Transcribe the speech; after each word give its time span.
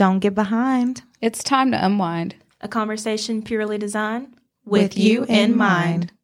Don't 0.00 0.20
get 0.20 0.34
behind. 0.34 1.02
It's 1.20 1.44
time 1.44 1.72
to 1.72 1.84
unwind. 1.84 2.34
A 2.62 2.68
conversation 2.68 3.42
purely 3.42 3.76
designed 3.76 4.34
With 4.64 4.96
you 4.96 5.26
in 5.28 5.54
mind. 5.54 6.04
Hey, 6.04 6.16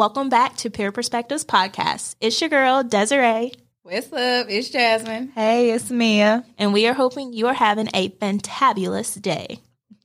welcome 0.00 0.30
back 0.30 0.56
to 0.56 0.70
Peer 0.70 0.90
Perspectives 0.92 1.44
Podcast. 1.44 2.16
It's 2.22 2.40
your 2.40 2.48
girl, 2.48 2.82
Desiree, 2.82 3.52
What's 3.82 4.10
up? 4.10 4.46
It's 4.48 4.70
Jasmine. 4.70 5.28
Hey, 5.34 5.72
it's 5.72 5.90
Mia. 5.90 6.42
and 6.56 6.72
we 6.72 6.86
are 6.86 6.94
hoping 6.94 7.34
you 7.34 7.48
are 7.48 7.52
having 7.52 7.90
a 7.92 8.08
fantabulous 8.08 9.20
day. 9.20 9.58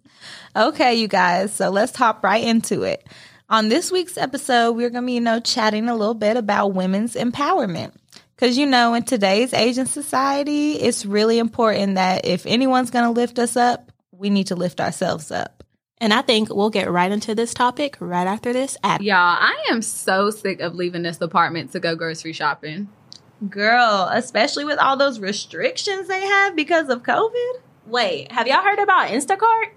Okay, 0.54 0.96
you 0.96 1.08
guys, 1.08 1.54
so 1.54 1.70
let's 1.70 1.96
hop 1.96 2.22
right 2.22 2.44
into 2.44 2.82
it. 2.82 3.08
On 3.48 3.70
this 3.70 3.90
week's 3.90 4.18
episode, 4.18 4.72
we're 4.72 4.90
going 4.90 5.04
to 5.04 5.06
be, 5.06 5.14
you 5.14 5.20
know, 5.22 5.40
chatting 5.40 5.88
a 5.88 5.96
little 5.96 6.12
bit 6.12 6.36
about 6.36 6.74
women's 6.74 7.14
empowerment. 7.14 7.94
Because, 8.36 8.58
you 8.58 8.66
know, 8.66 8.92
in 8.92 9.04
today's 9.04 9.54
Asian 9.54 9.86
society, 9.86 10.74
it's 10.74 11.06
really 11.06 11.38
important 11.38 11.94
that 11.94 12.26
if 12.26 12.44
anyone's 12.44 12.90
going 12.90 13.06
to 13.06 13.10
lift 13.10 13.38
us 13.38 13.56
up, 13.56 13.90
we 14.10 14.28
need 14.28 14.48
to 14.48 14.54
lift 14.54 14.82
ourselves 14.82 15.30
up. 15.30 15.61
And 16.02 16.12
I 16.12 16.20
think 16.20 16.52
we'll 16.52 16.68
get 16.68 16.90
right 16.90 17.12
into 17.12 17.32
this 17.32 17.54
topic 17.54 17.96
right 18.00 18.26
after 18.26 18.52
this 18.52 18.76
ad. 18.82 19.02
Y'all, 19.02 19.14
I 19.16 19.66
am 19.70 19.82
so 19.82 20.30
sick 20.30 20.58
of 20.58 20.74
leaving 20.74 21.04
this 21.04 21.20
apartment 21.20 21.70
to 21.72 21.80
go 21.80 21.94
grocery 21.94 22.32
shopping. 22.32 22.88
Girl, 23.48 24.10
especially 24.12 24.64
with 24.64 24.80
all 24.80 24.96
those 24.96 25.20
restrictions 25.20 26.08
they 26.08 26.26
have 26.26 26.56
because 26.56 26.88
of 26.88 27.04
COVID. 27.04 27.60
Wait, 27.86 28.32
have 28.32 28.48
y'all 28.48 28.64
heard 28.64 28.80
about 28.80 29.10
Instacart? 29.10 29.70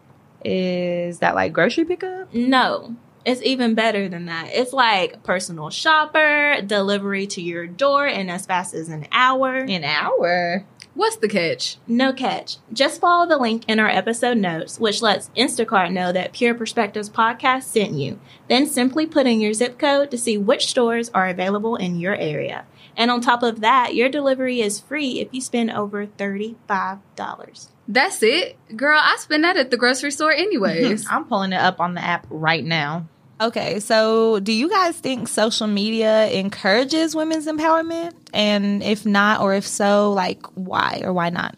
Is 0.43 1.19
that 1.19 1.35
like 1.35 1.53
grocery 1.53 1.85
pickup? 1.85 2.33
No. 2.33 2.95
It's 3.23 3.43
even 3.43 3.75
better 3.75 4.09
than 4.09 4.25
that. 4.25 4.49
It's 4.51 4.73
like 4.73 5.21
personal 5.21 5.69
shopper, 5.69 6.59
delivery 6.65 7.27
to 7.27 7.41
your 7.41 7.67
door 7.67 8.07
in 8.07 8.31
as 8.31 8.47
fast 8.47 8.73
as 8.73 8.89
an 8.89 9.05
hour. 9.11 9.57
An 9.57 9.83
hour. 9.83 10.65
What's 10.95 11.17
the 11.17 11.27
catch? 11.27 11.75
No 11.87 12.13
catch. 12.13 12.55
Just 12.71 13.01
follow 13.01 13.27
the 13.27 13.37
link 13.37 13.65
in 13.67 13.81
our 13.81 13.89
episode 13.89 14.37
notes, 14.37 14.79
which 14.79 15.01
lets 15.01 15.29
Instacart 15.35 15.91
know 15.91 16.13
that 16.13 16.31
Pure 16.31 16.55
Perspectives 16.55 17.09
Podcast 17.09 17.63
sent 17.63 17.95
you. 17.95 18.17
Then 18.47 18.65
simply 18.65 19.05
put 19.05 19.27
in 19.27 19.41
your 19.41 19.51
zip 19.51 19.77
code 19.77 20.09
to 20.11 20.17
see 20.17 20.37
which 20.37 20.67
stores 20.67 21.09
are 21.09 21.27
available 21.27 21.75
in 21.75 21.99
your 21.99 22.15
area. 22.15 22.65
And 22.95 23.11
on 23.11 23.19
top 23.19 23.43
of 23.43 23.59
that, 23.59 23.93
your 23.93 24.07
delivery 24.07 24.61
is 24.61 24.79
free 24.79 25.19
if 25.19 25.27
you 25.33 25.41
spend 25.41 25.71
over 25.71 26.07
$35. 26.07 27.67
That's 27.89 28.23
it. 28.23 28.57
Girl, 28.77 28.97
I 29.01 29.17
spend 29.19 29.43
that 29.43 29.57
at 29.57 29.71
the 29.71 29.77
grocery 29.77 30.11
store 30.11 30.31
anyways. 30.37 31.05
I'm 31.09 31.25
pulling 31.25 31.51
it 31.51 31.59
up 31.59 31.81
on 31.81 31.95
the 31.95 32.01
app 32.01 32.25
right 32.29 32.63
now. 32.63 33.07
Okay, 33.41 33.79
so 33.81 34.39
do 34.39 34.53
you 34.53 34.69
guys 34.69 34.97
think 34.97 35.27
social 35.27 35.67
media 35.67 36.29
encourages 36.29 37.15
women's 37.15 37.47
empowerment? 37.47 38.13
And 38.33 38.81
if 38.81 39.05
not, 39.05 39.41
or 39.41 39.53
if 39.53 39.67
so, 39.67 40.13
like 40.13 40.45
why 40.55 41.01
or 41.03 41.11
why 41.11 41.29
not? 41.29 41.55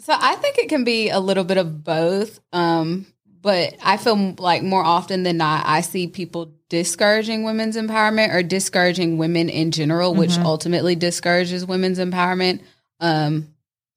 So 0.00 0.14
I 0.16 0.34
think 0.36 0.58
it 0.58 0.68
can 0.68 0.84
be 0.84 1.08
a 1.10 1.20
little 1.20 1.44
bit 1.44 1.56
of 1.56 1.84
both. 1.84 2.40
Um, 2.52 3.06
but 3.42 3.76
I 3.82 3.96
feel 3.96 4.34
like 4.38 4.62
more 4.62 4.82
often 4.84 5.22
than 5.22 5.36
not, 5.36 5.64
I 5.66 5.80
see 5.82 6.08
people 6.08 6.52
discouraging 6.68 7.44
women's 7.44 7.76
empowerment 7.76 8.34
or 8.34 8.42
discouraging 8.42 9.18
women 9.18 9.48
in 9.48 9.70
general, 9.70 10.14
which 10.14 10.32
Mhm. 10.32 10.44
ultimately 10.44 10.96
discourages 10.96 11.64
women's 11.64 12.00
empowerment. 12.00 12.60
Um, 12.98 13.48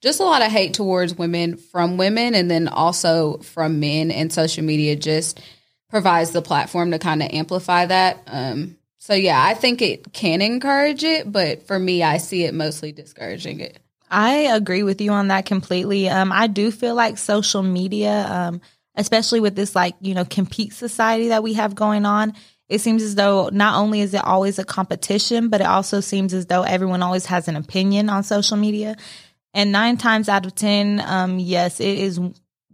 just 0.01 0.19
a 0.19 0.23
lot 0.23 0.43
of 0.43 0.51
hate 0.51 0.75
towards 0.75 1.17
women 1.17 1.57
from 1.57 1.97
women 1.97 2.35
and 2.35 2.49
then 2.49 2.67
also 2.67 3.39
from 3.39 3.79
men, 3.79 4.11
and 4.11 4.31
social 4.31 4.63
media 4.63 4.95
just 4.95 5.39
provides 5.89 6.31
the 6.31 6.41
platform 6.41 6.91
to 6.91 6.99
kind 6.99 7.21
of 7.21 7.29
amplify 7.31 7.85
that. 7.85 8.21
Um, 8.27 8.77
so 8.97 9.13
yeah, 9.13 9.43
I 9.43 9.53
think 9.53 9.81
it 9.81 10.13
can 10.13 10.41
encourage 10.41 11.03
it, 11.03 11.31
but 11.31 11.65
for 11.65 11.79
me, 11.79 12.03
I 12.03 12.17
see 12.17 12.43
it 12.43 12.53
mostly 12.53 12.91
discouraging 12.91 13.59
it. 13.59 13.79
I 14.11 14.31
agree 14.33 14.83
with 14.83 15.01
you 15.01 15.11
on 15.11 15.27
that 15.29 15.45
completely. 15.45 16.09
Um, 16.09 16.31
I 16.31 16.47
do 16.47 16.71
feel 16.71 16.95
like 16.95 17.17
social 17.17 17.63
media, 17.63 18.27
um, 18.29 18.61
especially 18.95 19.39
with 19.39 19.55
this 19.55 19.75
like 19.75 19.95
you 20.01 20.13
know 20.13 20.25
compete 20.25 20.73
society 20.73 21.29
that 21.29 21.43
we 21.43 21.53
have 21.53 21.75
going 21.75 22.05
on, 22.05 22.33
it 22.67 22.81
seems 22.81 23.01
as 23.01 23.15
though 23.15 23.49
not 23.51 23.79
only 23.79 24.01
is 24.01 24.13
it 24.13 24.23
always 24.23 24.59
a 24.59 24.65
competition, 24.65 25.49
but 25.49 25.61
it 25.61 25.67
also 25.67 26.01
seems 26.01 26.33
as 26.33 26.45
though 26.47 26.63
everyone 26.63 27.01
always 27.01 27.25
has 27.27 27.47
an 27.47 27.55
opinion 27.55 28.09
on 28.09 28.23
social 28.23 28.57
media. 28.57 28.95
And 29.53 29.71
nine 29.71 29.97
times 29.97 30.29
out 30.29 30.45
of 30.45 30.53
ten, 30.53 31.01
um, 31.03 31.39
yes, 31.39 31.79
it 31.79 31.97
is 31.97 32.19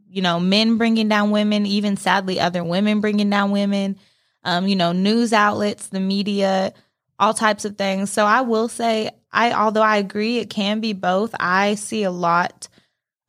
you 0.10 0.22
know 0.22 0.40
men 0.40 0.78
bringing 0.78 1.08
down 1.08 1.32
women, 1.32 1.66
even 1.66 1.98
sadly 1.98 2.40
other 2.40 2.64
women 2.64 3.02
bringing 3.02 3.30
down 3.30 3.52
women. 3.52 3.98
Um, 4.44 4.68
you 4.68 4.76
know, 4.76 4.92
news 4.92 5.34
outlets, 5.34 5.88
the 5.88 6.00
media, 6.00 6.72
all 7.18 7.34
types 7.34 7.66
of 7.66 7.78
things. 7.78 8.12
So 8.12 8.26
I 8.26 8.42
will 8.42 8.68
say, 8.68 9.10
I 9.32 9.54
although 9.54 9.82
I 9.82 9.98
agree 9.98 10.38
it 10.38 10.52
can 10.52 10.82
be 10.82 10.94
both. 10.94 11.34
I 11.40 11.76
see 11.76 12.04
a 12.04 12.12
lot 12.12 12.68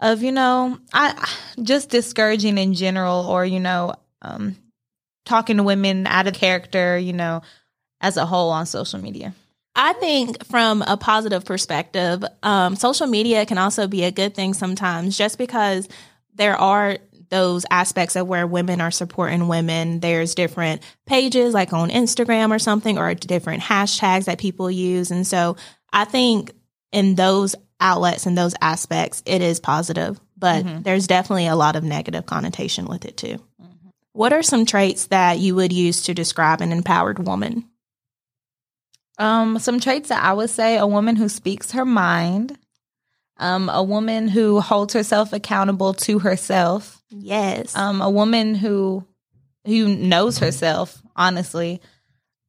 of 0.01 0.23
you 0.23 0.33
know, 0.33 0.79
I 0.93 1.29
just 1.63 1.91
discouraging 1.91 2.59
in 2.59 2.75
general, 2.75 3.27
or 3.27 3.45
you 3.45 3.61
know, 3.61 3.95
um, 4.23 4.57
talking 5.25 5.57
to 5.57 5.63
women 5.63 6.07
out 6.07 6.27
of 6.27 6.35
character, 6.35 6.99
you 6.99 7.13
know, 7.13 7.43
as 8.01 8.17
a 8.17 8.27
whole 8.27 8.51
on 8.51 8.67
social 8.67 9.01
media. 9.01 9.35
I 9.75 9.93
think 9.95 10.45
from 10.47 10.83
a 10.83 10.97
positive 10.97 11.45
perspective, 11.45 12.25
um, 12.43 12.77
social 12.77 13.07
media 13.07 13.45
can 13.45 13.59
also 13.59 13.87
be 13.87 14.05
a 14.05 14.11
good 14.11 14.35
thing 14.35 14.55
sometimes 14.55 15.19
just 15.19 15.37
because 15.37 15.87
there 16.37 16.57
are 16.57 16.99
those 17.29 17.67
aspects 17.71 18.15
of 18.15 18.29
where 18.29 18.47
women 18.47 18.81
are 18.81 18.93
supporting 18.93 19.49
women. 19.49 19.99
There's 19.99 20.37
different 20.37 20.83
pages 21.07 21.55
like 21.55 21.73
on 21.73 21.91
Instagram 21.91 22.55
or 22.55 22.61
something, 22.61 22.99
or 22.99 23.15
different 23.15 23.63
hashtags 23.63 24.27
that 24.27 24.39
people 24.39 24.71
use. 24.71 25.11
And 25.11 25.27
so 25.27 25.57
I 25.93 26.05
think 26.05 26.53
in 26.93 27.17
those 27.17 27.57
outlets 27.81 28.27
and 28.27 28.39
those 28.39 28.55
aspects, 28.61 29.23
it 29.27 29.43
is 29.43 29.59
positive, 29.59 30.21
but 30.37 30.65
Mhm. 30.65 30.85
there's 30.85 31.09
definitely 31.09 31.47
a 31.49 31.57
lot 31.57 31.75
of 31.75 31.83
negative 31.83 32.27
connotation 32.27 32.87
with 32.87 33.05
it 33.05 33.17
too. 33.17 33.39
What 34.13 34.33
are 34.33 34.43
some 34.43 34.65
traits 34.65 35.07
that 35.07 35.41
you 35.41 35.55
would 35.57 35.73
use 35.73 36.03
to 36.03 36.15
describe 36.15 36.61
an 36.61 36.73
empowered 36.73 37.27
woman? 37.27 37.65
Um, 39.19 39.59
some 39.59 39.81
traits 39.81 40.11
that 40.11 40.23
I 40.23 40.33
would 40.33 40.51
say: 40.51 40.79
a 40.79 40.87
woman 40.87 41.17
who 41.17 41.29
speaks 41.29 41.73
her 41.73 41.85
mind, 41.85 42.57
um, 43.39 43.69
a 43.69 43.83
woman 43.83 44.29
who 44.29 44.61
holds 44.61 44.95
herself 44.95 45.33
accountable 45.33 45.95
to 45.95 46.19
herself, 46.19 47.03
Yes. 47.11 47.77
um, 47.77 48.01
a 48.01 48.11
woman 48.11 48.55
who 48.55 49.05
who 49.67 49.89
knows 49.95 50.39
herself. 50.39 51.03
Honestly, 51.17 51.81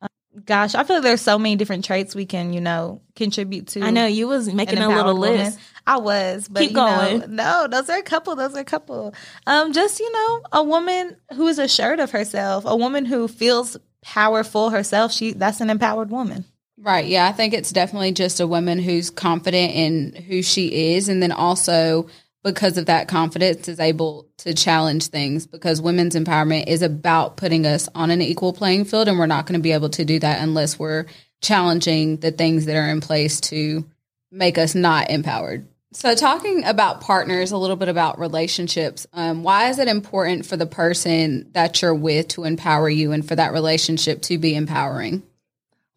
Um, 0.02 0.10
gosh, 0.46 0.76
I 0.76 0.84
feel 0.84 0.98
like 0.98 1.04
there's 1.04 1.22
so 1.22 1.40
many 1.40 1.56
different 1.56 1.84
traits 1.86 2.14
we 2.14 2.26
can, 2.26 2.54
you 2.54 2.62
know, 2.62 3.02
contribute 3.16 3.68
to. 3.70 3.82
I 3.82 3.90
know 3.92 4.06
you 4.06 4.28
was 4.28 4.52
making 4.54 4.78
a 4.80 4.88
little 4.90 5.16
woman. 5.18 5.38
list. 5.46 5.60
I 5.88 5.98
was, 5.98 6.48
but 6.50 6.60
Keep 6.60 6.72
you 6.72 6.76
know, 6.78 6.86
going. 7.20 7.36
no, 7.36 7.68
those 7.72 7.90
are 7.90 7.98
a 7.98 8.04
couple. 8.04 8.36
Those 8.36 8.56
are 8.56 8.60
a 8.60 8.66
couple. 8.66 9.14
Um, 9.48 9.72
just 9.74 10.00
you 10.00 10.12
know, 10.12 10.42
a 10.52 10.64
woman 10.64 11.16
who 11.34 11.48
is 11.48 11.60
assured 11.60 12.00
of 12.02 12.12
herself, 12.12 12.66
a 12.68 12.76
woman 12.76 13.06
who 13.06 13.28
feels 13.30 13.78
powerful 14.04 14.70
herself. 14.70 15.12
She 15.14 15.32
that's 15.34 15.62
an 15.62 15.70
empowered 15.70 16.12
woman. 16.12 16.46
Right. 16.80 17.08
Yeah. 17.08 17.26
I 17.26 17.32
think 17.32 17.54
it's 17.54 17.72
definitely 17.72 18.12
just 18.12 18.40
a 18.40 18.48
woman 18.48 18.80
who's 18.80 19.10
confident 19.10 19.74
in 19.74 20.24
who 20.24 20.44
she 20.44 20.94
is. 20.94 21.10
And 21.10 21.24
then 21.24 21.32
also, 21.32 22.08
because 22.44 22.78
of 22.78 22.86
that 22.86 23.08
confidence, 23.08 23.68
is 23.68 23.80
able 23.80 24.28
to 24.38 24.54
challenge 24.54 25.08
things 25.08 25.48
because 25.48 25.82
women's 25.82 26.16
empowerment 26.16 26.68
is 26.68 26.84
about 26.84 27.36
putting 27.36 27.66
us 27.66 27.90
on 27.96 28.12
an 28.12 28.22
equal 28.22 28.54
playing 28.54 28.86
field. 28.86 29.08
And 29.08 29.18
we're 29.18 29.26
not 29.26 29.48
going 29.48 29.60
to 29.60 29.64
be 29.64 29.72
able 29.72 29.90
to 29.90 30.06
do 30.06 30.20
that 30.20 30.42
unless 30.42 30.78
we're 30.78 31.08
challenging 31.42 32.18
the 32.18 32.32
things 32.32 32.66
that 32.66 32.76
are 32.76 32.90
in 32.90 33.02
place 33.02 33.42
to 33.42 33.86
make 34.32 34.58
us 34.58 34.76
not 34.76 35.10
empowered. 35.10 35.68
So, 35.94 36.14
talking 36.14 36.64
about 36.66 37.02
partners, 37.02 37.52
a 37.52 37.58
little 37.58 37.76
bit 37.76 37.88
about 37.88 38.20
relationships. 38.20 39.08
Um, 39.14 39.42
why 39.44 39.70
is 39.70 39.80
it 39.80 39.88
important 39.88 40.46
for 40.46 40.58
the 40.58 40.66
person 40.68 41.50
that 41.54 41.82
you're 41.82 41.96
with 41.96 42.28
to 42.30 42.44
empower 42.44 42.90
you 42.90 43.14
and 43.14 43.28
for 43.28 43.36
that 43.36 43.54
relationship 43.54 44.22
to 44.24 44.38
be 44.38 44.54
empowering? 44.54 45.24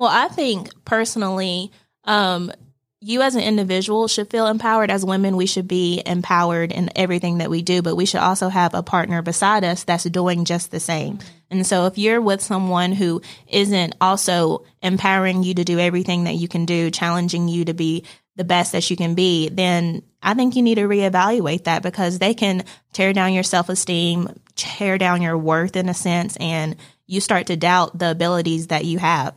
Well, 0.01 0.09
I 0.11 0.29
think 0.29 0.71
personally, 0.87 1.71
um, 2.05 2.51
you 3.03 3.21
as 3.21 3.35
an 3.35 3.43
individual 3.43 4.09
should 4.09 4.31
feel 4.31 4.47
empowered. 4.47 4.91
As 4.91 5.05
women, 5.05 5.37
we 5.37 5.45
should 5.45 5.69
be 5.69 6.03
empowered 6.07 6.73
in 6.73 6.89
everything 6.97 7.39
that 7.39 7.51
we 7.51 7.61
do, 7.61 7.83
but 7.83 7.97
we 7.97 8.07
should 8.07 8.21
also 8.21 8.49
have 8.49 8.73
a 8.73 8.83
partner 8.83 9.21
beside 9.21 9.63
us 9.63 9.85
that's 9.85 10.05
doing 10.05 10.47
just 10.47 10.71
the 10.71 10.81
same. 10.81 11.19
And 11.51 11.67
so 11.67 11.85
if 11.85 11.99
you're 11.99 12.21
with 12.23 12.41
someone 12.41 12.93
who 12.93 13.21
isn't 13.47 13.95
also 14.01 14.65
empowering 14.83 15.43
you 15.43 15.53
to 15.55 15.65
do 15.65 15.79
everything 15.79 16.25
that 16.25 16.37
you 16.37 16.49
can 16.49 16.65
do, 16.65 16.91
challenging 16.91 17.49
you 17.49 17.67
to 17.67 17.75
be 17.75 18.05
the 18.37 18.45
best 18.45 18.73
that 18.73 18.89
you 18.89 18.97
can 18.97 19.15
be, 19.15 19.51
then 19.51 20.03
I 20.23 20.33
think 20.33 20.57
you 20.57 20.63
need 20.63 20.77
to 20.77 20.89
reevaluate 20.89 21.65
that 21.65 21.83
because 21.83 22.19
they 22.19 22.33
can 22.33 22.65
tear 22.95 23.13
down 23.13 23.35
your 23.35 23.43
self 23.43 23.69
esteem, 23.69 24.35
tear 24.57 24.97
down 24.97 25.21
your 25.21 25.37
worth 25.37 25.77
in 25.77 25.91
a 25.91 25.95
sense, 25.95 26.39
and 26.39 26.77
you 27.07 27.21
start 27.21 27.49
to 27.49 27.57
doubt 27.57 27.99
the 27.99 28.11
abilities 28.11 28.69
that 28.69 28.87
you 28.87 28.99
have. 28.99 29.35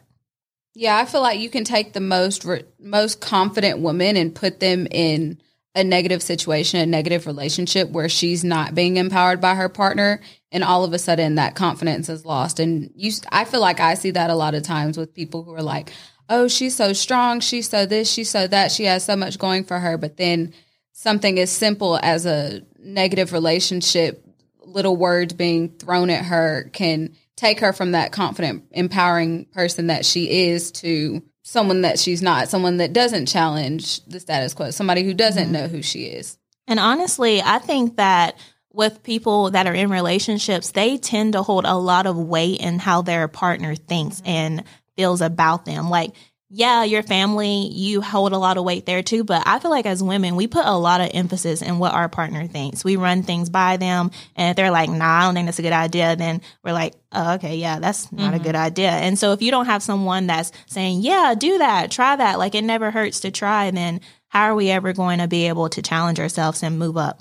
Yeah, 0.76 0.98
I 0.98 1.06
feel 1.06 1.22
like 1.22 1.40
you 1.40 1.50
can 1.50 1.64
take 1.64 1.94
the 1.94 2.00
most 2.00 2.46
most 2.80 3.22
confident 3.22 3.80
woman 3.80 4.18
and 4.18 4.34
put 4.34 4.60
them 4.60 4.88
in 4.90 5.40
a 5.76 5.84
negative 5.84 6.22
situation, 6.22 6.80
a 6.80 6.86
negative 6.86 7.26
relationship 7.28 7.90
where 7.90 8.10
she's 8.10 8.44
not 8.44 8.76
being 8.76 8.98
empowered 8.98 9.42
by 9.42 9.56
her 9.56 9.70
partner, 9.70 10.20
and 10.52 10.64
all 10.64 10.84
of 10.84 10.94
a 10.94 11.00
sudden 11.00 11.36
that 11.36 11.56
confidence 11.56 12.10
is 12.10 12.26
lost. 12.26 12.60
And 12.60 12.92
you, 12.96 13.12
I 13.32 13.46
feel 13.46 13.62
like 13.62 13.80
I 13.80 13.94
see 13.96 14.12
that 14.12 14.30
a 14.30 14.36
lot 14.36 14.56
of 14.56 14.64
times 14.64 14.98
with 14.98 15.14
people 15.14 15.44
who 15.44 15.54
are 15.54 15.64
like, 15.64 15.92
"Oh, 16.28 16.48
she's 16.48 16.76
so 16.76 16.94
strong, 16.94 17.40
she's 17.40 17.70
so 17.70 17.86
this, 17.86 18.12
she's 18.12 18.30
so 18.30 18.48
that, 18.48 18.72
she 18.72 18.86
has 18.86 19.04
so 19.06 19.16
much 19.16 19.38
going 19.38 19.66
for 19.66 19.80
her," 19.80 19.98
but 19.98 20.18
then 20.18 20.54
something 20.92 21.40
as 21.40 21.52
simple 21.52 22.00
as 22.02 22.26
a 22.26 22.62
negative 22.80 23.32
relationship, 23.32 24.26
little 24.66 24.98
words 24.98 25.34
being 25.34 25.70
thrown 25.78 26.10
at 26.10 26.26
her 26.26 26.70
can 26.74 27.16
take 27.36 27.60
her 27.60 27.74
from 27.74 27.92
that 27.92 28.12
confident, 28.12 28.66
empowering 28.72 29.46
person 29.46 29.88
that 29.88 30.06
she 30.06 30.50
is 30.50 30.72
to 30.72 31.24
someone 31.44 31.82
that 31.82 32.00
she's 32.00 32.22
not, 32.22 32.50
someone 32.50 32.78
that 32.78 32.94
doesn't 32.94 33.26
challenge 33.26 34.04
the 34.06 34.20
status 34.20 34.54
quo, 34.54 34.72
somebody 34.72 35.04
who 35.04 35.14
doesn't 35.14 35.46
mm-hmm. 35.46 35.54
know 35.54 35.68
who 35.68 35.82
she 35.82 36.06
is. 36.06 36.38
And 36.68 36.80
honestly, 36.80 37.42
I 37.42 37.60
think 37.60 37.98
that 37.98 38.38
with 38.72 39.04
people 39.04 39.52
that 39.52 39.68
are 39.68 39.74
in 39.74 39.90
relationships, 39.90 40.72
they 40.72 40.98
tend 40.98 41.34
to 41.34 41.44
hold 41.44 41.66
a 41.66 41.76
lot 41.76 42.08
of 42.08 42.18
weight 42.18 42.60
in 42.60 42.80
how 42.80 43.02
their 43.02 43.28
partner 43.28 43.76
thinks 43.76 44.22
and 44.26 44.64
feels 44.96 45.22
about 45.22 45.66
them. 45.66 45.90
Like 45.90 46.16
yeah, 46.56 46.84
your 46.84 47.02
family, 47.02 47.68
you 47.70 48.00
hold 48.00 48.32
a 48.32 48.38
lot 48.38 48.58
of 48.58 48.64
weight 48.64 48.86
there 48.86 49.02
too. 49.02 49.24
But 49.24 49.42
I 49.48 49.58
feel 49.58 49.72
like 49.72 49.88
as 49.88 50.04
women, 50.04 50.36
we 50.36 50.46
put 50.46 50.68
a 50.68 50.78
lot 50.78 51.02
of 51.02 51.10
emphasis 51.12 51.64
in 51.64 51.80
what 51.80 51.96
our 51.96 52.08
partner 52.10 52.46
thinks. 52.46 52.86
We 52.86 52.96
run 52.96 53.24
things 53.24 53.50
by 53.50 53.78
them. 53.78 54.12
And 54.36 54.52
if 54.52 54.56
they're 54.56 54.70
like, 54.70 54.88
nah, 54.88 55.04
I 55.04 55.24
don't 55.24 55.34
think 55.34 55.48
that's 55.48 55.58
a 55.58 55.64
good 55.64 55.74
idea, 55.74 56.16
then 56.16 56.42
we're 56.64 56.74
like, 56.74 56.94
oh, 57.12 57.34
okay, 57.36 57.56
yeah, 57.56 57.80
that's 57.80 58.12
not 58.12 58.34
mm-hmm. 58.34 58.42
a 58.42 58.44
good 58.44 58.56
idea. 58.56 58.92
And 58.92 59.18
so 59.18 59.32
if 59.32 59.42
you 59.42 59.50
don't 59.50 59.66
have 59.66 59.82
someone 59.82 60.28
that's 60.28 60.52
saying, 60.68 61.02
yeah, 61.02 61.34
do 61.36 61.58
that, 61.58 61.90
try 61.90 62.16
that, 62.16 62.38
like 62.38 62.54
it 62.54 62.64
never 62.64 62.92
hurts 62.92 63.22
to 63.22 63.32
try, 63.32 63.72
then 63.72 64.00
how 64.28 64.44
are 64.44 64.56
we 64.56 64.70
ever 64.70 64.94
going 64.94 65.18
to 65.20 65.28
be 65.28 65.48
able 65.48 65.70
to 65.70 65.82
challenge 65.82 66.20
ourselves 66.20 66.62
and 66.62 66.78
move 66.78 66.98
up? 66.98 67.20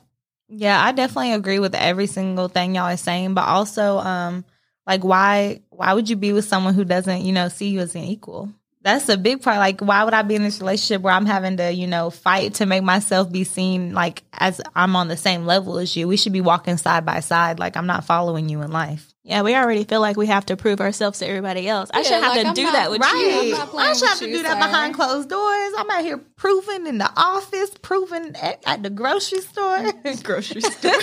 Yeah, 0.50 0.78
I 0.78 0.93
definitely 0.93 1.32
agree 1.32 1.58
with 1.58 1.75
every 1.75 2.06
single 2.06 2.49
thing 2.49 2.75
y'all 2.75 2.85
are 2.85 2.99
saying, 2.99 3.32
but 3.32 3.49
also, 3.49 3.96
um, 3.96 4.44
like 4.87 5.05
why 5.05 5.62
why 5.70 5.94
would 5.94 6.11
you 6.11 6.17
be 6.17 6.35
with 6.35 6.44
someone 6.44 6.75
who 6.75 6.85
doesn't, 6.85 7.23
you 7.23 7.32
know, 7.32 7.49
see 7.49 7.69
you 7.69 7.81
as 7.81 7.94
an 7.94 8.02
equal? 8.02 8.52
That's 8.82 9.08
a 9.08 9.17
big 9.17 9.43
part. 9.43 9.58
Like, 9.58 9.81
why 9.81 10.05
would 10.05 10.14
I 10.14 10.23
be 10.23 10.34
in 10.34 10.43
this 10.43 10.61
relationship 10.61 11.02
where 11.02 11.14
I'm 11.14 11.26
having 11.26 11.56
to, 11.58 11.73
you 11.73 11.87
know, 11.87 12.11
fight 12.11 12.55
to 12.55 12.67
make 12.67 12.82
myself 12.82 13.31
be 13.31 13.44
seen 13.44 13.94
like 13.94 14.23
as 14.32 14.61
I'm 14.75 14.96
on 14.96 15.08
the 15.08 15.17
same 15.17 15.46
level 15.46 15.79
as 15.79 15.96
you? 15.96 16.08
We 16.08 16.17
should 16.17 16.32
be 16.32 16.40
walking 16.40 16.76
side 16.76 17.06
by 17.06 17.20
side. 17.20 17.58
Like, 17.58 17.76
I'm 17.76 17.87
not 17.87 18.05
following 18.05 18.49
you 18.49 18.62
in 18.62 18.73
life. 18.73 19.12
Yeah, 19.25 19.43
we 19.43 19.55
already 19.55 19.84
feel 19.84 20.00
like 20.00 20.17
we 20.17 20.26
have 20.26 20.46
to 20.46 20.56
prove 20.56 20.81
ourselves 20.81 21.20
to 21.20 21.29
everybody 21.29 21.69
else. 21.69 21.90
I 21.94 21.99
yeah, 21.99 22.02
shouldn't 22.02 22.25
have 22.25 22.34
like 22.34 22.43
to 22.43 22.49
I'm 22.49 22.55
do 22.55 22.62
not, 22.64 22.73
that 22.73 22.90
with 22.90 23.00
right. 23.00 23.43
you. 23.44 23.79
I 23.79 23.93
should 23.93 24.08
have 24.08 24.19
to 24.19 24.26
do 24.26 24.43
that 24.43 24.58
behind 24.58 24.94
closed 24.96 25.28
doors. 25.28 25.73
I'm 25.78 25.88
out 25.90 26.02
here 26.02 26.19
proving 26.19 26.88
in 26.88 26.99
the 26.99 27.08
office, 27.17 27.70
proving 27.82 28.35
at, 28.35 28.64
at 28.67 28.82
the 28.82 28.90
grocery 28.90 29.40
store. 29.40 29.93
grocery 30.25 30.62
store. 30.62 30.90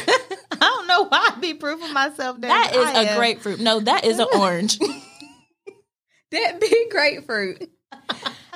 I 0.51 0.57
don't 0.59 0.87
know 0.87 1.05
why 1.05 1.29
I 1.33 1.39
be 1.39 1.53
proving 1.53 1.93
myself. 1.93 2.41
That 2.41 2.75
is 2.75 2.85
I 2.85 3.03
a 3.03 3.07
am. 3.11 3.17
grapefruit. 3.17 3.61
No, 3.61 3.79
that 3.79 4.03
is 4.03 4.19
an 4.19 4.27
orange 4.35 4.79
that 6.31 6.59
big 6.59 6.89
grapefruit. 6.89 7.69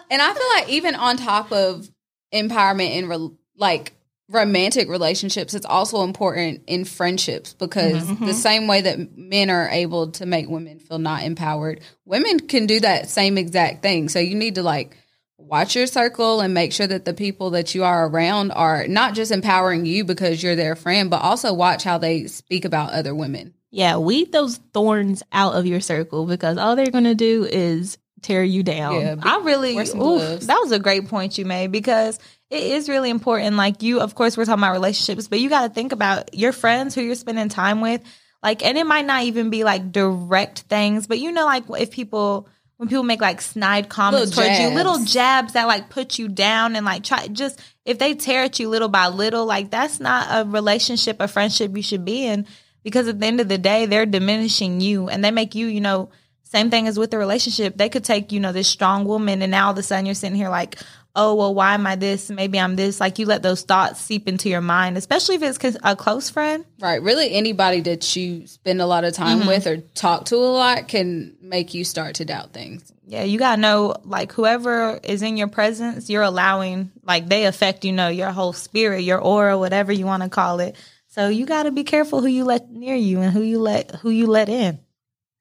and 0.09 0.21
I 0.21 0.33
feel 0.33 0.49
like 0.55 0.69
even 0.69 0.95
on 0.95 1.17
top 1.17 1.51
of 1.51 1.89
empowerment 2.33 2.95
in 2.95 3.07
re- 3.07 3.37
like 3.57 3.93
romantic 4.29 4.89
relationships, 4.89 5.53
it's 5.53 5.65
also 5.65 6.03
important 6.03 6.63
in 6.67 6.85
friendships 6.85 7.53
because 7.53 8.03
mm-hmm. 8.03 8.25
the 8.25 8.33
same 8.33 8.67
way 8.67 8.81
that 8.81 9.17
men 9.17 9.49
are 9.49 9.69
able 9.69 10.11
to 10.11 10.25
make 10.25 10.49
women 10.49 10.79
feel 10.79 10.99
not 10.99 11.23
empowered, 11.23 11.81
women 12.05 12.39
can 12.39 12.65
do 12.65 12.79
that 12.79 13.09
same 13.09 13.37
exact 13.37 13.81
thing. 13.81 14.09
So 14.09 14.19
you 14.19 14.35
need 14.35 14.55
to 14.55 14.63
like 14.63 14.97
watch 15.37 15.75
your 15.75 15.87
circle 15.87 16.41
and 16.41 16.53
make 16.53 16.73
sure 16.73 16.87
that 16.87 17.05
the 17.05 17.13
people 17.13 17.51
that 17.51 17.75
you 17.75 17.83
are 17.83 18.07
around 18.07 18.51
are 18.51 18.87
not 18.87 19.13
just 19.13 19.31
empowering 19.31 19.85
you 19.85 20.03
because 20.03 20.41
you're 20.41 20.55
their 20.55 20.75
friend, 20.75 21.09
but 21.09 21.21
also 21.21 21.53
watch 21.53 21.83
how 21.83 21.97
they 21.97 22.27
speak 22.27 22.65
about 22.65 22.93
other 22.93 23.13
women. 23.13 23.53
Yeah, 23.73 23.97
weed 23.97 24.31
those 24.31 24.57
thorns 24.71 25.23
out 25.31 25.55
of 25.55 25.65
your 25.65 25.81
circle 25.81 26.27
because 26.27 26.59
all 26.59 26.75
they're 26.75 26.91
going 26.91 27.05
to 27.05 27.15
do 27.15 27.43
is 27.43 27.97
tear 28.21 28.43
you 28.43 28.61
down. 28.61 29.01
Yeah, 29.01 29.15
I 29.19 29.39
really, 29.39 29.75
oof, 29.75 30.41
that 30.41 30.59
was 30.61 30.71
a 30.71 30.77
great 30.77 31.07
point 31.07 31.39
you 31.39 31.45
made 31.45 31.71
because 31.71 32.19
it 32.51 32.61
is 32.61 32.87
really 32.87 33.09
important. 33.09 33.55
Like 33.55 33.81
you, 33.81 33.99
of 33.99 34.13
course, 34.13 34.37
we're 34.37 34.45
talking 34.45 34.61
about 34.61 34.73
relationships, 34.73 35.27
but 35.27 35.39
you 35.39 35.49
got 35.49 35.67
to 35.67 35.73
think 35.73 35.91
about 35.91 36.35
your 36.35 36.51
friends 36.51 36.93
who 36.93 37.01
you're 37.01 37.15
spending 37.15 37.49
time 37.49 37.81
with. 37.81 38.03
Like, 38.43 38.63
and 38.63 38.77
it 38.77 38.85
might 38.85 39.07
not 39.07 39.23
even 39.23 39.49
be 39.49 39.63
like 39.63 39.91
direct 39.91 40.59
things, 40.59 41.07
but 41.07 41.17
you 41.17 41.31
know, 41.31 41.45
like 41.45 41.63
if 41.69 41.89
people, 41.89 42.47
when 42.77 42.89
people 42.89 43.01
make 43.01 43.21
like 43.21 43.41
snide 43.41 43.89
comments 43.89 44.37
little 44.37 44.43
towards 44.43 44.59
jabs. 44.59 44.69
you, 44.69 44.75
little 44.77 45.03
jabs 45.03 45.53
that 45.53 45.65
like 45.65 45.89
put 45.89 46.19
you 46.19 46.27
down 46.27 46.75
and 46.75 46.85
like 46.85 47.03
try 47.03 47.25
just 47.25 47.59
if 47.85 47.97
they 47.97 48.13
tear 48.13 48.43
at 48.43 48.59
you 48.59 48.69
little 48.69 48.87
by 48.87 49.07
little, 49.07 49.47
like 49.47 49.71
that's 49.71 49.99
not 49.99 50.27
a 50.29 50.47
relationship, 50.47 51.19
a 51.19 51.27
friendship 51.27 51.75
you 51.75 51.81
should 51.81 52.05
be 52.05 52.27
in 52.27 52.45
because 52.83 53.07
at 53.07 53.19
the 53.19 53.25
end 53.25 53.39
of 53.39 53.47
the 53.47 53.57
day, 53.57 53.85
they're 53.85 54.05
diminishing 54.05 54.81
you 54.81 55.09
and 55.09 55.23
they 55.23 55.31
make 55.31 55.55
you, 55.55 55.67
you 55.67 55.81
know, 55.81 56.09
same 56.43 56.69
thing 56.69 56.87
as 56.87 56.99
with 56.99 57.09
the 57.11 57.17
relationship. 57.17 57.77
They 57.77 57.89
could 57.89 58.03
take, 58.03 58.31
you 58.31 58.39
know, 58.39 58.51
this 58.51 58.67
strong 58.67 59.05
woman 59.05 59.41
and 59.41 59.51
now 59.51 59.67
all 59.67 59.71
of 59.71 59.77
a 59.77 59.83
sudden 59.83 60.05
you're 60.05 60.13
sitting 60.13 60.35
here 60.35 60.49
like, 60.49 60.77
oh, 61.15 61.35
well, 61.35 61.53
why 61.53 61.75
am 61.75 61.85
I 61.85 61.95
this? 61.95 62.29
Maybe 62.29 62.59
I'm 62.59 62.75
this. 62.75 62.99
Like 62.99 63.19
you 63.19 63.25
let 63.25 63.43
those 63.43 63.61
thoughts 63.61 64.01
seep 64.01 64.27
into 64.27 64.49
your 64.49 64.61
mind, 64.61 64.97
especially 64.97 65.35
if 65.35 65.43
it's 65.43 65.77
a 65.83 65.95
close 65.95 66.29
friend. 66.29 66.65
Right. 66.79 67.01
Really, 67.01 67.33
anybody 67.33 67.81
that 67.81 68.15
you 68.15 68.47
spend 68.47 68.81
a 68.81 68.85
lot 68.85 69.03
of 69.03 69.13
time 69.13 69.39
mm-hmm. 69.39 69.47
with 69.47 69.67
or 69.67 69.77
talk 69.77 70.25
to 70.25 70.35
a 70.35 70.37
lot 70.37 70.87
can 70.87 71.35
make 71.41 71.73
you 71.73 71.83
start 71.83 72.15
to 72.15 72.25
doubt 72.25 72.51
things. 72.51 72.91
Yeah, 73.05 73.23
you 73.23 73.37
got 73.37 73.55
to 73.55 73.61
know, 73.61 73.95
like, 74.05 74.31
whoever 74.31 74.99
is 75.03 75.21
in 75.21 75.35
your 75.35 75.49
presence, 75.49 76.09
you're 76.09 76.23
allowing, 76.23 76.89
like, 77.03 77.27
they 77.27 77.45
affect, 77.45 77.83
you 77.83 77.91
know, 77.91 78.07
your 78.07 78.31
whole 78.31 78.53
spirit, 78.53 79.01
your 79.01 79.19
aura, 79.19 79.57
whatever 79.57 79.91
you 79.91 80.05
want 80.05 80.23
to 80.23 80.29
call 80.29 80.61
it. 80.61 80.77
So 81.13 81.27
you 81.27 81.45
got 81.45 81.63
to 81.63 81.71
be 81.71 81.83
careful 81.83 82.21
who 82.21 82.27
you 82.27 82.43
let 82.43 82.71
near 82.71 82.95
you 82.95 83.21
and 83.21 83.31
who 83.31 83.43
you 83.43 83.59
let 83.59 83.91
who 83.97 84.09
you 84.09 84.25
let 84.25 84.49
in. 84.49 84.79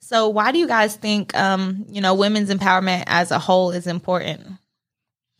So 0.02 0.28
why 0.28 0.52
do 0.52 0.58
you 0.58 0.66
guys 0.66 0.94
think 0.96 1.34
um, 1.34 1.86
you 1.88 2.02
know, 2.02 2.12
women's 2.12 2.50
empowerment 2.50 3.04
as 3.06 3.30
a 3.30 3.38
whole 3.38 3.70
is 3.70 3.86
important? 3.86 4.46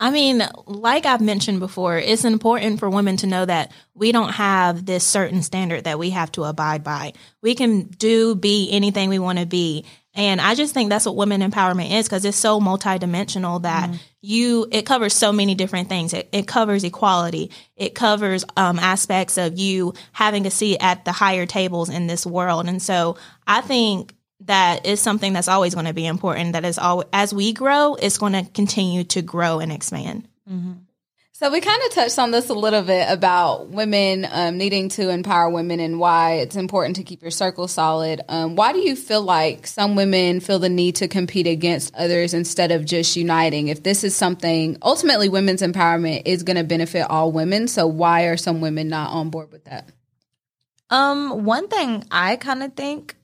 I 0.01 0.11
mean, 0.11 0.43
like 0.67 1.05
I've 1.05 1.21
mentioned 1.21 1.61
before, 1.61 1.99
it's 1.99 2.25
important 2.25 2.81
for 2.81 2.89
women 2.89 3.19
to 3.19 3.27
know 3.27 3.45
that 3.45 3.73
we 3.95 4.11
don't 4.11 4.33
have 4.33 4.87
this 4.87 5.05
certain 5.05 5.43
standard 5.43 5.85
that 5.85 5.99
we 5.99 6.11
have 6.11 6.33
to 6.33 6.45
abide 6.45 6.83
by. 6.83 7.13
We 7.43 7.55
can 7.55 7.83
do, 7.83 8.35
be 8.35 8.71
anything 8.73 9.11
we 9.11 9.19
want 9.19 9.39
to 9.39 9.47
be. 9.47 9.85
And 10.15 10.41
I 10.41 10.55
just 10.55 10.75
think 10.75 10.91
that's 10.91 11.07
what 11.07 11.17
women 11.17 11.41
empowerment 11.41 11.91
is 11.91 12.07
because 12.07 12.25
it's 12.25 12.37
so 12.37 12.61
multidimensional 12.61 13.63
that 13.63 13.91
mm. 13.91 13.99
you, 14.21 14.67
it 14.71 14.85
covers 14.85 15.15
so 15.15 15.33
many 15.33 15.55
different 15.55 15.89
things. 15.89 16.13
It, 16.13 16.29
it 16.33 16.47
covers 16.47 16.85
equality. 16.85 17.51
It 17.77 17.95
covers 17.95 18.45
um, 18.57 18.79
aspects 18.79 19.39
of 19.39 19.59
you 19.59 19.95
having 20.13 20.47
a 20.47 20.51
seat 20.51 20.79
at 20.81 21.07
the 21.07 21.13
higher 21.13 21.47
tables 21.47 21.89
in 21.89 22.09
this 22.09 22.27
world. 22.27 22.67
And 22.67 22.83
so 22.83 23.17
I 23.47 23.63
think 23.63 24.15
that 24.41 24.85
is 24.85 25.01
something 25.01 25.33
that's 25.33 25.49
always 25.49 25.75
going 25.75 25.87
to 25.87 25.95
be 25.95 26.07
important. 26.07 26.53
That 26.53 26.67
is 26.67 26.79
all 26.79 27.05
as 27.13 27.33
we 27.33 27.53
grow, 27.53 27.95
it's 27.95 28.19
going 28.19 28.33
to 28.33 28.45
continue 28.53 29.05
to 29.05 29.23
grow 29.23 29.61
and 29.61 29.73
expand. 29.73 30.29
Mm-hmm. 30.51 30.73
So 31.43 31.51
we 31.51 31.61
kind 31.61 31.83
of 31.83 31.91
touched 31.91 32.21
on 32.21 32.31
this 32.31 32.51
a 32.51 32.55
little 32.55 32.83
bit 32.83 33.11
about 33.11 33.67
women 33.67 34.29
um, 34.31 34.59
needing 34.59 34.91
to 34.91 35.09
empower 35.09 35.51
women 35.51 35.81
and 35.81 35.99
why 35.99 36.35
it's 36.35 36.55
important 36.55 36.95
to 36.97 37.03
keep 37.03 37.21
your 37.21 37.33
circle 37.33 37.67
solid. 37.67 38.21
Um, 38.29 38.55
why 38.55 38.73
do 38.73 38.79
you 38.79 38.95
feel 38.95 39.23
like 39.23 39.67
some 39.67 39.97
women 39.97 40.39
feel 40.39 40.61
the 40.61 40.69
need 40.69 40.95
to 40.97 41.09
compete 41.09 41.49
against 41.49 41.97
others 41.97 42.33
instead 42.33 42.71
of 42.71 42.85
just 42.85 43.17
uniting? 43.17 43.67
If 43.67 43.83
this 43.83 44.05
is 44.05 44.15
something 44.15 44.79
ultimately 44.83 45.29
women's 45.29 45.63
empowerment 45.63 46.23
is 46.27 46.45
going 46.45 46.59
to 46.59 46.63
benefit 46.63 47.11
all 47.11 47.33
women, 47.33 47.67
so 47.67 47.89
why 47.89 48.27
are 48.27 48.37
some 48.37 48.61
women 48.61 48.87
not 48.87 49.11
on 49.11 49.31
board 49.31 49.51
with 49.51 49.65
that? 49.65 49.89
Um, 50.91 51.45
one 51.45 51.67
thing 51.67 52.05
I 52.09 52.37
kind 52.37 52.63
of 52.63 52.75
think 52.75 53.17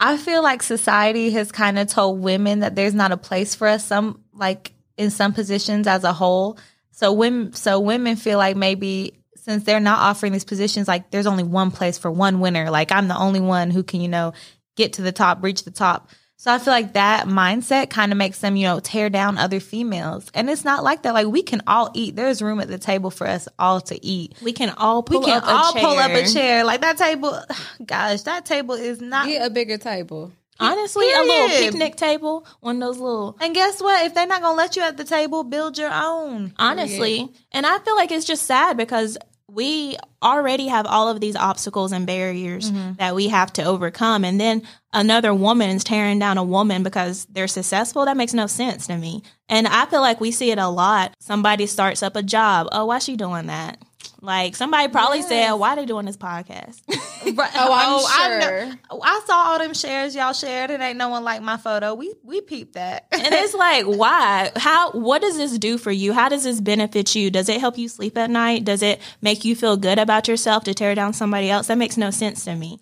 I 0.00 0.16
feel 0.16 0.42
like 0.42 0.62
society 0.62 1.32
has 1.32 1.52
kind 1.52 1.78
of 1.78 1.88
told 1.88 2.22
women 2.22 2.60
that 2.60 2.76
there's 2.76 2.94
not 2.94 3.12
a 3.12 3.18
place 3.18 3.54
for 3.54 3.68
us 3.68 3.84
some 3.84 4.24
like 4.32 4.72
in 4.96 5.10
some 5.10 5.34
positions 5.34 5.86
as 5.86 6.04
a 6.04 6.14
whole 6.14 6.58
so 6.98 7.12
women, 7.12 7.52
so 7.52 7.78
women 7.78 8.16
feel 8.16 8.38
like 8.38 8.56
maybe 8.56 9.20
since 9.36 9.62
they're 9.62 9.78
not 9.78 10.00
offering 10.00 10.32
these 10.32 10.44
positions, 10.44 10.88
like 10.88 11.12
there's 11.12 11.28
only 11.28 11.44
one 11.44 11.70
place 11.70 11.96
for 11.96 12.10
one 12.10 12.40
winner. 12.40 12.72
Like 12.72 12.90
I'm 12.90 13.06
the 13.06 13.16
only 13.16 13.38
one 13.38 13.70
who 13.70 13.84
can, 13.84 14.00
you 14.00 14.08
know, 14.08 14.32
get 14.74 14.94
to 14.94 15.02
the 15.02 15.12
top, 15.12 15.44
reach 15.44 15.62
the 15.62 15.70
top. 15.70 16.10
So 16.38 16.52
I 16.52 16.58
feel 16.58 16.72
like 16.72 16.94
that 16.94 17.28
mindset 17.28 17.88
kind 17.88 18.10
of 18.10 18.18
makes 18.18 18.40
them, 18.40 18.56
you 18.56 18.66
know, 18.66 18.80
tear 18.80 19.10
down 19.10 19.38
other 19.38 19.60
females. 19.60 20.28
And 20.34 20.50
it's 20.50 20.64
not 20.64 20.82
like 20.82 21.02
that. 21.02 21.14
Like 21.14 21.28
we 21.28 21.44
can 21.44 21.62
all 21.68 21.92
eat. 21.94 22.16
There's 22.16 22.42
room 22.42 22.58
at 22.58 22.66
the 22.66 22.78
table 22.78 23.12
for 23.12 23.28
us 23.28 23.46
all 23.60 23.80
to 23.82 24.04
eat. 24.04 24.34
We 24.42 24.52
can 24.52 24.70
all 24.70 25.04
pull 25.04 25.20
we 25.20 25.26
can 25.26 25.36
up 25.36 25.46
all 25.46 25.76
a 25.76 25.80
pull 25.80 25.98
up 25.98 26.10
a 26.10 26.26
chair. 26.26 26.64
Like 26.64 26.80
that 26.80 26.98
table, 26.98 27.40
gosh, 27.86 28.22
that 28.22 28.44
table 28.44 28.74
is 28.74 29.00
not 29.00 29.28
get 29.28 29.46
a 29.46 29.50
bigger 29.50 29.78
table. 29.78 30.32
Honestly, 30.60 31.06
Period. 31.06 31.24
a 31.24 31.26
little 31.26 31.48
picnic 31.48 31.96
table, 31.96 32.46
one 32.60 32.76
of 32.76 32.88
those 32.88 32.98
little. 32.98 33.36
And 33.40 33.54
guess 33.54 33.80
what? 33.80 34.04
If 34.06 34.14
they're 34.14 34.26
not 34.26 34.42
gonna 34.42 34.56
let 34.56 34.76
you 34.76 34.82
at 34.82 34.96
the 34.96 35.04
table, 35.04 35.44
build 35.44 35.78
your 35.78 35.92
own. 35.92 36.54
Honestly, 36.58 37.18
Period. 37.18 37.36
and 37.52 37.66
I 37.66 37.78
feel 37.78 37.96
like 37.96 38.10
it's 38.10 38.26
just 38.26 38.44
sad 38.44 38.76
because 38.76 39.16
we 39.50 39.96
already 40.22 40.68
have 40.68 40.84
all 40.86 41.08
of 41.08 41.20
these 41.20 41.34
obstacles 41.34 41.90
and 41.90 42.06
barriers 42.06 42.70
mm-hmm. 42.70 42.94
that 42.98 43.14
we 43.14 43.28
have 43.28 43.50
to 43.54 43.64
overcome. 43.64 44.24
And 44.24 44.38
then 44.38 44.62
another 44.92 45.32
woman 45.32 45.70
is 45.70 45.84
tearing 45.84 46.18
down 46.18 46.36
a 46.36 46.44
woman 46.44 46.82
because 46.82 47.24
they're 47.26 47.48
successful. 47.48 48.04
That 48.04 48.16
makes 48.16 48.34
no 48.34 48.46
sense 48.46 48.86
to 48.88 48.96
me. 48.98 49.22
And 49.48 49.66
I 49.66 49.86
feel 49.86 50.02
like 50.02 50.20
we 50.20 50.32
see 50.32 50.50
it 50.50 50.58
a 50.58 50.68
lot. 50.68 51.14
Somebody 51.18 51.66
starts 51.66 52.02
up 52.02 52.14
a 52.14 52.22
job. 52.22 52.68
Oh, 52.72 52.86
why 52.86 52.98
she 52.98 53.16
doing 53.16 53.46
that? 53.46 53.82
Like 54.20 54.56
somebody 54.56 54.88
probably 54.88 55.22
said, 55.22 55.52
why 55.54 55.76
they 55.76 55.86
doing 55.86 56.06
this 56.06 56.16
podcast? 56.16 56.80
Right. 57.34 57.50
Oh, 57.56 57.72
I'm 57.72 57.88
oh, 57.90 58.06
I 58.08 58.40
sure. 58.40 58.66
know- 58.66 59.00
I 59.02 59.20
saw 59.26 59.34
all 59.48 59.58
them 59.58 59.74
shares 59.74 60.14
y'all 60.14 60.32
shared, 60.32 60.70
and 60.70 60.82
ain't 60.82 60.96
no 60.96 61.10
one 61.10 61.24
like 61.24 61.42
my 61.42 61.58
photo. 61.58 61.92
We 61.94 62.14
we 62.22 62.40
peeped 62.40 62.72
that. 62.72 63.06
and 63.12 63.34
it's 63.34 63.52
like, 63.66 63.84
why? 63.84 64.50
How? 64.56 64.92
What 64.92 65.20
does 65.20 65.36
this 65.36 65.58
do 65.58 65.76
for 65.76 65.90
you? 65.92 66.14
How 66.14 66.30
does 66.30 66.44
this 66.44 66.60
benefit 66.60 67.14
you? 67.14 67.30
Does 67.30 67.50
it 67.50 67.60
help 67.60 67.76
you 67.76 67.86
sleep 67.88 68.16
at 68.16 68.30
night? 68.30 68.64
Does 68.64 68.80
it 68.82 69.00
make 69.20 69.44
you 69.44 69.54
feel 69.56 69.76
good 69.76 69.98
about 69.98 70.26
yourself 70.26 70.64
to 70.64 70.72
tear 70.74 70.94
down 70.94 71.12
somebody 71.12 71.50
else? 71.50 71.66
That 71.66 71.76
makes 71.76 71.98
no 71.98 72.10
sense 72.10 72.44
to 72.46 72.54
me. 72.54 72.78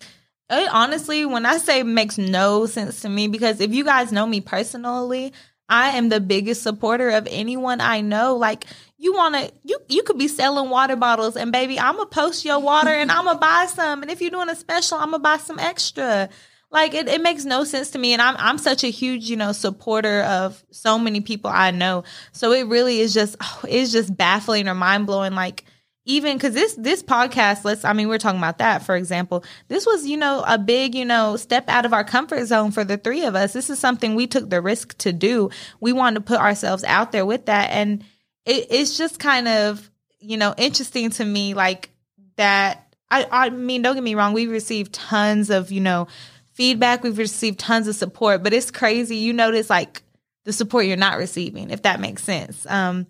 It 0.49 0.69
honestly, 0.71 1.25
when 1.25 1.45
I 1.45 1.57
say 1.57 1.83
makes 1.83 2.17
no 2.17 2.67
sense 2.67 3.01
to 3.01 3.09
me, 3.09 3.27
because 3.27 3.59
if 3.59 3.73
you 3.73 3.83
guys 3.83 4.13
know 4.13 4.25
me 4.25 4.39
personally, 4.39 5.33
I 5.67 5.97
am 5.97 6.07
the 6.07 6.21
biggest 6.21 6.63
supporter 6.63 7.09
of 7.09 7.27
anyone 7.29 7.81
I 7.81 7.99
know. 7.99 8.37
Like 8.37 8.65
you 8.97 9.13
want 9.13 9.35
to, 9.35 9.51
you 9.63 9.79
you 9.87 10.03
could 10.03 10.17
be 10.17 10.27
selling 10.27 10.69
water 10.69 10.95
bottles, 10.95 11.35
and 11.35 11.51
baby, 11.51 11.79
I'm 11.79 11.97
gonna 11.97 12.09
post 12.09 12.43
your 12.43 12.59
water, 12.59 12.89
and 12.89 13.11
I'm 13.11 13.25
gonna 13.25 13.39
buy 13.39 13.67
some. 13.69 14.01
And 14.01 14.11
if 14.11 14.21
you're 14.21 14.31
doing 14.31 14.49
a 14.49 14.55
special, 14.55 14.97
I'm 14.97 15.11
gonna 15.11 15.19
buy 15.19 15.37
some 15.37 15.59
extra. 15.59 16.29
Like 16.69 16.93
it, 16.93 17.07
it 17.07 17.21
makes 17.21 17.45
no 17.45 17.63
sense 17.63 17.91
to 17.91 17.99
me, 17.99 18.13
and 18.13 18.21
I'm 18.21 18.35
I'm 18.37 18.57
such 18.57 18.83
a 18.83 18.89
huge 18.89 19.29
you 19.29 19.37
know 19.37 19.51
supporter 19.51 20.23
of 20.23 20.63
so 20.71 20.97
many 20.99 21.21
people 21.21 21.49
I 21.49 21.71
know. 21.71 22.03
So 22.31 22.51
it 22.51 22.67
really 22.67 22.99
is 22.99 23.13
just 23.13 23.35
oh, 23.39 23.61
it's 23.67 23.91
just 23.91 24.15
baffling 24.15 24.67
or 24.67 24.75
mind 24.75 25.05
blowing. 25.05 25.33
Like 25.33 25.63
even 26.07 26.37
because 26.37 26.53
this 26.53 26.73
this 26.75 27.03
podcast 27.03 27.65
let's 27.65 27.83
i 27.83 27.91
mean 27.91 28.07
we're 28.07 28.17
talking 28.17 28.39
about 28.39 28.57
that 28.59 28.81
for 28.81 28.95
example 28.95 29.43
this 29.67 29.85
was 29.85 30.07
you 30.07 30.15
know 30.17 30.41
a 30.47 30.57
big 30.57 30.95
you 30.95 31.03
know 31.03 31.35
step 31.35 31.67
out 31.67 31.85
of 31.85 31.93
our 31.93 32.05
comfort 32.05 32.45
zone 32.45 32.71
for 32.71 32.85
the 32.85 32.97
three 32.97 33.25
of 33.25 33.35
us 33.35 33.51
this 33.51 33.69
is 33.69 33.77
something 33.77 34.15
we 34.15 34.25
took 34.25 34.49
the 34.49 34.61
risk 34.61 34.97
to 34.97 35.11
do 35.11 35.49
we 35.81 35.91
wanted 35.91 36.15
to 36.15 36.21
put 36.21 36.39
ourselves 36.39 36.83
out 36.85 37.11
there 37.11 37.25
with 37.25 37.45
that 37.45 37.69
and 37.71 38.03
it, 38.47 38.67
it's 38.71 38.97
just 38.97 39.19
kind 39.19 39.47
of 39.47 39.89
you 40.19 40.37
know 40.37 40.55
interesting 40.57 41.11
to 41.11 41.23
me 41.23 41.53
like 41.53 41.91
that 42.37 42.93
i 43.11 43.27
i 43.31 43.49
mean 43.49 43.81
don't 43.81 43.95
get 43.95 44.03
me 44.03 44.15
wrong 44.15 44.33
we've 44.33 44.49
received 44.49 44.93
tons 44.93 45.49
of 45.49 45.71
you 45.71 45.81
know 45.81 46.07
feedback 46.53 47.03
we've 47.03 47.19
received 47.19 47.59
tons 47.59 47.87
of 47.87 47.95
support 47.95 48.41
but 48.41 48.53
it's 48.53 48.71
crazy 48.71 49.17
you 49.17 49.33
notice 49.33 49.69
like 49.69 50.01
the 50.45 50.53
support 50.53 50.85
you're 50.85 50.97
not 50.97 51.17
receiving 51.17 51.69
if 51.69 51.83
that 51.83 51.99
makes 51.99 52.23
sense 52.23 52.65
um 52.67 53.05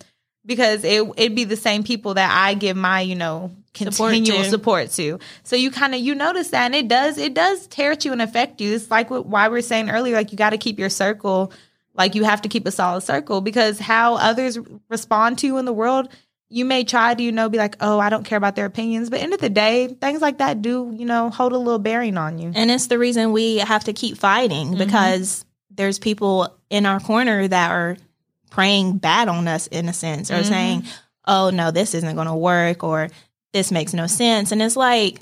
because 0.45 0.83
it 0.83 1.03
it'd 1.17 1.35
be 1.35 1.43
the 1.43 1.57
same 1.57 1.83
people 1.83 2.15
that 2.15 2.31
I 2.31 2.55
give 2.55 2.75
my 2.75 3.01
you 3.01 3.15
know 3.15 3.51
Support 3.75 4.13
continual 4.13 4.43
to. 4.43 4.49
support 4.49 4.89
to. 4.91 5.19
So 5.43 5.55
you 5.55 5.69
kind 5.69 5.93
of 5.93 6.01
you 6.01 6.15
notice 6.15 6.49
that, 6.49 6.65
and 6.65 6.73
it 6.73 6.87
does 6.87 7.19
it 7.19 7.35
does 7.35 7.67
tear 7.67 7.91
at 7.91 8.05
you 8.05 8.11
and 8.11 8.21
affect 8.21 8.59
you. 8.59 8.73
It's 8.73 8.89
like 8.89 9.11
what, 9.11 9.27
why 9.27 9.49
we 9.49 9.59
are 9.59 9.61
saying 9.61 9.91
earlier, 9.91 10.15
like 10.15 10.31
you 10.31 10.37
got 10.37 10.49
to 10.49 10.57
keep 10.57 10.79
your 10.79 10.89
circle, 10.89 11.51
like 11.97 12.15
you 12.15 12.23
have 12.23 12.43
to 12.43 12.49
keep 12.49 12.65
a 12.67 12.71
solid 12.71 13.01
circle 13.01 13.41
because 13.41 13.79
how 13.79 14.15
others 14.15 14.57
respond 14.89 15.39
to 15.39 15.47
you 15.47 15.57
in 15.57 15.65
the 15.65 15.73
world. 15.73 16.09
You 16.49 16.63
may 16.63 16.85
try 16.85 17.13
to, 17.13 17.21
you 17.21 17.33
know, 17.33 17.49
be 17.49 17.57
like, 17.57 17.75
oh, 17.81 17.99
I 17.99 18.09
don't 18.09 18.23
care 18.23 18.37
about 18.37 18.55
their 18.55 18.65
opinions. 18.65 19.09
But 19.09 19.19
end 19.19 19.33
of 19.33 19.41
the 19.41 19.49
day, 19.49 19.87
things 19.87 20.21
like 20.21 20.37
that 20.37 20.61
do, 20.61 20.93
you 20.95 21.05
know, 21.05 21.29
hold 21.29 21.51
a 21.51 21.57
little 21.57 21.79
bearing 21.79 22.17
on 22.17 22.37
you. 22.37 22.53
And 22.55 22.71
it's 22.71 22.87
the 22.87 22.97
reason 22.97 23.33
we 23.33 23.57
have 23.57 23.83
to 23.85 23.93
keep 23.93 24.17
fighting 24.17 24.67
mm-hmm. 24.67 24.77
because 24.77 25.43
there's 25.69 25.99
people 25.99 26.57
in 26.69 26.85
our 26.85 27.01
corner 27.01 27.45
that 27.45 27.71
are 27.71 27.97
praying 28.49 28.97
bad 28.97 29.27
on 29.27 29.45
us 29.47 29.67
in 29.67 29.89
a 29.89 29.93
sense 29.93 30.31
or 30.31 30.35
mm-hmm. 30.35 30.43
saying, 30.49 30.83
oh, 31.25 31.49
no, 31.49 31.71
this 31.71 31.93
isn't 31.93 32.15
going 32.15 32.27
to 32.27 32.35
work 32.35 32.81
or 32.81 33.09
this 33.51 33.69
makes 33.69 33.93
no 33.93 34.07
sense. 34.07 34.53
And 34.53 34.61
it's 34.61 34.77
like, 34.77 35.19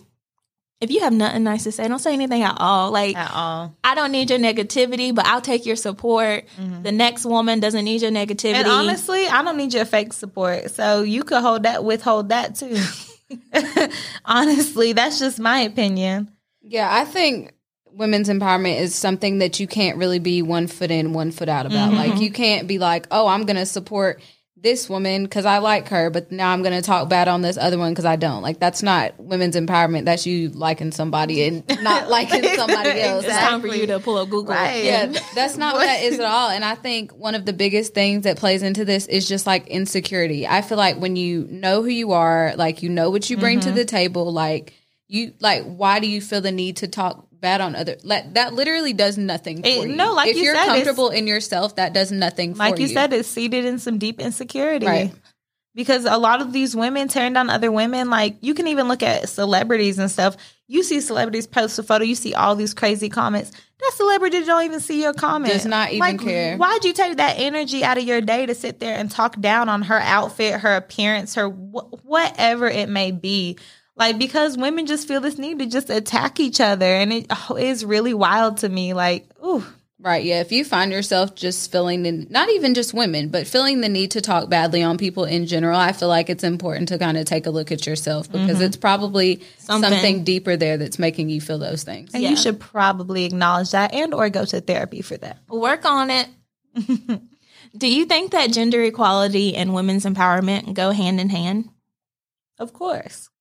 if 0.86 0.92
you 0.92 1.02
have 1.02 1.14
nothing 1.14 1.44
nice 1.44 1.64
to 1.64 1.72
say, 1.72 1.88
don't 1.88 2.00
say 2.00 2.14
anything 2.14 2.44
at 2.44 2.56
all. 2.58 2.92
Like, 2.92 3.18
At 3.18 3.32
all. 3.34 3.76
I 3.84 3.96
don't 3.96 4.12
need 4.12 4.30
your 4.30 4.40
negativity, 4.40 5.14
but 5.14 5.26
I'll 5.26 5.42
take 5.42 5.66
your 5.66 5.76
support. 5.76 6.46
Mm-hmm. 6.58 6.84
The 6.84 6.92
next 6.92 7.26
woman 7.26 7.60
doesn't 7.60 7.84
need 7.84 8.02
your 8.02 8.12
negativity. 8.12 8.54
And 8.54 8.68
honestly, 8.68 9.28
I 9.28 9.44
don't 9.44 9.58
need 9.58 9.74
your 9.74 9.86
fake 9.86 10.14
support. 10.14 10.72
So 10.72 11.02
you 11.02 11.24
could 11.24 11.42
hold 11.42 11.64
that, 11.64 11.84
withhold 11.84 12.30
that 12.30 12.56
too. 12.56 12.78
honestly, 14.26 14.94
that's 14.94 15.20
just 15.20 15.40
my 15.40 15.62
opinion. 15.62 16.32
Yeah, 16.62 16.88
I 16.90 17.06
think 17.06 17.54
women's 17.92 18.30
empowerment 18.30 18.80
is 18.80 18.94
something 18.94 19.40
that 19.40 19.60
you 19.60 19.68
can't 19.68 19.98
really 19.98 20.20
be 20.20 20.42
one 20.42 20.68
foot 20.68 20.92
in, 20.92 21.14
one 21.14 21.32
foot 21.32 21.50
out 21.50 21.66
about. 21.66 21.94
Like 21.94 22.14
mm-hmm. 22.14 22.22
you 22.22 22.32
can't 22.32 22.68
be 22.68 22.78
like, 22.78 23.08
"Oh, 23.10 23.28
I'm 23.28 23.46
going 23.46 23.56
to 23.56 23.66
support 23.66 24.22
this 24.66 24.90
woman 24.90 25.24
because 25.24 25.46
I 25.46 25.60
like 25.60 25.88
her, 25.90 26.10
but 26.10 26.32
now 26.32 26.52
I'm 26.52 26.62
going 26.64 26.76
to 26.76 26.82
talk 26.82 27.08
bad 27.08 27.30
on 27.30 27.42
this 27.42 27.56
other 27.58 27.78
one 27.78 27.94
because 27.94 28.04
I 28.04 28.18
don't." 28.18 28.42
Like 28.42 28.60
that's 28.60 28.84
not 28.84 29.18
women's 29.18 29.56
empowerment. 29.56 30.04
That's 30.04 30.26
you 30.26 30.50
liking 30.50 30.92
somebody 30.92 31.44
and 31.48 31.64
not 31.84 32.10
liking 32.18 32.44
somebody 32.56 33.00
else. 33.00 33.24
it's 33.24 33.34
That- 33.34 33.50
time 33.50 33.62
for 33.62 33.68
you 33.68 33.88
to 33.88 34.00
pull 34.00 34.18
up 34.18 34.30
Google. 34.30 34.54
Right. 34.56 34.84
yeah, 34.84 35.06
that's 35.36 35.56
not 35.56 35.76
what 35.76 35.86
that 35.86 36.02
is 36.04 36.20
at 36.20 36.26
all. 36.30 36.50
And 36.50 36.66
I 36.66 36.76
think 36.76 37.12
one 37.14 37.36
of 37.36 37.46
the 37.46 37.54
biggest 37.54 37.94
things 37.94 38.24
that 38.24 38.38
plays 38.38 38.62
into 38.64 38.84
this 38.84 39.06
is 39.08 39.28
just 39.28 39.46
like 39.48 39.68
insecurity. 39.68 40.46
I 40.48 40.62
feel 40.62 40.78
like 40.78 40.98
when 40.98 41.16
you 41.16 41.48
know 41.50 41.82
who 41.84 41.90
you 41.90 42.12
are, 42.12 42.54
like 42.58 42.84
you 42.84 42.90
know 42.90 43.10
what 43.12 43.30
you 43.30 43.38
bring 43.38 43.60
Mm-hmm. 43.60 43.70
to 43.70 43.76
the 43.76 43.86
table, 43.86 44.34
like 44.34 44.74
you 45.08 45.34
like 45.40 45.64
why 45.64 46.00
do 46.00 46.08
you 46.10 46.20
feel 46.20 46.42
the 46.42 46.52
need 46.52 46.78
to 46.78 46.88
talk 46.88 47.25
bad 47.42 47.62
on 47.62 47.76
other 47.76 47.98
like 48.04 48.34
that 48.34 48.54
literally 48.54 48.94
does 48.94 49.18
nothing 49.18 49.62
for 49.62 49.68
It- 49.68 49.88
you. 49.90 49.96
no, 49.96 50.14
like 50.14 50.30
if 50.30 50.38
you 50.38 50.44
you're 50.44 50.56
said, 50.56 50.66
comfortable 50.66 51.10
in 51.10 51.28
yourself, 51.28 51.76
that 51.76 51.94
does 51.94 52.12
nothing 52.12 52.54
for 52.54 52.60
Like 52.60 52.80
you 52.80 52.88
you. 52.88 52.94
said, 52.94 53.14
it's 53.14 53.28
seated 53.28 53.66
in 53.66 53.80
some 53.80 53.98
deep 53.98 54.20
insecurity. 54.20 54.86
Right. 54.86 55.14
Because 55.74 56.06
a 56.06 56.18
lot 56.18 56.40
of 56.42 56.54
these 56.54 56.74
women 56.74 57.10
tearing 57.10 57.34
down 57.34 57.50
other 57.50 57.70
women, 57.72 58.10
like 58.10 58.38
you 58.42 58.54
can 58.54 58.68
even 58.70 58.88
look 58.88 59.04
at 59.04 59.28
celebrities 59.28 60.00
and 60.00 60.10
stuff. 60.10 60.38
You 60.68 60.84
see 60.84 61.02
celebrities 61.02 61.48
post 61.48 61.78
a 61.78 61.84
photo, 61.84 62.06
you 62.06 62.16
see 62.16 62.34
all 62.34 62.56
these 62.56 62.74
crazy 62.74 63.10
comments. 63.10 63.52
That 63.52 63.92
celebrity 63.96 64.44
don't 64.46 64.64
even 64.64 64.80
see 64.80 65.02
your 65.04 65.14
comment. 65.14 65.52
Does 65.52 65.66
not 65.66 65.90
even 65.90 66.00
like, 66.00 66.20
care. 66.22 66.56
Why'd 66.58 66.86
you 66.86 66.94
take 66.94 67.18
that 67.18 67.36
energy 67.38 67.84
out 67.84 67.98
of 67.98 68.06
your 68.06 68.22
day 68.22 68.46
to 68.46 68.56
sit 68.56 68.80
there 68.80 68.98
and 68.98 69.12
talk 69.12 69.40
down 69.42 69.68
on 69.68 69.82
her 69.84 70.00
outfit, 70.00 70.62
her 70.62 70.78
appearance, 70.78 71.36
her 71.36 71.50
wh- 71.50 72.06
whatever 72.06 72.68
it 72.68 72.88
may 72.88 73.12
be? 73.12 73.58
Like 73.98 74.18
because 74.18 74.58
women 74.58 74.86
just 74.86 75.08
feel 75.08 75.22
this 75.22 75.38
need 75.38 75.60
to 75.60 75.66
just 75.66 75.90
attack 75.90 76.40
each 76.40 76.60
other, 76.60 76.86
and 76.86 77.14
it 77.14 77.28
oh, 77.30 77.56
it's 77.56 77.84
really 77.84 78.14
wild 78.14 78.58
to 78.58 78.70
me. 78.70 78.94
Like, 78.94 79.26
ooh, 79.44 79.66
Right. 80.06 80.24
Yeah. 80.24 80.42
If 80.42 80.52
you 80.52 80.64
find 80.64 80.92
yourself 80.92 81.34
just 81.34 81.72
feeling 81.72 82.04
the, 82.04 82.12
not 82.30 82.48
even 82.50 82.76
just 82.76 82.94
women, 82.94 83.30
but 83.30 83.48
feeling 83.48 83.82
the 83.82 83.90
need 83.90 84.12
to 84.12 84.22
talk 84.22 84.50
badly 84.50 84.84
on 84.84 85.00
people 85.00 85.24
in 85.24 85.48
general, 85.48 85.80
I 85.80 85.94
feel 85.94 86.10
like 86.10 86.30
it's 86.30 86.44
important 86.44 86.90
to 86.90 87.00
kind 87.00 87.18
of 87.18 87.26
take 87.26 87.48
a 87.48 87.50
look 87.50 87.72
at 87.72 87.88
yourself 87.88 88.32
because 88.32 88.58
mm-hmm. 88.58 88.66
it's 88.66 88.78
probably 88.78 89.42
something. 89.58 89.90
Something. 89.90 90.24
deeper 90.24 90.58
there 90.58 90.78
that's 90.78 91.00
making 91.00 91.30
you 91.30 91.42
feel 91.42 91.58
those 91.58 91.82
things. 91.82 92.14
and 92.14 92.22
Yeah. 92.22 92.30
you 92.30 92.38
should 92.38 92.60
probably 92.60 93.26
acknowledge 93.26 93.72
that 93.72 93.96
and 93.96 94.14
or 94.14 94.30
go 94.30 94.46
to 94.46 94.62
therapy 94.62 95.02
for 95.02 95.18
that. 95.18 95.40
Work 95.50 95.86
on 95.86 96.12
it. 96.12 96.28
Do 97.76 97.88
you 97.88 98.06
think 98.06 98.32
that 98.32 98.52
gender 98.52 98.84
equality 98.84 99.56
and 99.56 99.74
women's 99.74 100.06
empowerment 100.06 100.76
go 100.76 100.92
hand 100.92 101.20
in 101.20 101.30
hand? 101.30 101.70
Of 102.60 102.74
course. 102.74 103.32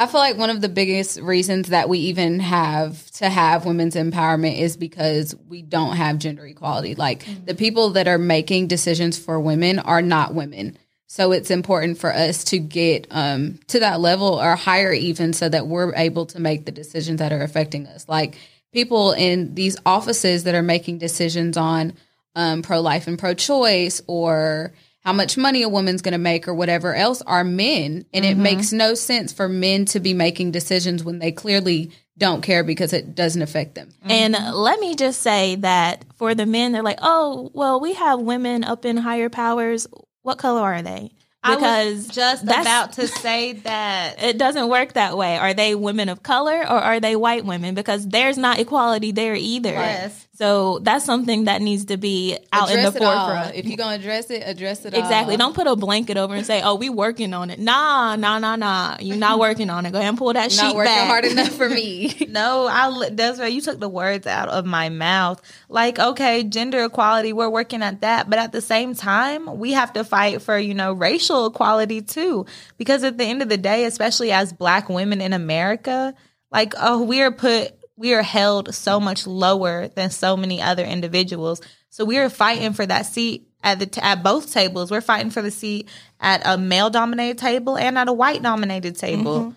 I 0.00 0.06
feel 0.06 0.20
like 0.20 0.36
one 0.36 0.50
of 0.50 0.60
the 0.60 0.68
biggest 0.68 1.20
reasons 1.20 1.70
that 1.70 1.88
we 1.88 1.98
even 1.98 2.38
have 2.38 3.10
to 3.12 3.28
have 3.28 3.66
women's 3.66 3.96
empowerment 3.96 4.58
is 4.58 4.76
because 4.76 5.34
we 5.48 5.60
don't 5.60 5.96
have 5.96 6.18
gender 6.18 6.46
equality. 6.46 6.94
Like 6.94 7.26
the 7.44 7.54
people 7.54 7.90
that 7.90 8.06
are 8.06 8.18
making 8.18 8.68
decisions 8.68 9.18
for 9.18 9.40
women 9.40 9.80
are 9.80 10.02
not 10.02 10.34
women. 10.34 10.78
So 11.08 11.32
it's 11.32 11.50
important 11.50 11.98
for 11.98 12.14
us 12.14 12.44
to 12.44 12.58
get 12.58 13.08
um, 13.10 13.58
to 13.68 13.80
that 13.80 13.98
level 13.98 14.40
or 14.40 14.54
higher, 14.54 14.92
even 14.92 15.32
so 15.32 15.48
that 15.48 15.66
we're 15.66 15.92
able 15.96 16.26
to 16.26 16.40
make 16.40 16.64
the 16.64 16.70
decisions 16.70 17.18
that 17.18 17.32
are 17.32 17.42
affecting 17.42 17.86
us. 17.88 18.08
Like 18.08 18.36
people 18.72 19.12
in 19.12 19.54
these 19.54 19.76
offices 19.84 20.44
that 20.44 20.54
are 20.54 20.62
making 20.62 20.98
decisions 20.98 21.56
on 21.56 21.94
um, 22.36 22.62
pro 22.62 22.80
life 22.80 23.08
and 23.08 23.18
pro 23.18 23.34
choice 23.34 24.00
or 24.06 24.72
how 25.00 25.12
much 25.12 25.36
money 25.36 25.62
a 25.62 25.68
woman's 25.68 26.02
going 26.02 26.12
to 26.12 26.18
make 26.18 26.48
or 26.48 26.54
whatever 26.54 26.94
else 26.94 27.22
are 27.22 27.44
men. 27.44 28.04
And 28.12 28.24
it 28.24 28.34
mm-hmm. 28.34 28.42
makes 28.42 28.72
no 28.72 28.94
sense 28.94 29.32
for 29.32 29.48
men 29.48 29.84
to 29.86 30.00
be 30.00 30.12
making 30.12 30.50
decisions 30.50 31.04
when 31.04 31.18
they 31.18 31.32
clearly 31.32 31.92
don't 32.16 32.42
care 32.42 32.64
because 32.64 32.92
it 32.92 33.14
doesn't 33.14 33.42
affect 33.42 33.74
them. 33.74 33.88
Mm-hmm. 33.88 34.10
And 34.10 34.54
let 34.54 34.80
me 34.80 34.94
just 34.96 35.22
say 35.22 35.54
that 35.56 36.04
for 36.16 36.34
the 36.34 36.46
men, 36.46 36.72
they're 36.72 36.82
like, 36.82 36.98
oh, 37.00 37.50
well, 37.54 37.80
we 37.80 37.94
have 37.94 38.20
women 38.20 38.64
up 38.64 38.84
in 38.84 38.96
higher 38.96 39.28
powers. 39.28 39.86
What 40.22 40.38
color 40.38 40.60
are 40.60 40.82
they? 40.82 41.12
I 41.42 41.54
Because 41.54 41.94
was 41.94 42.08
just 42.08 42.44
that's- 42.44 42.66
about 42.66 42.92
to 42.94 43.06
say 43.22 43.52
that. 43.52 44.22
it 44.22 44.38
doesn't 44.38 44.68
work 44.68 44.94
that 44.94 45.16
way. 45.16 45.38
Are 45.38 45.54
they 45.54 45.74
women 45.74 46.08
of 46.08 46.22
color 46.22 46.58
or 46.58 46.78
are 46.78 47.00
they 47.00 47.14
white 47.16 47.44
women? 47.44 47.74
Because 47.74 48.06
there's 48.06 48.36
not 48.36 48.58
equality 48.58 49.12
there 49.12 49.36
either. 49.36 49.70
Yes. 49.70 50.27
So 50.38 50.78
that's 50.82 51.04
something 51.04 51.46
that 51.46 51.60
needs 51.62 51.86
to 51.86 51.96
be 51.96 52.38
out 52.52 52.70
address 52.70 52.86
in 52.86 52.92
the 52.94 52.98
forefront. 53.00 53.56
If 53.56 53.66
you're 53.66 53.76
gonna 53.76 53.96
address 53.96 54.30
it, 54.30 54.44
address 54.46 54.84
it 54.84 54.94
Exactly. 54.94 55.34
all. 55.34 55.38
Don't 55.38 55.54
put 55.56 55.66
a 55.66 55.74
blanket 55.74 56.16
over 56.16 56.32
and 56.32 56.46
say, 56.46 56.62
"Oh, 56.62 56.76
we 56.76 56.88
working 56.90 57.34
on 57.34 57.50
it." 57.50 57.58
Nah, 57.58 58.14
nah, 58.14 58.38
nah, 58.38 58.54
nah. 58.54 58.96
You're 59.00 59.16
not 59.16 59.40
working 59.46 59.68
on 59.68 59.84
it. 59.84 59.90
Go 59.90 59.98
ahead 59.98 60.10
and 60.10 60.16
pull 60.16 60.32
that 60.34 60.52
You're 60.54 60.62
not 60.62 60.70
sheet 60.70 60.76
working 60.76 60.94
back. 60.94 61.08
hard 61.08 61.24
enough 61.24 61.48
for 61.48 61.68
me. 61.68 62.14
No, 62.28 62.68
I 62.70 62.88
li- 62.88 63.10
Desiree, 63.10 63.48
you 63.50 63.60
took 63.60 63.80
the 63.80 63.88
words 63.88 64.28
out 64.28 64.48
of 64.48 64.64
my 64.64 64.90
mouth. 64.90 65.42
Like, 65.68 65.98
okay, 65.98 66.44
gender 66.44 66.84
equality, 66.84 67.32
we're 67.32 67.48
working 67.50 67.82
at 67.82 68.02
that, 68.02 68.30
but 68.30 68.38
at 68.38 68.52
the 68.52 68.60
same 68.60 68.94
time, 68.94 69.58
we 69.58 69.72
have 69.72 69.92
to 69.94 70.04
fight 70.04 70.40
for 70.40 70.56
you 70.56 70.72
know 70.74 70.92
racial 70.92 71.46
equality 71.46 72.00
too, 72.00 72.46
because 72.76 73.02
at 73.02 73.18
the 73.18 73.24
end 73.24 73.42
of 73.42 73.48
the 73.48 73.56
day, 73.58 73.86
especially 73.86 74.30
as 74.30 74.52
Black 74.52 74.88
women 74.88 75.20
in 75.20 75.32
America, 75.32 76.14
like, 76.52 76.74
oh, 76.78 77.02
we 77.02 77.20
are 77.22 77.32
put, 77.32 77.72
we 77.98 78.14
are 78.14 78.22
held 78.22 78.74
so 78.74 79.00
much 79.00 79.26
lower 79.26 79.88
than 79.88 80.10
so 80.10 80.36
many 80.36 80.62
other 80.62 80.84
individuals. 80.84 81.60
So 81.90 82.04
we 82.04 82.18
are 82.18 82.30
fighting 82.30 82.72
for 82.72 82.86
that 82.86 83.06
seat 83.06 83.48
at 83.62 83.80
the 83.80 83.86
t- 83.86 84.00
at 84.00 84.22
both 84.22 84.52
tables. 84.52 84.90
We're 84.90 85.00
fighting 85.00 85.30
for 85.30 85.42
the 85.42 85.50
seat 85.50 85.88
at 86.20 86.42
a 86.44 86.56
male 86.56 86.90
dominated 86.90 87.38
table 87.38 87.76
and 87.76 87.98
at 87.98 88.08
a 88.08 88.12
white 88.12 88.42
dominated 88.42 88.96
table. 88.96 89.54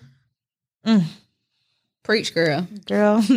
Mm-hmm. 0.84 0.98
Mm. 0.98 1.04
Preach, 2.02 2.34
girl. 2.34 2.66
Girl. 2.86 3.24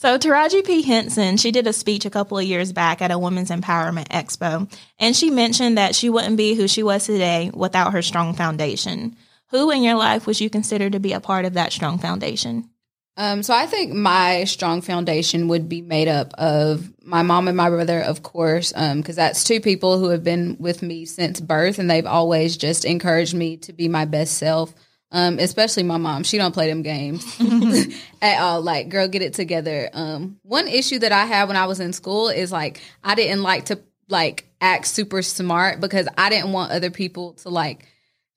So 0.00 0.16
Taraji 0.16 0.64
P. 0.64 0.82
Henson, 0.82 1.38
she 1.38 1.50
did 1.50 1.66
a 1.66 1.72
speech 1.72 2.04
a 2.04 2.10
couple 2.10 2.38
of 2.38 2.44
years 2.44 2.72
back 2.72 3.02
at 3.02 3.10
a 3.10 3.18
Women's 3.18 3.50
Empowerment 3.50 4.06
Expo, 4.10 4.72
and 5.00 5.16
she 5.16 5.28
mentioned 5.28 5.76
that 5.76 5.96
she 5.96 6.08
wouldn't 6.08 6.36
be 6.36 6.54
who 6.54 6.68
she 6.68 6.84
was 6.84 7.04
today 7.04 7.50
without 7.52 7.92
her 7.92 8.00
strong 8.00 8.32
foundation. 8.32 9.16
Who 9.48 9.72
in 9.72 9.82
your 9.82 9.96
life 9.96 10.24
would 10.28 10.40
you 10.40 10.50
consider 10.50 10.88
to 10.88 11.00
be 11.00 11.14
a 11.14 11.20
part 11.20 11.46
of 11.46 11.54
that 11.54 11.72
strong 11.72 11.98
foundation? 11.98 12.70
Um, 13.18 13.42
so 13.42 13.52
I 13.52 13.66
think 13.66 13.92
my 13.92 14.44
strong 14.44 14.80
foundation 14.80 15.48
would 15.48 15.68
be 15.68 15.82
made 15.82 16.06
up 16.06 16.32
of 16.34 16.88
my 17.02 17.22
mom 17.22 17.48
and 17.48 17.56
my 17.56 17.68
brother, 17.68 18.00
of 18.00 18.22
course, 18.22 18.72
because 18.72 19.16
that's 19.16 19.42
two 19.42 19.60
people 19.60 19.98
who 19.98 20.10
have 20.10 20.22
been 20.22 20.56
with 20.60 20.82
me 20.82 21.04
since 21.04 21.40
birth, 21.40 21.80
and 21.80 21.90
they've 21.90 22.06
always 22.06 22.56
just 22.56 22.84
encouraged 22.84 23.34
me 23.34 23.56
to 23.58 23.72
be 23.72 23.88
my 23.88 24.04
best 24.04 24.38
self. 24.38 24.72
Um, 25.10 25.40
especially 25.40 25.82
my 25.82 25.96
mom, 25.96 26.22
she 26.22 26.38
don't 26.38 26.52
play 26.52 26.68
them 26.68 26.82
games 26.82 27.24
at 28.22 28.40
all. 28.40 28.62
Like, 28.62 28.88
girl, 28.88 29.08
get 29.08 29.22
it 29.22 29.34
together. 29.34 29.90
Um, 29.92 30.38
one 30.42 30.68
issue 30.68 31.00
that 31.00 31.10
I 31.10 31.24
had 31.24 31.48
when 31.48 31.56
I 31.56 31.66
was 31.66 31.80
in 31.80 31.92
school 31.92 32.28
is 32.28 32.52
like 32.52 32.80
I 33.02 33.16
didn't 33.16 33.42
like 33.42 33.64
to 33.66 33.80
like 34.08 34.48
act 34.60 34.86
super 34.86 35.22
smart 35.22 35.80
because 35.80 36.06
I 36.16 36.30
didn't 36.30 36.52
want 36.52 36.70
other 36.70 36.90
people 36.90 37.32
to 37.34 37.48
like 37.48 37.84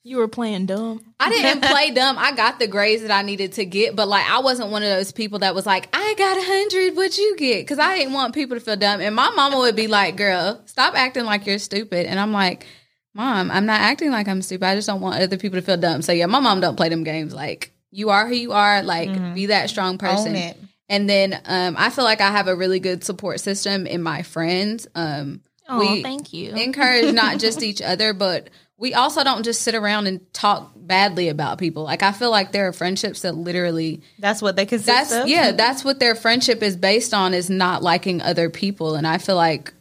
You 0.03 0.17
were 0.17 0.27
playing 0.27 0.65
dumb. 0.65 1.01
I 1.20 1.29
didn't 1.31 1.62
play 1.63 1.91
dumb. 1.91 2.17
I 2.17 2.31
got 2.31 2.60
the 2.60 2.67
grades 2.67 3.03
that 3.03 3.12
I 3.12 3.22
needed 3.22 3.53
to 3.53 3.65
get, 3.65 3.96
but 3.96 4.08
like 4.08 4.27
I 4.29 4.39
wasn't 4.39 4.72
one 4.72 4.81
of 4.84 4.89
those 4.89 5.12
people 5.12 5.39
that 5.39 5.53
was 5.53 5.65
like, 5.65 5.89
I 5.93 6.15
got 6.17 6.38
a 6.38 6.41
hundred, 6.43 6.96
what 6.96 7.17
you 7.17 7.36
get? 7.38 7.62
Because 7.62 7.77
I 7.79 7.96
didn't 7.98 8.13
want 8.13 8.34
people 8.34 8.58
to 8.58 8.62
feel 8.63 8.75
dumb. 8.77 9.00
And 9.01 9.15
my 9.15 9.29
mama 9.29 9.60
would 9.60 9.75
be 9.75 9.88
like, 9.88 10.17
girl, 10.17 10.62
stop 10.65 10.96
acting 10.96 11.25
like 11.25 11.46
you're 11.46 11.60
stupid. 11.60 12.08
And 12.08 12.20
I'm 12.20 12.31
like, 12.31 12.65
Mom, 13.13 13.51
I'm 13.51 13.65
not 13.65 13.81
acting 13.81 14.10
like 14.10 14.27
I'm 14.29 14.41
stupid. 14.41 14.65
I 14.65 14.75
just 14.75 14.88
don't 14.88 15.01
want 15.01 15.22
other 15.22 15.38
people 15.38 15.60
to 15.60 15.65
feel 15.65 15.75
dumb. 15.77 16.01
So 16.01 16.13
yeah, 16.13 16.27
my 16.27 16.39
mom 16.39 16.62
don't 16.62 16.77
play 16.77 16.88
them 16.88 17.03
games. 17.03 17.34
Like 17.34 17.74
you 17.91 18.10
are 18.10 18.25
who 18.25 18.36
you 18.36 18.53
are. 18.53 18.81
Like 18.84 19.36
be 19.36 19.48
that 19.48 19.70
strong 19.70 19.98
person. 19.98 20.29
Own 20.29 20.36
it. 20.38 20.58
And 20.88 21.10
then 21.10 21.39
um, 21.46 21.75
I 21.77 21.89
feel 21.89 22.05
like 22.05 22.22
I 22.22 22.31
have 22.31 22.48
a 22.48 22.55
really 22.55 22.79
good 22.79 23.03
support 23.03 23.39
system 23.41 23.86
in 23.86 24.01
my 24.01 24.24
friends. 24.24 24.88
Um, 24.96 25.41
Oh, 25.70 25.79
we 25.79 26.03
thank 26.03 26.34
you. 26.34 26.53
encourage 26.53 27.13
not 27.13 27.39
just 27.39 27.63
each 27.63 27.81
other, 27.81 28.13
but 28.13 28.50
we 28.81 28.93
also 28.95 29.23
don't 29.23 29.43
just 29.43 29.61
sit 29.61 29.75
around 29.75 30.07
and 30.07 30.19
talk 30.33 30.73
badly 30.75 31.29
about 31.29 31.57
people. 31.59 31.83
Like 31.83 32.01
I 32.03 32.11
feel 32.11 32.31
like 32.31 32.51
there 32.51 32.67
are 32.67 32.73
friendships 32.73 33.21
that 33.21 33.35
literally 33.35 34.01
That's 34.19 34.41
what 34.41 34.55
they 34.57 34.65
consist 34.65 34.88
that's 34.88 35.13
of. 35.13 35.27
yeah, 35.29 35.51
that's 35.51 35.85
what 35.85 36.00
their 36.00 36.15
friendship 36.15 36.61
is 36.63 36.75
based 36.75 37.13
on 37.13 37.33
is 37.33 37.50
not 37.50 37.83
liking 37.83 38.21
other 38.21 38.50
people. 38.50 38.95
And 38.95 39.05
I 39.07 39.19
feel 39.19 39.35
like 39.35 39.71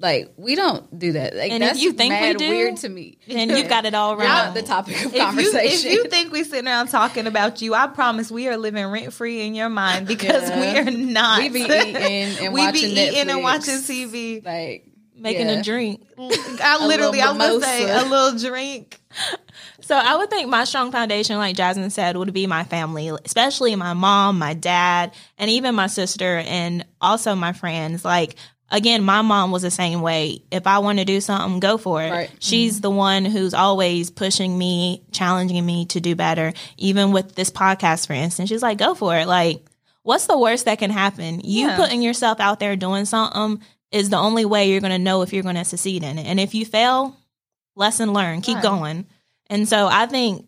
like 0.00 0.32
we 0.36 0.54
don't 0.54 0.98
do 0.98 1.12
that. 1.12 1.34
Like 1.34 1.50
And 1.50 1.62
if 1.64 1.78
you 1.80 1.92
think 1.92 2.14
we 2.20 2.34
do, 2.34 2.48
weird 2.48 2.76
to 2.78 2.88
me. 2.88 3.18
and 3.28 3.50
you've 3.50 3.68
got 3.68 3.86
it 3.86 3.94
all 3.94 4.10
You're 4.18 4.24
not 4.24 4.46
wrong. 4.46 4.54
the 4.54 4.62
topic 4.62 4.96
of 5.04 5.06
If 5.06 5.14
you, 5.14 5.20
conversation. 5.20 5.90
if 5.90 5.94
you 5.96 6.04
think 6.10 6.30
we 6.32 6.44
sitting 6.44 6.66
around 6.68 6.88
talking 6.88 7.26
about 7.26 7.60
you, 7.62 7.74
I 7.74 7.86
promise 7.88 8.30
we 8.30 8.46
are 8.48 8.56
living 8.56 8.86
rent 8.86 9.12
free 9.12 9.46
in 9.46 9.54
your 9.54 9.68
mind 9.68 10.06
because 10.06 10.48
Yeah. 10.48 10.60
we 10.60 10.78
are 10.78 10.90
not. 10.90 11.38
we 11.40 11.48
be 11.48 11.60
eating 11.62 11.96
and 11.96 12.38
we 12.54 12.60
watching 12.60 12.72
be 12.94 13.00
eating 13.00 13.14
Netflix. 13.26 13.30
and 13.34 13.42
watching 13.42 13.74
TV. 13.76 14.44
like 14.44 14.86
Making 15.16 15.48
yeah. 15.48 15.52
a 15.60 15.62
drink. 15.62 16.06
I 16.18 16.86
literally, 16.86 17.20
I 17.20 17.36
gonna 17.36 17.60
say 17.60 17.90
a 17.90 18.04
little 18.04 18.38
drink. 18.38 19.00
So 19.80 19.94
I 19.94 20.16
would 20.16 20.30
think 20.30 20.48
my 20.48 20.64
strong 20.64 20.92
foundation, 20.92 21.36
like 21.36 21.56
Jasmine 21.56 21.90
said, 21.90 22.16
would 22.16 22.32
be 22.32 22.46
my 22.46 22.64
family, 22.64 23.10
especially 23.24 23.76
my 23.76 23.92
mom, 23.92 24.38
my 24.38 24.54
dad, 24.54 25.12
and 25.36 25.50
even 25.50 25.74
my 25.74 25.88
sister, 25.88 26.38
and 26.38 26.86
also 27.02 27.34
my 27.34 27.52
friends. 27.52 28.02
Like 28.02 28.36
again, 28.70 29.02
my 29.02 29.20
mom 29.20 29.50
was 29.50 29.60
the 29.60 29.70
same 29.70 30.00
way. 30.00 30.42
If 30.50 30.66
I 30.66 30.78
want 30.78 31.00
to 31.00 31.04
do 31.04 31.20
something, 31.20 31.60
go 31.60 31.76
for 31.76 32.02
it. 32.02 32.10
Right. 32.10 32.30
She's 32.38 32.74
mm-hmm. 32.74 32.80
the 32.80 32.90
one 32.90 33.24
who's 33.26 33.52
always 33.52 34.10
pushing 34.10 34.56
me, 34.56 35.02
challenging 35.12 35.64
me 35.64 35.84
to 35.86 36.00
do 36.00 36.16
better. 36.16 36.54
Even 36.78 37.12
with 37.12 37.34
this 37.34 37.50
podcast, 37.50 38.06
for 38.06 38.14
instance, 38.14 38.48
she's 38.48 38.62
like, 38.62 38.78
"Go 38.78 38.94
for 38.94 39.14
it." 39.16 39.26
Like, 39.26 39.64
what's 40.02 40.26
the 40.26 40.38
worst 40.38 40.64
that 40.64 40.78
can 40.78 40.90
happen? 40.90 41.40
You 41.44 41.66
Yeah. 41.66 41.76
putting 41.76 42.00
yourself 42.00 42.40
out 42.40 42.58
there 42.58 42.74
doing 42.74 43.04
something 43.04 43.62
is 43.94 44.10
the 44.10 44.16
only 44.16 44.44
way 44.44 44.70
you're 44.70 44.80
going 44.80 44.90
to 44.92 44.98
know 44.98 45.22
if 45.22 45.32
you're 45.32 45.44
going 45.44 45.54
to 45.54 45.64
succeed 45.64 46.02
in 46.02 46.18
it. 46.18 46.26
And 46.26 46.40
if 46.40 46.54
you 46.54 46.66
fail, 46.66 47.16
lesson 47.76 48.12
learned. 48.12 48.42
Keep 48.42 48.56
Right. 48.56 48.62
going. 48.62 49.06
And 49.48 49.68
so 49.68 49.86
I 49.86 50.06
think 50.06 50.46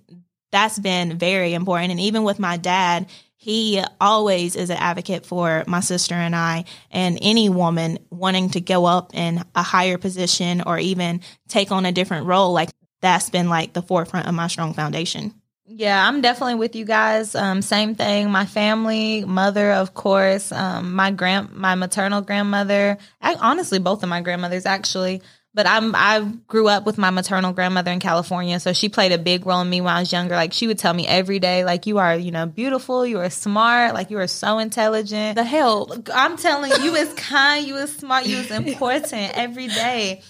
that's 0.50 0.78
been 0.78 1.16
very 1.16 1.54
important. 1.54 1.92
And 1.92 2.00
even 2.00 2.24
with 2.24 2.38
my 2.38 2.56
dad, 2.56 3.06
he 3.36 3.80
always 4.00 4.56
is 4.56 4.70
an 4.70 4.78
advocate 4.78 5.24
for 5.24 5.62
my 5.68 5.78
sister 5.78 6.14
and 6.14 6.34
I, 6.34 6.64
and 6.90 7.18
any 7.22 7.48
woman 7.48 7.98
wanting 8.10 8.50
to 8.50 8.60
go 8.60 8.84
up 8.84 9.14
in 9.14 9.44
a 9.54 9.62
higher 9.62 9.98
position 9.98 10.62
or 10.66 10.78
even 10.78 11.20
take 11.48 11.70
on 11.70 11.86
a 11.86 11.92
different 11.92 12.26
role. 12.26 12.52
Like 12.52 12.70
that's 13.00 13.30
been 13.30 13.48
like 13.48 13.72
the 13.74 13.82
forefront 13.82 14.26
of 14.26 14.34
my 14.34 14.48
strong 14.48 14.74
foundation. 14.74 15.34
Yeah, 15.78 16.08
I'm 16.08 16.22
definitely 16.22 16.54
with 16.54 16.74
you 16.74 16.86
guys. 16.86 17.34
Um, 17.34 17.60
same 17.60 17.94
thing. 17.94 18.30
My 18.30 18.46
family, 18.46 19.26
mother, 19.26 19.72
of 19.72 19.92
course. 19.92 20.50
Um, 20.50 20.94
my 20.94 21.10
grand, 21.10 21.52
my 21.52 21.74
maternal 21.74 22.22
grandmother. 22.22 22.96
I, 23.20 23.34
honestly, 23.34 23.78
both 23.78 24.02
of 24.02 24.08
my 24.08 24.22
grandmothers 24.22 24.64
actually. 24.64 25.20
But 25.52 25.66
I'm 25.66 25.94
I 25.94 26.20
grew 26.48 26.68
up 26.68 26.86
with 26.86 26.96
my 26.96 27.10
maternal 27.10 27.52
grandmother 27.52 27.90
in 27.90 28.00
California, 28.00 28.58
so 28.60 28.72
she 28.72 28.88
played 28.90 29.12
a 29.12 29.18
big 29.18 29.44
role 29.46 29.60
in 29.62 29.68
me 29.70 29.80
when 29.82 29.94
I 29.94 30.00
was 30.00 30.12
younger. 30.12 30.34
Like 30.34 30.52
she 30.54 30.66
would 30.66 30.78
tell 30.78 30.92
me 30.94 31.06
every 31.06 31.38
day, 31.38 31.64
like 31.64 31.86
you 31.86 31.98
are, 31.98 32.14
you 32.14 32.30
know, 32.30 32.46
beautiful, 32.46 33.06
you 33.06 33.20
are 33.20 33.30
smart, 33.30 33.94
like 33.94 34.10
you 34.10 34.18
are 34.18 34.26
so 34.26 34.58
intelligent. 34.58 35.36
The 35.36 35.44
help. 35.44 36.08
I'm 36.12 36.36
telling 36.38 36.72
you, 36.72 36.90
you 36.90 36.94
is 36.94 37.12
kind, 37.16 37.66
you 37.66 37.76
is 37.76 37.94
smart, 37.94 38.26
you 38.26 38.36
is 38.36 38.50
important 38.50 39.32
every 39.36 39.68
day. 39.68 40.22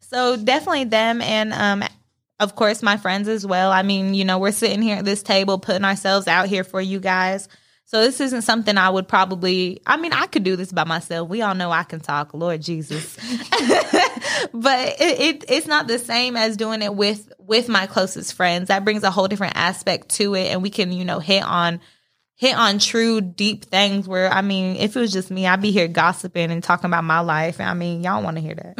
So 0.00 0.36
definitely 0.36 0.84
them 0.84 1.20
and 1.22 1.52
um 1.52 1.84
of 2.40 2.54
course 2.56 2.82
my 2.82 2.96
friends 2.96 3.28
as 3.28 3.46
well. 3.46 3.70
I 3.70 3.82
mean, 3.82 4.14
you 4.14 4.24
know, 4.24 4.38
we're 4.38 4.52
sitting 4.52 4.82
here 4.82 4.98
at 4.98 5.04
this 5.04 5.22
table 5.22 5.58
putting 5.58 5.84
ourselves 5.84 6.26
out 6.26 6.48
here 6.48 6.64
for 6.64 6.80
you 6.80 7.00
guys. 7.00 7.48
So 7.86 8.00
this 8.00 8.20
isn't 8.20 8.42
something 8.42 8.76
I 8.78 8.90
would 8.90 9.06
probably 9.06 9.80
I 9.86 9.96
mean, 9.96 10.12
I 10.12 10.26
could 10.26 10.42
do 10.42 10.56
this 10.56 10.72
by 10.72 10.84
myself. 10.84 11.28
We 11.28 11.42
all 11.42 11.54
know 11.54 11.70
I 11.70 11.84
can 11.84 12.00
talk, 12.00 12.34
Lord 12.34 12.60
Jesus. 12.62 13.16
but 14.52 14.88
it, 15.00 15.20
it 15.20 15.44
it's 15.48 15.66
not 15.66 15.86
the 15.86 15.98
same 15.98 16.36
as 16.36 16.56
doing 16.56 16.82
it 16.82 16.94
with 16.94 17.32
with 17.38 17.68
my 17.68 17.86
closest 17.86 18.34
friends. 18.34 18.68
That 18.68 18.84
brings 18.84 19.02
a 19.02 19.10
whole 19.10 19.28
different 19.28 19.56
aspect 19.56 20.08
to 20.10 20.34
it 20.34 20.48
and 20.48 20.62
we 20.62 20.70
can, 20.70 20.92
you 20.92 21.04
know, 21.04 21.20
hit 21.20 21.44
on 21.44 21.80
hit 22.36 22.56
on 22.56 22.78
true 22.78 23.20
deep 23.20 23.64
things 23.64 24.08
where 24.08 24.30
I 24.30 24.42
mean, 24.42 24.76
if 24.76 24.96
it 24.96 25.00
was 25.00 25.12
just 25.12 25.30
me, 25.30 25.46
I'd 25.46 25.62
be 25.62 25.70
here 25.70 25.88
gossiping 25.88 26.50
and 26.50 26.62
talking 26.62 26.86
about 26.86 27.04
my 27.04 27.20
life. 27.20 27.60
I 27.60 27.74
mean, 27.74 28.02
y'all 28.02 28.22
want 28.22 28.36
to 28.36 28.42
hear 28.42 28.54
that. 28.54 28.74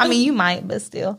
I 0.00 0.08
mean, 0.08 0.24
you 0.24 0.32
might, 0.32 0.66
but 0.66 0.82
still. 0.82 1.18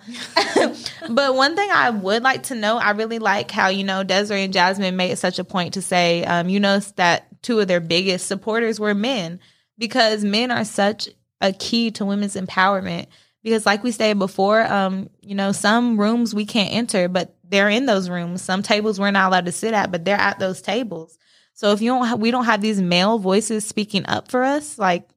but 1.10 1.36
one 1.36 1.56
thing 1.56 1.70
I 1.72 1.92
would 1.92 2.24
like 2.24 2.44
to 2.44 2.56
know, 2.56 2.78
I 2.78 2.92
really 2.92 3.20
like 3.20 3.52
how, 3.52 3.68
you 3.68 3.84
know, 3.84 4.04
Desiree 4.04 4.44
and 4.44 4.54
Jasmine 4.54 4.96
made 4.96 5.18
such 5.18 5.40
a 5.40 5.44
point 5.44 5.76
to 5.76 5.82
say, 5.82 6.24
um, 6.24 6.50
you 6.50 6.60
know, 6.60 6.80
that 6.96 7.28
two 7.44 7.60
of 7.60 7.68
their 7.68 7.80
biggest 7.80 8.28
supporters 8.28 8.80
were 8.80 8.96
men 8.96 9.40
because 9.78 10.24
men 10.24 10.52
are 10.52 10.66
such 10.66 11.10
a 11.42 11.54
key 11.54 11.92
to 11.92 12.06
women's 12.06 12.36
empowerment. 12.36 13.08
Because 13.44 13.66
like 13.66 13.84
we 13.84 13.92
stated 13.92 14.20
before, 14.20 14.62
um, 14.66 15.10
you 15.22 15.36
know, 15.36 15.52
some 15.52 16.00
rooms 16.00 16.34
we 16.34 16.46
can't 16.46 16.74
enter, 16.74 17.08
but 17.08 17.36
they're 17.44 17.70
in 17.70 17.86
those 17.86 18.10
rooms. 18.10 18.42
Some 18.42 18.64
tables 18.64 19.00
we're 19.00 19.12
not 19.12 19.30
allowed 19.30 19.46
to 19.46 19.52
sit 19.52 19.74
at, 19.74 19.92
but 19.92 20.04
they're 20.04 20.18
at 20.18 20.40
those 20.40 20.62
tables. 20.62 21.18
So 21.58 21.72
if 21.72 21.82
you 21.82 21.90
don't, 21.90 22.06
ha- 22.06 22.16
we 22.16 22.30
don't 22.30 22.46
have 22.46 22.62
these 22.62 22.80
male 22.80 23.18
voices 23.18 23.66
speaking 23.66 24.06
up 24.06 24.30
for 24.30 24.44
us, 24.44 24.78
like 24.78 25.10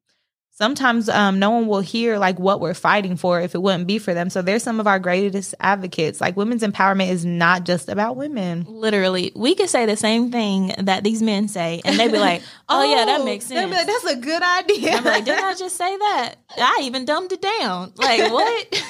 sometimes 0.52 1.10
um, 1.10 1.38
no 1.38 1.50
one 1.50 1.66
will 1.66 1.80
hear 1.80 2.16
like 2.16 2.38
what 2.38 2.60
we're 2.62 2.72
fighting 2.72 3.18
for 3.18 3.42
if 3.42 3.54
it 3.54 3.58
wouldn't 3.60 3.86
be 3.86 3.98
for 3.98 4.14
them. 4.14 4.30
So 4.30 4.40
they're 4.40 4.58
some 4.58 4.80
of 4.80 4.86
our 4.86 4.98
greatest 4.98 5.54
advocates. 5.60 6.18
Like 6.18 6.38
women's 6.38 6.62
empowerment 6.62 7.10
is 7.10 7.26
not 7.26 7.64
just 7.64 7.90
about 7.90 8.16
women. 8.16 8.64
Literally, 8.66 9.32
we 9.36 9.54
could 9.54 9.68
say 9.68 9.84
the 9.84 9.98
same 9.98 10.32
thing 10.32 10.74
that 10.78 11.04
these 11.04 11.20
men 11.20 11.46
say, 11.46 11.82
and 11.84 12.00
they'd 12.00 12.10
be 12.10 12.18
like, 12.18 12.40
"Oh, 12.70 12.82
yeah, 12.90 13.04
that 13.04 13.22
makes 13.22 13.44
sense. 13.44 13.70
like, 13.70 13.86
That's 13.86 14.04
a 14.06 14.16
good 14.16 14.42
idea. 14.42 14.92
I'm 14.92 15.04
like, 15.04 15.26
didn't 15.26 15.44
I 15.44 15.54
just 15.54 15.76
say 15.76 15.94
that? 15.94 16.36
I 16.56 16.80
even 16.84 17.04
dumbed 17.04 17.32
it 17.32 17.42
down. 17.42 17.92
Like, 17.96 18.32
what? 18.32 18.82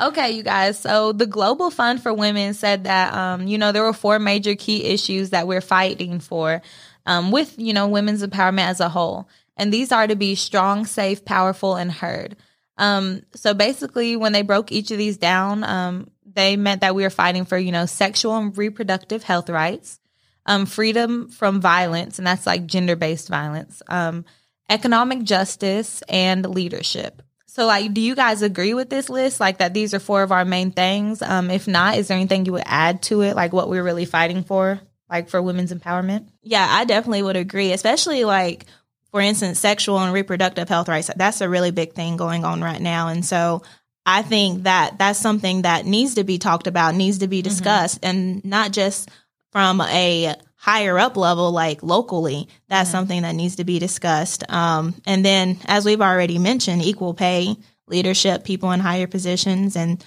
Okay, 0.00 0.32
you 0.32 0.42
guys. 0.42 0.78
So 0.78 1.12
the 1.12 1.26
Global 1.26 1.70
Fund 1.70 2.02
for 2.02 2.12
Women 2.12 2.54
said 2.54 2.84
that 2.84 3.14
um, 3.14 3.46
you 3.46 3.58
know 3.58 3.72
there 3.72 3.82
were 3.82 3.92
four 3.92 4.18
major 4.18 4.54
key 4.54 4.84
issues 4.84 5.30
that 5.30 5.46
we're 5.46 5.60
fighting 5.60 6.18
for 6.18 6.62
um, 7.06 7.30
with 7.30 7.58
you 7.58 7.72
know 7.72 7.88
women's 7.88 8.22
empowerment 8.24 8.68
as 8.68 8.80
a 8.80 8.88
whole, 8.88 9.28
And 9.56 9.72
these 9.72 9.92
are 9.92 10.06
to 10.06 10.16
be 10.16 10.34
strong, 10.34 10.86
safe, 10.86 11.24
powerful, 11.24 11.76
and 11.76 11.92
heard. 11.92 12.36
Um, 12.78 13.22
so 13.34 13.54
basically, 13.54 14.16
when 14.16 14.32
they 14.32 14.42
broke 14.42 14.72
each 14.72 14.90
of 14.90 14.98
these 14.98 15.18
down, 15.18 15.62
um, 15.64 16.10
they 16.24 16.56
meant 16.56 16.80
that 16.80 16.94
we 16.94 17.02
were 17.02 17.10
fighting 17.10 17.44
for, 17.44 17.58
you 17.58 17.70
know, 17.72 17.86
sexual 17.86 18.36
and 18.36 18.56
reproductive 18.56 19.22
health 19.22 19.50
rights, 19.50 20.00
um, 20.46 20.64
freedom 20.66 21.28
from 21.28 21.60
violence, 21.60 22.18
and 22.18 22.26
that's 22.26 22.46
like 22.46 22.66
gender 22.66 22.96
based 22.96 23.28
violence, 23.28 23.82
um, 23.88 24.24
economic 24.70 25.22
justice, 25.22 26.02
and 26.08 26.46
leadership. 26.46 27.22
So, 27.54 27.66
like, 27.66 27.92
do 27.92 28.00
you 28.00 28.14
guys 28.14 28.40
agree 28.40 28.72
with 28.72 28.88
this 28.88 29.10
list? 29.10 29.38
Like, 29.38 29.58
that 29.58 29.74
these 29.74 29.92
are 29.92 29.98
four 29.98 30.22
of 30.22 30.32
our 30.32 30.46
main 30.46 30.70
things? 30.70 31.20
Um, 31.20 31.50
if 31.50 31.68
not, 31.68 31.98
is 31.98 32.08
there 32.08 32.16
anything 32.16 32.46
you 32.46 32.52
would 32.52 32.62
add 32.64 33.02
to 33.02 33.20
it? 33.20 33.36
Like, 33.36 33.52
what 33.52 33.68
we're 33.68 33.82
really 33.82 34.06
fighting 34.06 34.42
for, 34.42 34.80
like 35.10 35.28
for 35.28 35.42
women's 35.42 35.70
empowerment? 35.70 36.28
Yeah, 36.42 36.66
I 36.66 36.86
definitely 36.86 37.22
would 37.22 37.36
agree, 37.36 37.72
especially 37.72 38.24
like, 38.24 38.64
for 39.10 39.20
instance, 39.20 39.58
sexual 39.58 39.98
and 39.98 40.14
reproductive 40.14 40.70
health 40.70 40.88
rights. 40.88 41.10
That's 41.14 41.42
a 41.42 41.48
really 41.48 41.72
big 41.72 41.92
thing 41.92 42.16
going 42.16 42.46
on 42.46 42.62
right 42.62 42.80
now. 42.80 43.08
And 43.08 43.22
so 43.22 43.60
I 44.06 44.22
think 44.22 44.62
that 44.62 44.96
that's 44.98 45.18
something 45.18 45.60
that 45.62 45.84
needs 45.84 46.14
to 46.14 46.24
be 46.24 46.38
talked 46.38 46.66
about, 46.66 46.94
needs 46.94 47.18
to 47.18 47.28
be 47.28 47.42
discussed, 47.42 48.00
mm-hmm. 48.00 48.16
and 48.16 48.44
not 48.46 48.72
just 48.72 49.10
from 49.50 49.82
a 49.82 50.36
higher 50.62 50.96
up 50.96 51.16
level, 51.16 51.50
like 51.50 51.82
locally, 51.82 52.48
that's 52.68 52.88
mm-hmm. 52.88 52.98
something 52.98 53.22
that 53.22 53.34
needs 53.34 53.56
to 53.56 53.64
be 53.64 53.80
discussed. 53.80 54.48
Um, 54.48 54.94
and 55.04 55.24
then, 55.24 55.58
as 55.66 55.84
we've 55.84 56.00
already 56.00 56.38
mentioned, 56.38 56.82
equal 56.82 57.14
pay, 57.14 57.56
leadership, 57.88 58.44
people 58.44 58.70
in 58.70 58.78
higher 58.78 59.08
positions, 59.08 59.74
and 59.74 60.04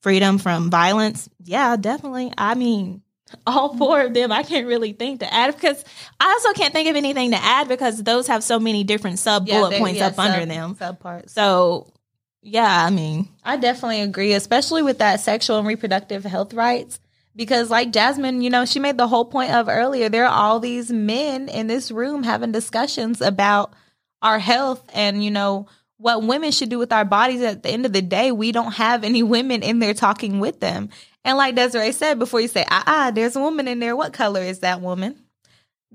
freedom 0.00 0.38
from 0.38 0.70
violence. 0.70 1.28
Yeah, 1.44 1.76
definitely. 1.76 2.32
I 2.38 2.54
mean, 2.54 3.02
all 3.46 3.76
four 3.76 4.00
of 4.00 4.14
them, 4.14 4.32
I 4.32 4.42
can't 4.42 4.66
really 4.66 4.94
think 4.94 5.20
to 5.20 5.30
add 5.30 5.54
because 5.54 5.84
I 6.18 6.30
also 6.30 6.54
can't 6.54 6.72
think 6.72 6.88
of 6.88 6.96
anything 6.96 7.32
to 7.32 7.38
add 7.38 7.68
because 7.68 8.02
those 8.02 8.26
have 8.28 8.42
so 8.42 8.58
many 8.58 8.84
different 8.84 9.18
sub 9.18 9.46
bullet 9.46 9.72
yeah, 9.72 9.78
points 9.78 9.98
yeah, 9.98 10.06
up 10.06 10.14
sub, 10.14 10.30
under 10.30 10.46
them. 10.46 10.76
Sub 10.76 10.98
parts. 10.98 11.34
So, 11.34 11.92
yeah, 12.40 12.86
I 12.86 12.88
mean, 12.88 13.28
I 13.44 13.58
definitely 13.58 14.00
agree, 14.00 14.32
especially 14.32 14.82
with 14.82 15.00
that 15.00 15.20
sexual 15.20 15.58
and 15.58 15.68
reproductive 15.68 16.24
health 16.24 16.54
rights 16.54 17.00
because 17.38 17.70
like 17.70 17.92
Jasmine, 17.92 18.42
you 18.42 18.50
know, 18.50 18.64
she 18.64 18.80
made 18.80 18.98
the 18.98 19.06
whole 19.06 19.24
point 19.24 19.52
of 19.52 19.68
earlier, 19.68 20.08
there 20.08 20.26
are 20.26 20.34
all 20.34 20.58
these 20.58 20.90
men 20.90 21.48
in 21.48 21.68
this 21.68 21.92
room 21.92 22.24
having 22.24 22.50
discussions 22.50 23.20
about 23.20 23.72
our 24.20 24.40
health 24.40 24.84
and, 24.92 25.22
you 25.22 25.30
know, 25.30 25.68
what 25.98 26.24
women 26.24 26.50
should 26.50 26.68
do 26.68 26.80
with 26.80 26.92
our 26.92 27.04
bodies 27.04 27.40
at 27.42 27.62
the 27.62 27.70
end 27.70 27.86
of 27.86 27.92
the 27.92 28.02
day. 28.02 28.32
We 28.32 28.50
don't 28.50 28.72
have 28.72 29.04
any 29.04 29.22
women 29.36 29.62
in 29.62 29.78
there 29.78 29.94
talking 29.94 30.40
with 30.40 30.58
them. 30.58 30.88
And 31.24 31.38
like 31.38 31.54
Desiree 31.54 31.92
said, 31.92 32.18
before 32.18 32.40
you 32.40 32.48
say, 32.48 32.64
ah, 32.68 32.82
ah, 32.84 33.10
there's 33.14 33.36
a 33.36 33.40
woman 33.40 33.68
in 33.68 33.78
there, 33.78 33.94
what 33.94 34.12
color 34.12 34.40
is 34.40 34.58
that 34.60 34.80
woman? 34.80 35.16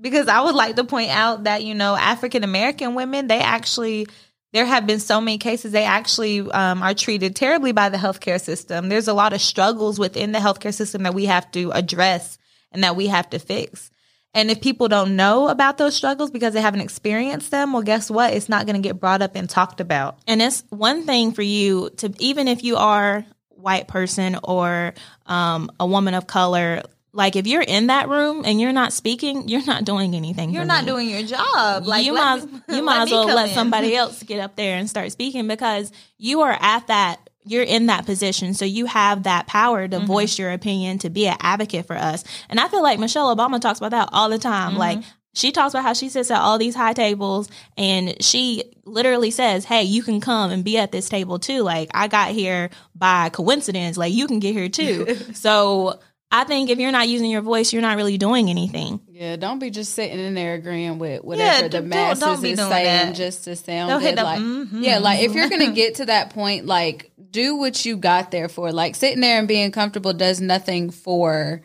Because 0.00 0.28
I 0.28 0.40
would 0.40 0.54
like 0.54 0.76
to 0.76 0.84
point 0.84 1.10
out 1.10 1.44
that, 1.44 1.62
you 1.62 1.74
know, 1.74 1.94
African 1.94 2.42
American 2.42 2.94
women, 2.94 3.26
they 3.26 3.40
actually 3.40 4.06
there 4.54 4.64
have 4.64 4.86
been 4.86 5.00
so 5.00 5.20
many 5.20 5.36
cases 5.36 5.72
they 5.72 5.84
actually 5.84 6.40
um, 6.40 6.80
are 6.80 6.94
treated 6.94 7.34
terribly 7.34 7.72
by 7.72 7.88
the 7.88 7.98
healthcare 7.98 8.40
system. 8.40 8.88
There's 8.88 9.08
a 9.08 9.12
lot 9.12 9.32
of 9.32 9.40
struggles 9.40 9.98
within 9.98 10.30
the 10.30 10.38
healthcare 10.38 10.72
system 10.72 11.02
that 11.02 11.12
we 11.12 11.24
have 11.26 11.50
to 11.50 11.72
address 11.72 12.38
and 12.70 12.84
that 12.84 12.94
we 12.94 13.08
have 13.08 13.28
to 13.30 13.40
fix. 13.40 13.90
And 14.32 14.52
if 14.52 14.60
people 14.60 14.86
don't 14.86 15.16
know 15.16 15.48
about 15.48 15.76
those 15.76 15.96
struggles 15.96 16.30
because 16.30 16.54
they 16.54 16.60
haven't 16.60 16.82
experienced 16.82 17.50
them, 17.50 17.72
well, 17.72 17.82
guess 17.82 18.08
what? 18.08 18.32
It's 18.32 18.48
not 18.48 18.64
going 18.64 18.80
to 18.80 18.88
get 18.88 19.00
brought 19.00 19.22
up 19.22 19.34
and 19.34 19.50
talked 19.50 19.80
about. 19.80 20.18
And 20.28 20.40
it's 20.40 20.62
one 20.70 21.04
thing 21.04 21.32
for 21.32 21.42
you 21.42 21.90
to, 21.96 22.14
even 22.20 22.46
if 22.46 22.62
you 22.62 22.76
are 22.76 23.26
white 23.48 23.88
person 23.88 24.38
or 24.44 24.94
um, 25.26 25.68
a 25.80 25.86
woman 25.86 26.14
of 26.14 26.28
color, 26.28 26.82
like 27.14 27.36
if 27.36 27.46
you're 27.46 27.62
in 27.62 27.86
that 27.86 28.08
room 28.08 28.42
and 28.44 28.60
you're 28.60 28.72
not 28.72 28.92
speaking, 28.92 29.48
you're 29.48 29.64
not 29.64 29.84
doing 29.84 30.14
anything. 30.14 30.50
You're 30.50 30.64
not 30.64 30.84
me. 30.84 30.90
doing 30.90 31.08
your 31.08 31.22
job. 31.22 31.86
Like 31.86 32.04
you 32.04 32.12
might 32.12 32.44
me, 32.44 32.76
you 32.76 32.82
might 32.84 33.02
as 33.02 33.10
well 33.10 33.26
let 33.26 33.48
in. 33.48 33.54
somebody 33.54 33.94
else 33.96 34.22
get 34.22 34.40
up 34.40 34.56
there 34.56 34.76
and 34.76 34.90
start 34.90 35.12
speaking 35.12 35.46
because 35.46 35.92
you 36.18 36.42
are 36.42 36.56
at 36.60 36.88
that 36.88 37.30
you're 37.46 37.62
in 37.62 37.86
that 37.86 38.06
position 38.06 38.54
so 38.54 38.64
you 38.64 38.86
have 38.86 39.24
that 39.24 39.46
power 39.46 39.86
to 39.86 39.98
mm-hmm. 39.98 40.06
voice 40.06 40.38
your 40.38 40.50
opinion 40.50 40.98
to 40.98 41.10
be 41.10 41.26
an 41.26 41.36
advocate 41.40 41.86
for 41.86 41.94
us 41.94 42.24
and 42.48 42.58
i 42.58 42.68
feel 42.68 42.82
like 42.82 42.98
michelle 42.98 43.36
obama 43.36 43.60
talks 43.60 43.78
about 43.78 43.90
that 43.90 44.08
all 44.12 44.30
the 44.30 44.38
time 44.38 44.70
mm-hmm. 44.70 44.78
like 44.78 44.98
she 45.34 45.52
talks 45.52 45.74
about 45.74 45.82
how 45.82 45.92
she 45.92 46.08
sits 46.08 46.30
at 46.30 46.40
all 46.40 46.58
these 46.58 46.74
high 46.74 46.94
tables 46.94 47.50
and 47.76 48.22
she 48.22 48.62
literally 48.84 49.32
says, 49.32 49.64
Hey, 49.64 49.82
you 49.82 50.02
can 50.02 50.20
come 50.20 50.52
and 50.52 50.64
be 50.64 50.78
at 50.78 50.92
this 50.92 51.08
table 51.08 51.40
too. 51.40 51.62
Like, 51.62 51.90
I 51.92 52.06
got 52.06 52.30
here 52.30 52.70
by 52.94 53.30
coincidence. 53.30 53.96
Like, 53.96 54.14
you 54.14 54.28
can 54.28 54.38
get 54.38 54.54
here 54.54 54.68
too. 54.68 55.16
so 55.34 55.98
I 56.30 56.44
think 56.44 56.68
if 56.68 56.78
you're 56.78 56.90
not 56.90 57.08
using 57.08 57.30
your 57.30 57.42
voice, 57.42 57.72
you're 57.72 57.82
not 57.82 57.96
really 57.96 58.18
doing 58.18 58.50
anything. 58.50 59.00
Yeah, 59.08 59.36
don't 59.36 59.60
be 59.60 59.70
just 59.70 59.94
sitting 59.94 60.18
in 60.18 60.34
there 60.34 60.54
agreeing 60.54 60.98
with 60.98 61.22
whatever 61.22 61.62
yeah, 61.62 61.68
the 61.68 61.82
masses 61.82 62.20
don't, 62.20 62.42
don't 62.42 62.44
is 62.44 62.58
saying 62.58 63.06
that. 63.06 63.14
just 63.14 63.44
to 63.44 63.54
sound 63.54 63.90
don't 63.90 64.00
good. 64.00 64.16
Like, 64.16 64.40
mm-hmm. 64.40 64.82
yeah, 64.82 64.98
like 64.98 65.20
if 65.20 65.34
you're 65.34 65.48
gonna 65.48 65.72
get 65.72 65.96
to 65.96 66.06
that 66.06 66.30
point, 66.30 66.66
like 66.66 67.12
do 67.30 67.56
what 67.56 67.84
you 67.84 67.96
got 67.96 68.30
there 68.30 68.48
for. 68.48 68.72
Like 68.72 68.96
sitting 68.96 69.20
there 69.20 69.38
and 69.38 69.46
being 69.46 69.70
comfortable 69.70 70.12
does 70.12 70.40
nothing 70.40 70.90
for 70.90 71.62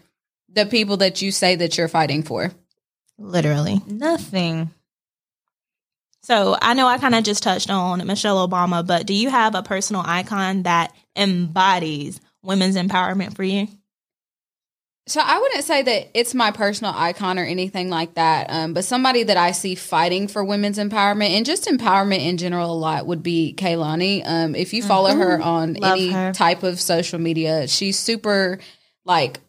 the 0.50 0.65
people 0.65 0.98
that 0.98 1.22
you 1.22 1.32
say 1.32 1.56
that 1.56 1.78
you're 1.78 1.88
fighting 1.88 2.24
for. 2.24 2.52
Literally 3.17 3.82
nothing. 3.88 4.72
So 6.22 6.56
I 6.62 6.74
know 6.76 6.86
I 6.86 7.00
kind 7.00 7.15
of 7.15 7.24
just 7.24 7.41
touched 7.41 7.72
on 7.72 8.06
Michelle 8.06 8.48
Obama, 8.48 8.86
but 8.86 9.08
do 9.08 9.13
you 9.13 9.30
have 9.30 9.56
a 9.56 9.63
personal 9.63 10.04
icon 10.06 10.63
that 10.63 10.93
embodies 11.15 12.19
women's 12.43 12.76
empowerment 12.76 13.36
for 13.36 13.43
you? 13.43 13.67
So 15.10 15.22
I 15.24 15.39
wouldn't 15.39 15.63
say 15.63 15.82
that 15.82 16.10
it's 16.13 16.36
my 16.36 16.52
personal 16.52 16.93
icon 16.95 17.39
or 17.39 17.43
anything 17.43 17.89
like 17.89 18.13
that, 18.13 18.48
um, 18.50 18.74
but 18.74 18.86
somebody 18.86 19.24
that 19.24 19.38
I 19.38 19.54
see 19.54 19.74
fighting 19.74 20.28
for 20.28 20.43
women's 20.43 20.78
empowerment 20.78 21.32
and 21.32 21.48
just 21.48 21.65
empowerment 21.65 22.19
in 22.19 22.38
general 22.38 22.72
a 22.72 22.78
lot 22.78 23.08
would 23.08 23.24
be 23.24 23.56
Kehlani. 23.58 24.22
Um, 24.24 24.54
if 24.54 24.72
you 24.72 24.84
follow 24.84 25.10
mm-hmm. 25.10 25.19
her 25.19 25.41
on 25.41 25.74
Love 25.74 25.93
any 25.93 26.12
her. 26.12 26.32
type 26.32 26.62
of 26.62 26.80
social 26.80 27.17
media, 27.17 27.67
she's 27.67 27.98
super 27.98 28.60
like 29.04 29.39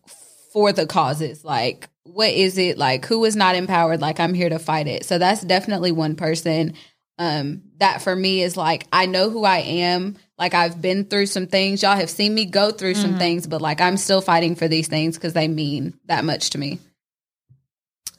for 0.55 0.73
the 0.73 0.87
causes. 0.87 1.45
Like, 1.45 1.91
what 2.05 2.31
is 2.31 2.57
it? 2.57 2.79
Like, 2.79 3.05
who 3.05 3.23
is 3.27 3.37
not 3.37 3.55
empowered? 3.55 4.01
Like, 4.01 4.19
I'm 4.19 4.33
here 4.33 4.49
to 4.49 4.59
fight 4.59 4.87
it. 4.87 5.05
So 5.05 5.19
that's 5.19 5.43
definitely 5.43 5.93
one 5.93 6.17
person 6.17 6.73
um, 7.21 7.61
that 7.77 8.01
for 8.01 8.17
me 8.17 8.43
is 8.43 8.57
like 8.57 8.87
I 8.91 9.05
know 9.05 9.29
who 9.29 9.45
I 9.45 9.59
am. 9.59 10.17
Like 10.41 10.55
I've 10.55 10.81
been 10.81 11.05
through 11.05 11.27
some 11.27 11.47
things. 11.47 11.83
Y'all 11.83 11.95
have 11.95 12.09
seen 12.09 12.35
me 12.35 12.47
go 12.47 12.71
through 12.71 12.95
mm-hmm. 12.95 13.03
some 13.03 13.19
things, 13.19 13.47
but 13.47 13.61
like 13.61 13.83
I'm 13.83 13.99
still 13.99 14.23
fighting 14.23 14.55
for 14.55 14.67
these 14.69 14.89
things 14.89 15.17
because 15.17 15.35
they 15.35 15.47
mean 15.47 15.93
that 16.07 16.25
much 16.25 16.51
to 16.51 16.59
me. 16.59 16.79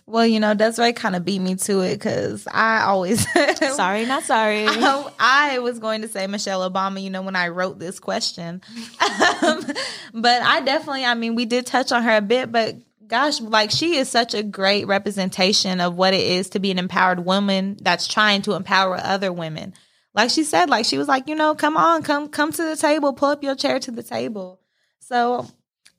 Well, 0.05 0.27
you 0.27 0.39
know, 0.39 0.53
Desiree 0.53 0.93
kind 0.93 1.15
of 1.15 1.25
beat 1.25 1.39
me 1.39 1.55
to 1.55 1.79
it 1.79 1.93
because 1.93 2.47
I 2.51 2.81
always 2.81 3.25
sorry, 3.75 4.05
not 4.05 4.23
sorry. 4.23 4.67
I, 4.67 5.12
I, 5.19 5.60
was 5.60 5.79
going 5.79 6.01
to 6.01 6.10
say 6.10 6.27
Michelle 6.27 6.69
Obama, 6.69 7.01
you 7.01 7.10
know, 7.10 7.21
when 7.21 7.36
I 7.36 7.47
wrote 7.47 7.79
this 7.79 7.99
question, 7.99 8.62
um, 9.41 9.65
but 10.13 10.41
I 10.41 10.62
definitely, 10.65 11.05
I 11.05 11.15
mean, 11.15 11.34
we 11.34 11.45
did 11.45 11.65
touch 11.65 11.91
on 11.91 12.03
her 12.03 12.17
a 12.17 12.21
bit, 12.21 12.51
but 12.51 12.75
gosh, 13.07 13.39
like 13.39 13.71
she 13.71 13.95
is 13.95 14.10
such 14.10 14.34
a 14.34 14.43
great 14.43 14.86
representation 14.86 15.79
of 15.79 15.95
what 15.95 16.13
it 16.13 16.21
is 16.21 16.49
to 16.51 16.60
be 16.60 16.71
an 16.71 16.77
empowered 16.77 17.25
woman 17.25 17.77
that's 17.81 18.05
trying 18.05 18.41
to 18.43 18.53
empower 18.53 18.97
other 18.97 19.31
women. 19.31 19.73
Like 20.13 20.30
she 20.30 20.43
said, 20.43 20.69
like 20.69 20.86
she 20.86 20.97
was 20.97 21.08
like, 21.08 21.28
you 21.28 21.36
know, 21.36 21.56
come 21.56 21.78
on, 21.78 22.04
come 22.04 22.30
come 22.30 22.52
to 22.52 22.63
the 22.63 22.76
table, 22.76 23.13
pull 23.13 23.30
up 23.30 23.43
your 23.43 23.56
chair 23.56 23.80
to 23.80 23.91
the 23.91 24.04
table. 24.04 24.60
So, 25.00 25.47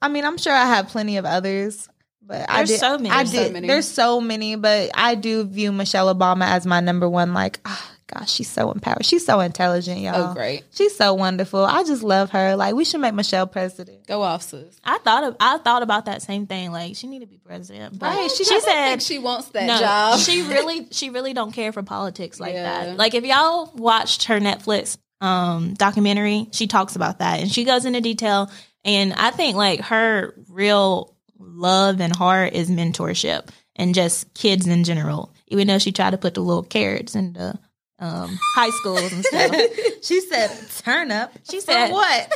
I 0.00 0.08
mean, 0.08 0.24
I'm 0.24 0.36
sure 0.36 0.52
I 0.52 0.66
have 0.66 0.88
plenty 0.88 1.16
of 1.16 1.24
others, 1.24 1.88
but 2.20 2.46
there's 2.46 2.48
I 2.48 2.64
did. 2.64 2.80
So 2.80 2.98
many. 2.98 3.10
I 3.10 3.24
did. 3.24 3.46
So 3.46 3.52
many. 3.52 3.68
There's 3.68 3.88
so 3.88 4.20
many, 4.20 4.56
but 4.56 4.90
I 4.94 5.14
do 5.14 5.44
view 5.44 5.72
Michelle 5.72 6.14
Obama 6.14 6.46
as 6.46 6.66
my 6.66 6.80
number 6.80 7.08
one. 7.08 7.32
Like, 7.32 7.60
oh, 7.64 7.91
gosh, 8.12 8.30
she's 8.30 8.50
so 8.50 8.70
empowered. 8.70 9.04
She's 9.04 9.24
so 9.24 9.40
intelligent, 9.40 10.00
y'all. 10.00 10.30
Oh, 10.30 10.34
great. 10.34 10.64
She's 10.72 10.96
so 10.96 11.14
wonderful. 11.14 11.64
I 11.64 11.82
just 11.84 12.02
love 12.02 12.30
her. 12.30 12.56
Like, 12.56 12.74
we 12.74 12.84
should 12.84 13.00
make 13.00 13.14
Michelle 13.14 13.46
president. 13.46 14.06
Go 14.06 14.22
off, 14.22 14.42
sis. 14.42 14.78
I 14.84 14.98
thought 14.98 15.24
of 15.24 15.36
I 15.40 15.58
thought 15.58 15.82
about 15.82 16.06
that 16.06 16.22
same 16.22 16.46
thing. 16.46 16.72
Like, 16.72 16.96
she 16.96 17.06
need 17.06 17.20
to 17.20 17.26
be 17.26 17.38
president. 17.38 17.98
But 17.98 18.16
right. 18.16 18.30
She, 18.30 18.44
she 18.44 18.60
said 18.60 19.02
she 19.02 19.18
wants 19.18 19.48
that 19.50 19.66
no, 19.66 19.78
job. 19.78 20.18
She 20.18 20.42
really 20.42 20.88
she 20.90 21.10
really 21.10 21.32
don't 21.32 21.52
care 21.52 21.72
for 21.72 21.82
politics 21.82 22.40
like 22.40 22.54
yeah. 22.54 22.86
that. 22.86 22.96
Like 22.96 23.14
if 23.14 23.24
y'all 23.24 23.70
watched 23.74 24.24
her 24.24 24.40
Netflix 24.40 24.96
um 25.20 25.74
documentary, 25.74 26.48
she 26.52 26.66
talks 26.66 26.96
about 26.96 27.18
that 27.18 27.40
and 27.40 27.50
she 27.50 27.64
goes 27.64 27.84
into 27.84 28.00
detail. 28.00 28.50
And 28.84 29.12
I 29.12 29.30
think 29.30 29.56
like 29.56 29.80
her 29.80 30.34
real 30.48 31.16
love 31.38 32.00
and 32.00 32.14
heart 32.14 32.52
is 32.54 32.70
mentorship 32.70 33.48
and 33.76 33.94
just 33.94 34.32
kids 34.34 34.66
in 34.66 34.84
general. 34.84 35.34
Even 35.48 35.68
though 35.68 35.78
she 35.78 35.92
tried 35.92 36.10
to 36.10 36.18
put 36.18 36.34
the 36.34 36.40
little 36.40 36.62
carrots 36.62 37.14
and 37.14 37.34
the 37.34 37.58
um, 38.02 38.38
high 38.54 38.70
schools 38.70 39.12
and 39.12 39.24
stuff. 39.24 39.54
she 40.02 40.20
said, 40.20 40.50
"Turn 40.84 41.10
up." 41.10 41.32
She 41.48 41.60
said, 41.60 41.88
For 41.88 41.94
"What?" 41.94 42.32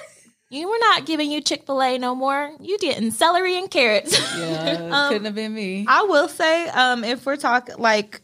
You 0.49 0.69
were 0.69 0.79
not 0.79 1.07
giving 1.07 1.31
you 1.31 1.41
Chick 1.41 1.67
Fil 1.67 1.83
A 1.83 1.99
no 1.99 2.15
more. 2.15 2.53
You 2.61 2.79
getting 2.79 3.11
celery 3.11 3.59
and 3.59 3.69
carrots. 3.69 4.17
Yeah, 4.39 4.89
um, 4.93 5.09
couldn't 5.09 5.25
have 5.25 5.35
been 5.35 5.53
me. 5.53 5.85
I 5.89 6.03
will 6.03 6.29
say, 6.29 6.69
um, 6.69 7.03
if 7.03 7.27
we're 7.27 7.37
talking 7.37 7.75
like 7.79 8.23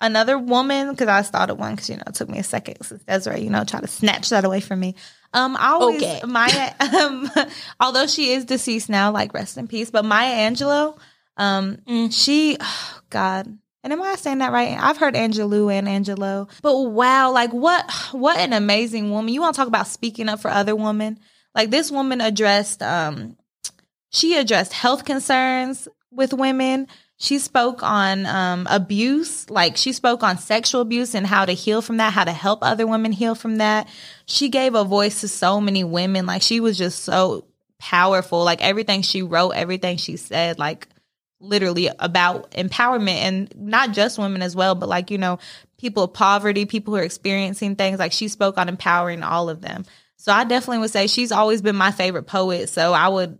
another 0.00 0.38
woman, 0.38 0.90
because 0.90 1.08
I 1.08 1.22
started 1.22 1.54
one, 1.54 1.74
because 1.74 1.88
you 1.88 1.96
know 1.96 2.02
it 2.06 2.14
took 2.14 2.28
me 2.28 2.38
a 2.38 2.44
second 2.44 2.82
since 2.82 3.02
Desiree, 3.04 3.40
you 3.40 3.50
know, 3.50 3.64
try 3.64 3.80
to 3.80 3.88
snatch 3.88 4.28
that 4.28 4.44
away 4.44 4.60
from 4.60 4.80
me. 4.80 4.96
Um, 5.32 5.56
I 5.56 5.68
always 5.68 6.02
okay. 6.02 6.20
Maya, 6.26 6.74
um, 6.78 7.30
although 7.80 8.06
she 8.06 8.32
is 8.32 8.44
deceased 8.44 8.90
now, 8.90 9.10
like 9.10 9.32
rest 9.32 9.56
in 9.56 9.66
peace. 9.66 9.90
But 9.90 10.04
Maya 10.04 10.50
Angelou, 10.50 10.98
um, 11.38 11.78
mm. 11.88 12.12
she, 12.12 12.58
oh 12.60 13.00
God, 13.10 13.58
And 13.86 13.92
am 13.92 14.02
I 14.02 14.16
saying 14.16 14.38
that 14.38 14.50
right? 14.50 14.76
I've 14.76 14.96
heard 14.96 15.14
Angelou 15.14 15.72
and 15.72 15.88
Angelo. 15.88 16.48
But 16.60 16.76
wow, 16.76 17.30
like 17.30 17.52
what 17.52 17.88
what 18.10 18.36
an 18.36 18.52
amazing 18.52 19.12
woman. 19.12 19.32
You 19.32 19.40
want 19.40 19.54
to 19.54 19.60
talk 19.60 19.68
about 19.68 19.86
speaking 19.86 20.28
up 20.28 20.40
for 20.40 20.50
other 20.50 20.74
women? 20.74 21.20
Like 21.54 21.70
this 21.70 21.88
woman 21.88 22.20
addressed 22.20 22.82
um 22.82 23.36
she 24.10 24.36
addressed 24.36 24.72
health 24.72 25.04
concerns 25.04 25.86
with 26.10 26.32
women. 26.32 26.88
She 27.18 27.38
spoke 27.38 27.84
on 27.84 28.26
um, 28.26 28.66
abuse, 28.68 29.48
like 29.50 29.76
she 29.76 29.92
spoke 29.92 30.24
on 30.24 30.36
sexual 30.36 30.80
abuse 30.80 31.14
and 31.14 31.24
how 31.24 31.44
to 31.44 31.52
heal 31.52 31.80
from 31.80 31.98
that, 31.98 32.12
how 32.12 32.24
to 32.24 32.32
help 32.32 32.58
other 32.62 32.88
women 32.88 33.12
heal 33.12 33.36
from 33.36 33.58
that. 33.58 33.86
She 34.26 34.48
gave 34.48 34.74
a 34.74 34.82
voice 34.82 35.20
to 35.20 35.28
so 35.28 35.60
many 35.60 35.84
women. 35.84 36.26
Like 36.26 36.42
she 36.42 36.58
was 36.58 36.76
just 36.76 37.04
so 37.04 37.44
powerful. 37.78 38.42
Like 38.42 38.62
everything 38.62 39.02
she 39.02 39.22
wrote, 39.22 39.50
everything 39.50 39.96
she 39.96 40.16
said, 40.16 40.58
like 40.58 40.88
literally 41.40 41.90
about 41.98 42.50
empowerment 42.52 43.16
and 43.16 43.54
not 43.56 43.92
just 43.92 44.18
women 44.18 44.42
as 44.42 44.56
well, 44.56 44.74
but 44.74 44.88
like, 44.88 45.10
you 45.10 45.18
know, 45.18 45.38
people 45.78 46.04
of 46.04 46.12
poverty, 46.12 46.64
people 46.64 46.94
who 46.94 47.00
are 47.00 47.04
experiencing 47.04 47.76
things. 47.76 47.98
Like 47.98 48.12
she 48.12 48.28
spoke 48.28 48.58
on 48.58 48.68
empowering 48.68 49.22
all 49.22 49.48
of 49.48 49.60
them. 49.60 49.84
So 50.16 50.32
I 50.32 50.44
definitely 50.44 50.78
would 50.78 50.90
say 50.90 51.06
she's 51.06 51.32
always 51.32 51.62
been 51.62 51.76
my 51.76 51.92
favorite 51.92 52.24
poet. 52.24 52.68
So 52.68 52.92
I 52.92 53.08
would 53.08 53.38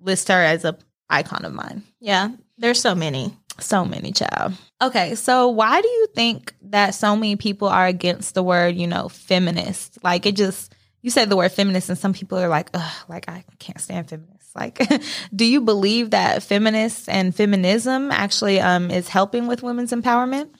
list 0.00 0.28
her 0.28 0.34
as 0.34 0.64
a 0.64 0.76
icon 1.08 1.44
of 1.44 1.52
mine. 1.52 1.82
Yeah, 2.00 2.30
there's 2.58 2.80
so 2.80 2.94
many. 2.94 3.36
So 3.58 3.84
many, 3.84 4.12
child. 4.12 4.54
Okay, 4.80 5.14
so 5.16 5.48
why 5.48 5.82
do 5.82 5.88
you 5.88 6.06
think 6.14 6.54
that 6.62 6.94
so 6.94 7.14
many 7.14 7.36
people 7.36 7.68
are 7.68 7.86
against 7.86 8.34
the 8.34 8.42
word, 8.42 8.76
you 8.76 8.86
know, 8.86 9.08
feminist? 9.08 10.02
Like 10.02 10.24
it 10.24 10.36
just 10.36 10.74
you 11.02 11.10
said 11.10 11.28
the 11.28 11.36
word 11.36 11.52
feminist 11.52 11.88
and 11.88 11.98
some 11.98 12.12
people 12.12 12.38
are 12.38 12.48
like, 12.48 12.70
Ugh, 12.72 12.92
like 13.08 13.28
I 13.28 13.44
can't 13.58 13.80
stand 13.80 14.08
feminists. 14.08 14.39
Like, 14.54 14.80
do 15.34 15.44
you 15.44 15.60
believe 15.60 16.10
that 16.10 16.42
feminists 16.42 17.08
and 17.08 17.34
feminism 17.34 18.10
actually 18.10 18.60
um 18.60 18.90
is 18.90 19.08
helping 19.08 19.46
with 19.46 19.62
women's 19.62 19.92
empowerment? 19.92 20.50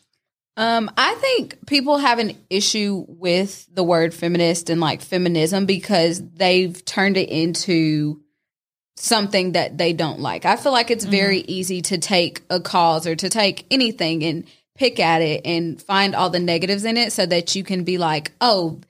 Um, 0.56 0.90
I 0.98 1.14
think 1.14 1.66
people 1.66 1.98
have 1.98 2.18
an 2.18 2.36
issue 2.50 3.04
with 3.08 3.66
the 3.72 3.84
word 3.84 4.12
feminist 4.12 4.68
and 4.68 4.80
like 4.80 5.00
feminism 5.00 5.64
because 5.64 6.20
they've 6.34 6.84
turned 6.84 7.16
it 7.16 7.30
into 7.30 8.20
something 8.96 9.52
that 9.52 9.78
they 9.78 9.92
don't 9.92 10.20
like. 10.20 10.44
I 10.44 10.56
feel 10.56 10.72
like 10.72 10.90
it's 10.90 11.04
mm-hmm. 11.04 11.12
very 11.12 11.38
easy 11.40 11.80
to 11.82 11.98
take 11.98 12.42
a 12.50 12.60
cause 12.60 13.06
or 13.06 13.16
to 13.16 13.30
take 13.30 13.64
anything 13.70 14.22
and 14.22 14.44
pick 14.76 15.00
at 15.00 15.22
it 15.22 15.42
and 15.44 15.80
find 15.80 16.14
all 16.14 16.30
the 16.30 16.38
negatives 16.38 16.84
in 16.84 16.96
it 16.96 17.12
so 17.12 17.26
that 17.26 17.54
you 17.54 17.64
can 17.64 17.84
be 17.84 17.98
like, 17.98 18.32
oh, 18.40 18.80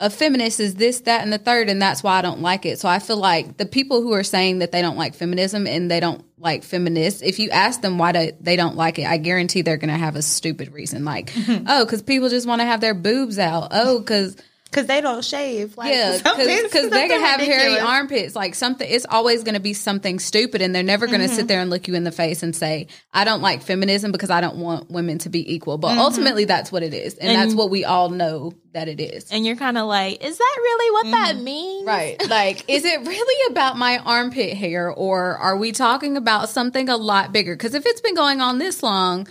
a 0.00 0.08
feminist 0.08 0.60
is 0.60 0.76
this, 0.76 1.00
that, 1.00 1.22
and 1.22 1.30
the 1.30 1.38
third, 1.38 1.68
and 1.68 1.80
that's 1.80 2.02
why 2.02 2.18
I 2.18 2.22
don't 2.22 2.40
like 2.40 2.64
it. 2.64 2.78
So 2.80 2.88
I 2.88 2.98
feel 2.98 3.18
like 3.18 3.58
the 3.58 3.66
people 3.66 4.00
who 4.00 4.14
are 4.14 4.24
saying 4.24 4.60
that 4.60 4.72
they 4.72 4.80
don't 4.80 4.96
like 4.96 5.14
feminism 5.14 5.66
and 5.66 5.90
they 5.90 6.00
don't 6.00 6.24
like 6.38 6.64
feminists, 6.64 7.20
if 7.20 7.38
you 7.38 7.50
ask 7.50 7.82
them 7.82 7.98
why 7.98 8.12
do, 8.12 8.32
they 8.40 8.56
don't 8.56 8.76
like 8.76 8.98
it, 8.98 9.06
I 9.06 9.18
guarantee 9.18 9.60
they're 9.60 9.76
going 9.76 9.92
to 9.92 9.98
have 9.98 10.16
a 10.16 10.22
stupid 10.22 10.72
reason, 10.72 11.04
like, 11.04 11.32
oh, 11.66 11.84
because 11.84 12.00
people 12.00 12.30
just 12.30 12.48
want 12.48 12.62
to 12.62 12.64
have 12.64 12.80
their 12.80 12.94
boobs 12.94 13.38
out. 13.38 13.68
Oh, 13.72 13.98
because 13.98 14.36
because 14.70 14.86
they 14.86 15.00
don't 15.00 15.24
shave. 15.24 15.76
Like, 15.76 15.92
yeah, 15.92 16.16
because 16.22 16.90
they 16.90 17.08
can 17.08 17.20
have 17.20 17.40
ridiculous. 17.40 17.62
hairy 17.62 17.78
armpits. 17.78 18.36
Like 18.36 18.54
something, 18.54 18.88
it's 18.88 19.06
always 19.08 19.42
going 19.42 19.54
to 19.54 19.60
be 19.60 19.72
something 19.72 20.18
stupid, 20.18 20.62
and 20.62 20.74
they're 20.74 20.82
never 20.82 21.06
going 21.06 21.20
to 21.20 21.26
mm-hmm. 21.26 21.34
sit 21.34 21.48
there 21.48 21.60
and 21.60 21.70
look 21.70 21.88
you 21.88 21.94
in 21.94 22.04
the 22.04 22.12
face 22.12 22.42
and 22.42 22.54
say, 22.54 22.86
"I 23.12 23.24
don't 23.24 23.42
like 23.42 23.62
feminism 23.62 24.12
because 24.12 24.30
I 24.30 24.40
don't 24.40 24.58
want 24.58 24.90
women 24.90 25.18
to 25.18 25.28
be 25.28 25.52
equal." 25.52 25.76
But 25.78 25.90
mm-hmm. 25.90 26.00
ultimately, 26.00 26.44
that's 26.44 26.70
what 26.70 26.82
it 26.82 26.94
is, 26.94 27.14
and, 27.14 27.30
and, 27.30 27.38
that's 27.40 27.54
what 27.54 27.70
we 27.70 27.84
all 27.84 28.10
know 28.10 28.52
that 28.72 28.86
it 28.86 29.00
is. 29.00 29.30
And 29.30 29.44
you're 29.44 29.56
kind 29.56 29.76
of 29.76 29.86
like, 29.86 30.24
"Is 30.24 30.38
that 30.38 30.56
really 30.56 30.90
what 30.92 31.04
mm-hmm. 31.06 31.12
that 31.12 31.36
means?" 31.42 31.86
Right? 31.86 32.16
Like, 32.30 32.64
is 32.68 32.84
it 32.84 33.00
really 33.00 33.52
about 33.52 33.76
my 33.76 33.98
armpit 33.98 34.56
hair, 34.56 34.92
or 34.92 35.36
are 35.36 35.56
we 35.56 35.72
talking 35.72 36.16
about 36.16 36.48
something 36.48 36.88
a 36.88 36.96
lot 36.96 37.32
bigger? 37.32 37.56
Because 37.56 37.74
if 37.74 37.84
it's 37.86 38.00
been 38.00 38.14
going 38.14 38.40
on 38.40 38.58
this 38.58 38.82
long. 38.82 39.26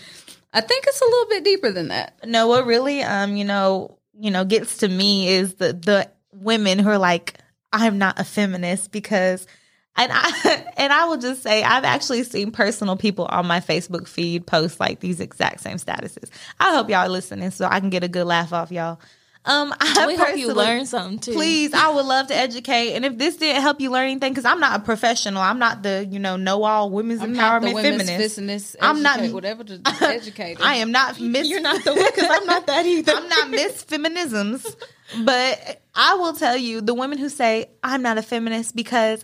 I 0.51 0.61
think 0.61 0.85
it's 0.87 0.99
a 0.99 1.05
little 1.05 1.27
bit 1.29 1.43
deeper 1.43 1.71
than 1.71 1.89
that. 1.89 2.15
No, 2.25 2.47
what 2.47 2.65
really, 2.65 3.03
um, 3.03 3.35
you 3.35 3.45
know, 3.45 3.98
you 4.19 4.31
know, 4.31 4.43
gets 4.43 4.77
to 4.79 4.87
me 4.87 5.29
is 5.29 5.55
the 5.55 5.73
the 5.73 6.09
women 6.33 6.79
who 6.79 6.89
are 6.89 6.97
like, 6.97 7.39
I'm 7.71 7.97
not 7.97 8.19
a 8.19 8.23
feminist 8.23 8.91
because 8.91 9.47
and 9.95 10.11
I 10.13 10.63
and 10.77 10.93
I 10.93 11.05
will 11.05 11.17
just 11.17 11.43
say 11.43 11.63
I've 11.63 11.83
actually 11.83 12.23
seen 12.23 12.51
personal 12.51 12.95
people 12.95 13.25
on 13.25 13.45
my 13.45 13.59
Facebook 13.59 14.07
feed 14.07 14.45
post 14.45 14.79
like 14.79 14.99
these 14.99 15.19
exact 15.19 15.61
same 15.61 15.77
statuses. 15.77 16.29
I 16.59 16.73
hope 16.75 16.89
y'all 16.89 17.09
listening 17.09 17.51
so 17.51 17.65
I 17.65 17.79
can 17.79 17.89
get 17.89 18.03
a 18.03 18.07
good 18.07 18.25
laugh 18.25 18.53
off 18.53 18.71
y'all. 18.71 18.99
Um, 19.45 19.73
I 19.79 20.05
we 20.05 20.15
hope 20.15 20.37
you 20.37 20.53
learn 20.53 20.85
something 20.85 21.19
too. 21.19 21.33
Please, 21.33 21.73
I 21.73 21.89
would 21.89 22.05
love 22.05 22.27
to 22.27 22.35
educate. 22.35 22.93
And 22.93 23.05
if 23.05 23.17
this 23.17 23.37
didn't 23.37 23.61
help 23.61 23.79
you 23.79 23.89
learn 23.89 24.09
anything, 24.09 24.33
because 24.33 24.45
I'm 24.45 24.59
not 24.59 24.79
a 24.79 24.83
professional, 24.83 25.41
I'm 25.41 25.59
not 25.59 25.81
the 25.81 26.07
you 26.09 26.19
know 26.19 26.35
know 26.35 26.63
all 26.63 26.89
women's 26.89 27.21
I'm 27.21 27.35
empowerment 27.35 27.73
women's 27.73 28.35
feminist. 28.35 28.75
I'm 28.81 29.01
not 29.01 29.21
whatever 29.31 29.63
to 29.63 29.81
educate. 30.01 30.59
I 30.61 30.75
am 30.75 30.91
not 30.91 31.19
Miss. 31.19 31.47
You're 31.47 31.61
not 31.61 31.83
the 31.83 31.93
one 31.95 32.05
because 32.05 32.29
I'm 32.29 32.45
not 32.45 32.67
that 32.67 32.85
either. 32.85 33.13
I'm 33.13 33.29
not 33.29 33.49
Miss 33.49 33.83
Feminisms, 33.85 34.75
but 35.23 35.81
I 35.95 36.15
will 36.15 36.33
tell 36.33 36.57
you 36.57 36.81
the 36.81 36.93
women 36.93 37.17
who 37.17 37.29
say 37.29 37.67
I'm 37.81 38.01
not 38.01 38.17
a 38.17 38.21
feminist 38.21 38.75
because 38.75 39.23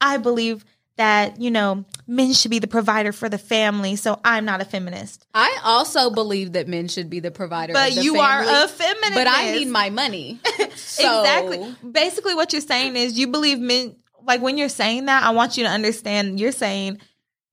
I 0.00 0.18
believe 0.18 0.64
that 0.96 1.40
you 1.40 1.50
know 1.50 1.84
men 2.06 2.32
should 2.32 2.50
be 2.50 2.58
the 2.58 2.66
provider 2.66 3.12
for 3.12 3.28
the 3.28 3.38
family 3.38 3.96
so 3.96 4.18
i'm 4.24 4.44
not 4.44 4.60
a 4.60 4.64
feminist. 4.64 5.26
I 5.34 5.58
also 5.64 6.10
believe 6.10 6.52
that 6.52 6.68
men 6.68 6.88
should 6.88 7.10
be 7.10 7.20
the 7.20 7.30
provider 7.30 7.72
but 7.72 7.94
the 7.94 8.02
you 8.02 8.14
family, 8.14 8.48
are 8.48 8.64
a 8.64 8.68
feminist 8.68 9.14
but 9.14 9.26
i 9.28 9.52
need 9.52 9.68
my 9.68 9.90
money. 9.90 10.40
So. 10.76 11.20
exactly. 11.20 11.74
Basically 11.90 12.34
what 12.34 12.52
you're 12.52 12.60
saying 12.60 12.96
is 12.96 13.18
you 13.18 13.28
believe 13.28 13.58
men 13.58 13.96
like 14.24 14.42
when 14.42 14.58
you're 14.58 14.68
saying 14.68 15.06
that 15.06 15.22
i 15.22 15.30
want 15.30 15.56
you 15.56 15.64
to 15.64 15.70
understand 15.70 16.38
you're 16.38 16.52
saying 16.52 17.00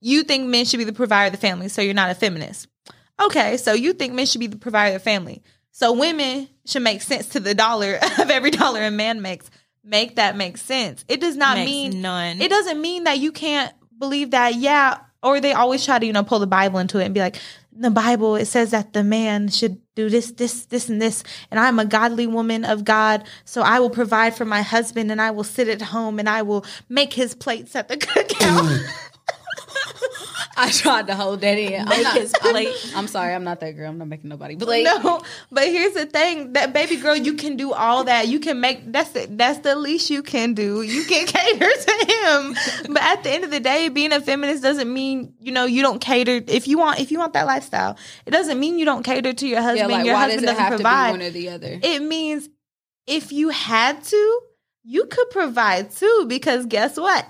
you 0.02 0.24
think 0.24 0.48
men 0.48 0.66
should 0.66 0.78
be 0.78 0.84
the 0.84 0.94
provider 0.94 1.28
of 1.28 1.32
the 1.32 1.38
family 1.38 1.70
so 1.70 1.82
you're 1.82 1.94
not 1.94 2.12
a 2.12 2.16
feminist. 2.16 2.68
Okay 3.22 3.58
so 3.58 3.74
you 3.74 3.94
think 3.94 4.14
men 4.14 4.26
should 4.26 4.40
be 4.40 4.48
the 4.48 4.58
provider 4.58 4.96
of 4.96 5.02
the 5.02 5.04
family. 5.04 5.42
So 5.72 5.94
women 5.94 6.48
should 6.68 6.84
make 6.84 7.02
sense 7.02 7.30
to 7.30 7.40
the 7.40 7.56
dollar 7.56 7.96
of 8.20 8.30
every 8.30 8.52
dollar 8.52 8.84
a 8.84 8.92
man 8.92 9.22
makes 9.22 9.50
make 9.84 10.16
that 10.16 10.36
make 10.36 10.58
sense. 10.58 11.04
It 11.08 11.22
does 11.22 11.36
not 11.36 11.58
Makes 11.58 11.72
mean 11.72 12.02
none. 12.02 12.42
It 12.42 12.50
doesn't 12.50 12.82
mean 12.82 13.04
that 13.06 13.20
you 13.20 13.32
can't 13.32 13.74
believe 13.98 14.32
that. 14.32 14.56
Yeah, 14.56 15.00
or 15.22 15.40
they 15.42 15.54
always 15.54 15.86
try 15.86 16.00
to 16.00 16.06
you 16.06 16.14
know 16.14 16.24
pull 16.24 16.40
the 16.40 16.48
Bible 16.48 16.80
into 16.80 17.00
it 17.00 17.06
and 17.06 17.14
be 17.14 17.20
like, 17.20 17.40
the 17.76 17.92
Bible 17.92 18.36
it 18.36 18.46
says 18.46 18.72
that 18.72 18.94
the 18.94 19.04
man 19.04 19.48
should 19.50 19.80
do 19.96 20.10
this, 20.10 20.32
this, 20.32 20.66
this, 20.66 20.90
and 20.90 21.02
this, 21.02 21.24
and 21.52 21.60
I'm 21.60 21.80
a 21.80 21.86
godly 21.86 22.28
woman 22.28 22.66
of 22.66 22.84
God, 22.84 23.24
so 23.46 23.62
I 23.62 23.80
will 23.80 23.90
provide 23.90 24.36
for 24.36 24.46
my 24.46 24.62
husband, 24.62 25.12
and 25.12 25.22
I 25.22 25.32
will 25.32 25.44
sit 25.44 25.68
at 25.68 25.82
home, 25.82 26.20
and 26.20 26.28
I 26.28 26.42
will 26.42 26.66
make 26.90 27.14
his 27.14 27.36
plates 27.36 27.76
at 27.76 27.88
the 27.88 27.98
cookout. 27.98 29.10
I 30.56 30.72
tried 30.72 31.08
to 31.08 31.16
hold 31.16 31.42
that 31.42 31.58
in. 31.58 31.88
I'm, 31.88 32.04
not, 32.04 32.18
I'm, 32.44 32.68
I'm, 32.96 33.08
sorry, 33.08 33.34
I'm 33.34 33.44
not 33.44 33.60
that 33.62 33.72
girl. 33.72 33.90
I'm 33.90 33.98
not 33.98 34.08
making 34.08 34.30
nobody 34.30 34.56
play. 34.56 34.84
No, 34.84 35.22
but 35.52 35.64
here's 35.64 35.94
the 35.94 36.06
thing: 36.06 36.54
that 36.54 36.74
baby 36.74 36.98
girl, 36.98 37.16
you 37.16 37.34
can 37.34 37.56
do 37.56 37.74
all 37.74 38.04
that. 38.04 38.28
You 38.28 38.40
can 38.40 38.60
make 38.60 38.92
that's 38.92 39.16
it. 39.16 39.38
That's 39.38 39.60
the 39.60 39.76
least 39.76 40.10
you 40.10 40.22
can 40.22 40.54
do. 40.54 40.82
You 40.82 41.04
can 41.06 41.26
cater 41.28 41.70
to 41.70 42.06
him. 42.08 42.56
But 42.94 43.02
at 43.02 43.24
the 43.24 43.32
end 43.32 43.44
of 43.44 43.52
the 43.52 43.60
day, 43.60 43.90
being 43.90 44.14
a 44.14 44.22
feminist 44.22 44.62
doesn't 44.62 44.92
mean 44.92 45.34
you 45.40 45.52
know 45.52 45.66
you 45.66 45.82
don't 45.82 46.00
cater. 46.00 46.42
If 46.48 46.68
you 46.68 46.78
want, 46.78 47.00
if 47.00 47.12
you 47.12 47.18
want 47.20 47.34
that 47.34 47.48
lifestyle, 47.48 47.98
it 48.26 48.32
doesn't 48.32 48.60
mean 48.60 48.78
you 48.78 48.86
don't 48.86 49.04
cater 49.04 49.34
to 49.34 49.48
your 49.48 49.62
husband. 49.62 49.90
Yeah, 49.90 49.98
like, 49.98 50.06
your 50.06 50.16
husband 50.16 50.46
does 50.46 50.58
doesn't 50.58 50.76
provide 50.76 51.12
one 51.12 51.22
or 51.22 51.32
the 51.32 51.50
other. 51.50 51.80
It 51.82 52.02
means 52.02 52.50
if 53.08 53.32
you 53.32 53.50
had 53.50 54.04
to, 54.04 54.40
you 54.84 55.06
could 55.06 55.30
provide 55.32 55.92
too. 55.92 56.26
Because 56.28 56.66
guess 56.68 56.98
what? 56.98 57.26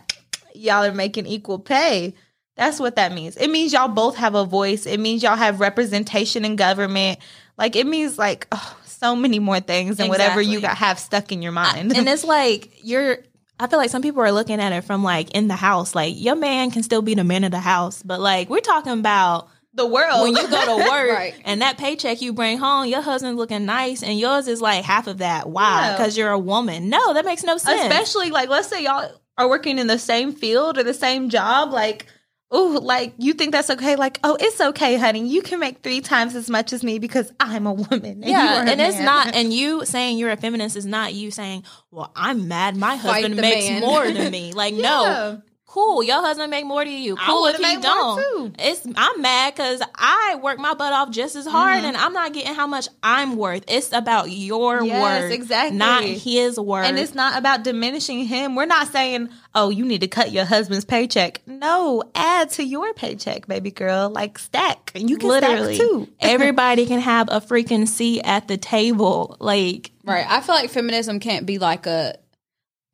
Y'all 0.55 0.83
are 0.83 0.93
making 0.93 1.25
equal 1.25 1.59
pay. 1.59 2.13
That's 2.55 2.79
what 2.79 2.97
that 2.97 3.13
means. 3.13 3.35
It 3.37 3.49
means 3.49 3.73
y'all 3.73 3.87
both 3.87 4.15
have 4.17 4.35
a 4.35 4.45
voice. 4.45 4.85
It 4.85 4.99
means 4.99 5.23
y'all 5.23 5.35
have 5.35 5.59
representation 5.59 6.45
in 6.45 6.55
government. 6.55 7.19
Like 7.57 7.75
it 7.75 7.87
means 7.87 8.17
like 8.17 8.47
oh, 8.51 8.77
so 8.85 9.15
many 9.15 9.39
more 9.39 9.59
things 9.59 9.97
than 9.97 10.07
exactly. 10.07 10.09
whatever 10.09 10.41
you 10.41 10.61
got 10.61 10.77
have 10.77 10.99
stuck 10.99 11.31
in 11.31 11.41
your 11.41 11.51
mind. 11.51 11.93
I, 11.93 11.97
and 11.97 12.07
it's 12.07 12.23
like 12.23 12.71
you're 12.83 13.19
I 13.59 13.67
feel 13.67 13.79
like 13.79 13.89
some 13.89 14.01
people 14.01 14.21
are 14.21 14.31
looking 14.31 14.59
at 14.59 14.71
it 14.71 14.83
from 14.83 15.03
like 15.03 15.31
in 15.31 15.47
the 15.47 15.55
house. 15.55 15.95
Like 15.95 16.15
your 16.17 16.35
man 16.35 16.71
can 16.71 16.83
still 16.83 17.01
be 17.01 17.15
the 17.15 17.23
man 17.23 17.43
of 17.43 17.51
the 17.51 17.59
house, 17.59 18.03
but 18.03 18.19
like 18.19 18.49
we're 18.49 18.59
talking 18.59 18.93
about 18.93 19.49
the 19.75 19.87
world 19.87 20.21
when 20.21 20.35
you 20.35 20.47
go 20.47 20.77
to 20.77 20.83
work 20.89 21.09
right. 21.09 21.33
and 21.45 21.61
that 21.63 21.77
paycheck 21.77 22.21
you 22.21 22.33
bring 22.33 22.59
home, 22.59 22.87
your 22.87 23.01
husband's 23.01 23.37
looking 23.37 23.65
nice 23.65 24.03
and 24.03 24.19
yours 24.19 24.47
is 24.47 24.61
like 24.61 24.83
half 24.83 25.07
of 25.07 25.19
that. 25.19 25.49
Why? 25.49 25.93
Because 25.93 26.15
yeah. 26.15 26.25
you're 26.25 26.33
a 26.33 26.39
woman. 26.39 26.89
No, 26.89 27.13
that 27.13 27.25
makes 27.25 27.43
no 27.43 27.57
sense. 27.57 27.81
Especially 27.81 28.29
like 28.29 28.49
let's 28.49 28.67
say 28.67 28.83
y'all 28.83 29.11
are 29.37 29.49
working 29.49 29.79
in 29.79 29.87
the 29.87 29.97
same 29.97 30.31
field 30.31 30.77
or 30.77 30.83
the 30.83 30.93
same 30.93 31.29
job, 31.29 31.71
like 31.71 32.05
oh, 32.53 32.79
like 32.81 33.13
you 33.17 33.33
think 33.33 33.51
that's 33.51 33.69
okay? 33.71 33.95
Like, 33.95 34.19
oh, 34.23 34.37
it's 34.39 34.61
okay, 34.61 34.95
honey. 34.95 35.27
You 35.27 35.41
can 35.41 35.59
make 35.59 35.79
three 35.81 35.99
times 35.99 36.35
as 36.35 36.49
much 36.49 36.71
as 36.71 36.83
me 36.83 36.99
because 36.99 37.33
I'm 37.39 37.67
a 37.67 37.73
woman. 37.73 38.23
And 38.23 38.25
yeah, 38.25 38.59
and 38.59 38.65
man. 38.65 38.79
it's 38.79 38.99
not. 38.99 39.35
And 39.35 39.51
you 39.51 39.83
saying 39.85 40.17
you're 40.17 40.31
a 40.31 40.37
feminist 40.37 40.77
is 40.77 40.85
not 40.85 41.13
you 41.13 41.31
saying, 41.31 41.63
well, 41.91 42.11
I'm 42.15 42.47
mad. 42.47 42.77
My 42.77 42.95
husband 42.95 43.35
makes 43.35 43.67
man. 43.67 43.81
more 43.81 44.09
than 44.11 44.31
me. 44.31 44.53
Like, 44.53 44.75
yeah. 44.75 44.81
no. 44.81 45.41
Cool, 45.73 46.03
your 46.03 46.21
husband 46.21 46.51
make 46.51 46.67
more 46.67 46.83
than 46.85 46.93
you. 46.93 47.17
I 47.19 47.25
Cool 47.25 47.47
if 47.47 47.55
he 47.55 47.61
made 47.63 47.81
don't. 47.81 48.17
too. 48.21 48.53
It's 48.59 48.85
I'm 48.95 49.21
mad 49.23 49.55
because 49.55 49.81
I 49.95 50.37
work 50.43 50.59
my 50.59 50.75
butt 50.75 50.93
off 50.93 51.09
just 51.09 51.35
as 51.35 51.47
hard, 51.47 51.77
Mm-hmm. 51.77 51.85
and 51.87 51.97
I'm 51.97 52.13
not 52.13 52.31
getting 52.31 52.53
how 52.53 52.67
much 52.67 52.87
I'm 53.01 53.37
worth. 53.37 53.63
It's 53.67 53.91
about 53.91 54.29
your 54.29 54.83
Yes, 54.83 55.01
worth, 55.23 55.31
exactly. 55.31 55.75
not 55.75 56.03
his 56.03 56.59
worth. 56.59 56.85
And 56.85 56.99
it's 56.99 57.15
not 57.15 57.39
about 57.39 57.63
diminishing 57.63 58.25
him. 58.25 58.55
We're 58.55 58.67
not 58.67 58.89
saying, 58.89 59.29
oh, 59.55 59.71
you 59.71 59.83
need 59.83 60.01
to 60.01 60.07
cut 60.07 60.31
your 60.31 60.45
husband's 60.45 60.85
paycheck. 60.85 61.41
No, 61.47 62.03
add 62.13 62.51
to 62.51 62.63
your 62.63 62.93
paycheck, 62.93 63.47
baby 63.47 63.71
girl. 63.71 64.11
Like 64.11 64.37
stack. 64.37 64.91
And 64.93 65.09
you 65.09 65.17
can 65.17 65.29
literally 65.29 65.73
stack 65.75 65.87
too. 65.87 66.07
everybody 66.19 66.85
can 66.85 66.99
have 66.99 67.29
a 67.31 67.41
freaking 67.41 67.87
seat 67.87 68.21
at 68.25 68.47
the 68.47 68.57
table. 68.57 69.37
Like 69.39 69.89
Right. 70.03 70.25
I 70.29 70.41
feel 70.41 70.53
like 70.53 70.69
feminism 70.69 71.19
can't 71.19 71.47
be 71.47 71.57
like 71.57 71.87
a 71.87 72.15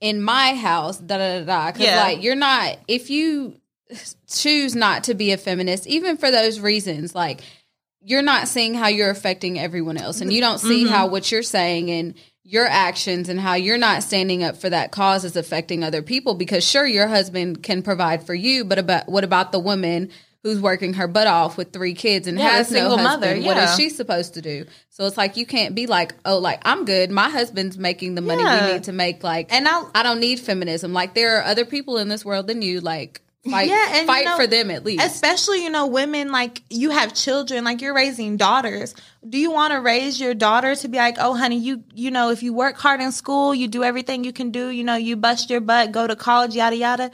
in 0.02 0.22
my 0.22 0.56
house, 0.56 0.98
da 0.98 1.18
da 1.18 1.40
da 1.40 1.46
da. 1.46 1.72
Because 1.72 1.88
Yeah. 1.88 2.04
like 2.04 2.24
you're 2.24 2.36
not 2.36 2.78
if 2.88 3.10
you 3.10 3.56
choose 4.28 4.76
not 4.76 5.06
to 5.06 5.14
be 5.14 5.32
a 5.32 5.38
feminist, 5.38 5.88
even 5.88 6.18
for 6.18 6.32
those 6.32 6.60
reasons, 6.60 7.16
like 7.16 7.42
you're 8.02 8.22
not 8.22 8.48
seeing 8.48 8.74
how 8.74 8.88
you're 8.88 9.10
affecting 9.10 9.60
everyone 9.60 9.98
else, 9.98 10.22
and 10.22 10.32
you 10.32 10.42
don't 10.42 10.60
see 10.60 10.84
mm-hmm. 10.84 10.94
how 10.94 11.08
what 11.08 11.32
you're 11.32 11.44
saying 11.44 11.92
and 11.92 12.14
your 12.44 12.66
actions 12.66 13.30
and 13.30 13.40
how 13.40 13.54
you're 13.54 13.78
not 13.78 14.02
standing 14.02 14.44
up 14.44 14.58
for 14.58 14.70
that 14.70 14.92
cause 14.92 15.24
is 15.24 15.36
affecting 15.36 15.84
other 15.84 16.02
people. 16.02 16.34
Because 16.34 16.68
sure, 16.68 16.88
your 16.88 17.08
husband 17.08 17.62
can 17.62 17.82
provide 17.84 18.26
for 18.26 18.34
you, 18.34 18.64
but 18.64 18.80
about 18.80 19.10
what 19.10 19.24
about 19.24 19.52
the 19.52 19.60
woman? 19.60 20.10
Who's 20.44 20.62
working 20.62 20.94
her 20.94 21.08
butt 21.10 21.28
off 21.28 21.58
with 21.58 21.74
three 21.74 21.94
kids 21.94 22.26
and 22.26 22.40
Yeah, 22.40 22.50
has 22.52 22.72
no 22.72 22.78
single 22.78 22.98
husband? 22.98 23.44
mother, 23.44 23.46
What 23.46 23.58
is 23.58 23.76
she 23.76 23.90
supposed 23.90 24.36
to 24.36 24.42
do? 24.42 24.66
So 24.88 25.06
it's 25.06 25.18
like 25.18 25.36
you 25.36 25.46
can't 25.46 25.76
be 25.76 25.86
like, 25.86 26.16
oh, 26.24 26.38
like 26.38 26.62
I'm 26.64 26.86
good. 26.86 27.12
My 27.12 27.30
husband's 27.30 27.78
making 27.78 28.16
the 28.16 28.22
money 28.22 28.44
Yeah. 28.44 28.68
we 28.68 28.74
need 28.74 28.84
to 28.86 28.94
make. 28.94 29.22
Like, 29.22 29.54
And 29.54 29.68
I'll- 29.68 29.92
I 29.94 30.02
don't 30.02 30.22
need 30.22 30.40
feminism. 30.40 30.94
Like 30.94 31.14
there 31.14 31.38
are 31.40 31.44
other 31.44 31.66
people 31.66 31.98
in 31.98 32.08
this 32.08 32.24
world 32.24 32.48
than 32.48 32.62
you. 32.62 32.80
Like 32.80 33.20
fight, 33.50 33.68
Yeah, 33.68 33.86
and 33.92 34.02
you 34.02 34.06
fight 34.08 34.26
know, 34.26 34.38
for 34.38 34.48
them 34.48 34.72
at 34.72 34.86
least. 34.86 35.04
Especially, 35.04 35.62
you 35.64 35.70
know, 35.70 35.88
women 35.88 36.32
like 36.32 36.62
you 36.70 36.92
have 36.92 37.14
children, 37.14 37.66
like 37.66 37.82
you're 37.82 37.94
raising 37.96 38.38
daughters. 38.38 38.96
Do 39.28 39.38
you 39.38 39.52
want 39.52 39.74
to 39.74 39.82
raise 39.82 40.22
your 40.22 40.34
daughter 40.34 40.74
to 40.76 40.88
be 40.88 40.98
like, 40.98 41.18
oh, 41.20 41.34
honey, 41.36 41.58
you, 41.58 41.84
you 41.94 42.12
know, 42.12 42.30
if 42.32 42.44
you 42.44 42.54
work 42.54 42.78
hard 42.78 43.02
in 43.02 43.12
school, 43.12 43.54
you 43.54 43.68
do 43.68 43.84
everything 43.84 44.24
you 44.24 44.32
can 44.32 44.52
do, 44.52 44.70
you 44.70 44.86
know, 44.86 44.96
you 44.96 45.18
bust 45.18 45.50
your 45.50 45.60
butt, 45.62 45.92
go 45.92 46.08
to 46.08 46.16
college, 46.16 46.56
yada 46.56 46.76
yada. 46.78 47.12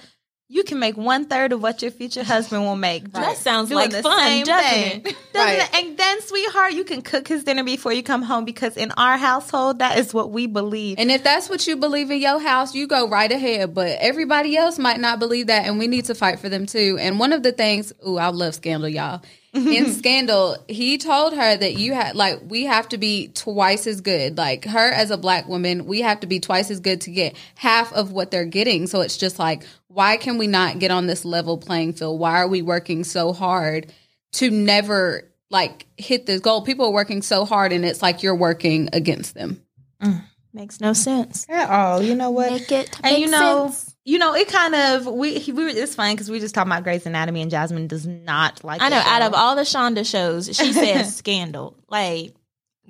You 0.47 0.63
can 0.63 0.77
make 0.77 0.95
one 0.95 1.25
third 1.25 1.53
of 1.53 1.61
what 1.63 1.81
your 1.81 1.89
future 1.89 2.23
husband 2.33 2.61
will 2.63 2.75
make. 2.75 3.11
That 3.13 3.37
sounds 3.37 3.69
doing 3.69 3.79
like 3.79 3.91
the 3.91 4.03
fun, 4.03 4.19
same 4.19 4.45
doesn't 4.45 4.79
it? 4.79 5.03
Doesn't 5.03 5.17
Right. 5.33 5.59
it? 5.59 5.69
And 5.75 5.97
then, 5.97 6.21
sweetheart, 6.21 6.73
you 6.73 6.83
can 6.83 7.01
cook 7.01 7.27
his 7.27 7.43
dinner 7.43 7.63
before 7.63 7.91
you 7.93 8.03
come 8.03 8.21
home 8.21 8.45
because 8.45 8.77
in 8.77 8.91
our 8.91 9.17
household, 9.17 9.79
that 9.79 9.97
is 9.97 10.13
what 10.13 10.29
we 10.31 10.45
believe. 10.45 10.99
and 10.99 11.09
if 11.11 11.23
that's 11.23 11.49
what 11.49 11.65
you 11.65 11.75
believe 11.75 12.11
in 12.11 12.19
your 12.21 12.39
house, 12.39 12.75
you 12.75 12.85
go 12.87 13.09
right 13.09 13.31
ahead. 13.31 13.73
But 13.73 13.97
everybody 13.99 14.55
else 14.55 14.77
might 14.77 14.99
not 14.99 15.17
believe 15.17 15.47
that, 15.47 15.65
and 15.65 15.79
we 15.79 15.87
need 15.87 16.05
to 16.05 16.15
fight 16.15 16.39
for 16.39 16.47
them 16.47 16.67
too. 16.67 16.97
And 16.99 17.17
one 17.19 17.33
of 17.33 17.41
the 17.41 17.51
things, 17.51 17.91
ooh, 18.07 18.17
I 18.17 18.27
love 18.27 18.53
Scandal, 18.55 18.87
y'all. 18.87 19.21
In 19.55 19.93
Scandal, 19.93 20.57
he 20.67 20.97
told 20.97 21.33
her 21.33 21.55
that 21.55 21.75
you 21.75 21.93
had 21.93 22.13
like 22.17 22.41
we 22.45 22.65
have 22.65 22.89
to 22.89 22.97
be 22.97 23.29
twice 23.29 23.87
as 23.87 24.01
good. 24.01 24.37
Like 24.37 24.65
her 24.65 24.91
as 24.91 25.11
a 25.11 25.17
black 25.17 25.47
woman, 25.47 25.85
we 25.85 26.01
have 26.01 26.19
to 26.19 26.27
be 26.27 26.41
twice 26.41 26.69
as 26.69 26.81
good 26.81 26.99
to 27.01 27.09
get 27.11 27.37
half 27.55 27.93
of 27.93 28.11
what 28.11 28.31
they're 28.31 28.43
getting. 28.43 28.85
So 28.85 28.99
it's 28.99 29.15
just 29.17 29.39
like, 29.39 29.63
why 29.95 30.17
can 30.17 30.37
we 30.37 30.45
not 30.45 30.77
get 30.77 30.91
on 30.91 31.07
this 31.07 31.23
level 31.23 31.57
playing 31.57 31.93
field? 31.93 32.19
Why 32.19 32.41
are 32.41 32.49
we 32.49 32.61
working 32.61 33.05
so 33.05 33.31
hard 33.31 33.93
to 34.33 34.51
never 34.51 35.31
like 35.49 35.87
hit 35.95 36.25
this 36.25 36.41
goal? 36.41 36.63
People 36.63 36.87
are 36.87 36.91
working 36.91 37.21
so 37.21 37.45
hard, 37.45 37.71
and 37.71 37.85
it's 37.85 38.01
like 38.01 38.21
you're 38.21 38.35
working 38.35 38.89
against 38.91 39.35
them. 39.35 39.61
Mm, 40.01 40.21
makes 40.51 40.81
no 40.81 40.91
sense. 40.91 41.45
At 41.47 41.69
all, 41.69 42.03
you 42.03 42.13
know 42.13 42.29
what? 42.29 42.51
Make 42.51 42.71
it 42.73 42.99
and 43.03 43.17
you 43.19 43.27
know, 43.27 43.69
sense. 43.69 43.95
you 44.03 44.17
know, 44.17 44.35
it 44.35 44.49
kind 44.49 44.75
of 44.75 45.07
we 45.07 45.41
we 45.47 45.63
were 45.63 45.69
it's 45.69 45.95
funny 45.95 46.13
because 46.13 46.29
we 46.29 46.41
just 46.41 46.53
talking 46.53 46.73
about 46.73 46.83
Grey's 46.83 47.05
Anatomy 47.05 47.41
and 47.41 47.49
Jasmine 47.49 47.87
does 47.87 48.05
not 48.05 48.65
like. 48.65 48.81
I 48.81 48.89
the 48.89 48.95
know. 48.97 49.01
Out 49.01 49.21
of 49.21 49.33
all 49.33 49.55
the 49.55 49.61
Shonda 49.61 50.05
shows, 50.05 50.47
she 50.47 50.73
says 50.73 51.15
Scandal, 51.15 51.77
like 51.87 52.33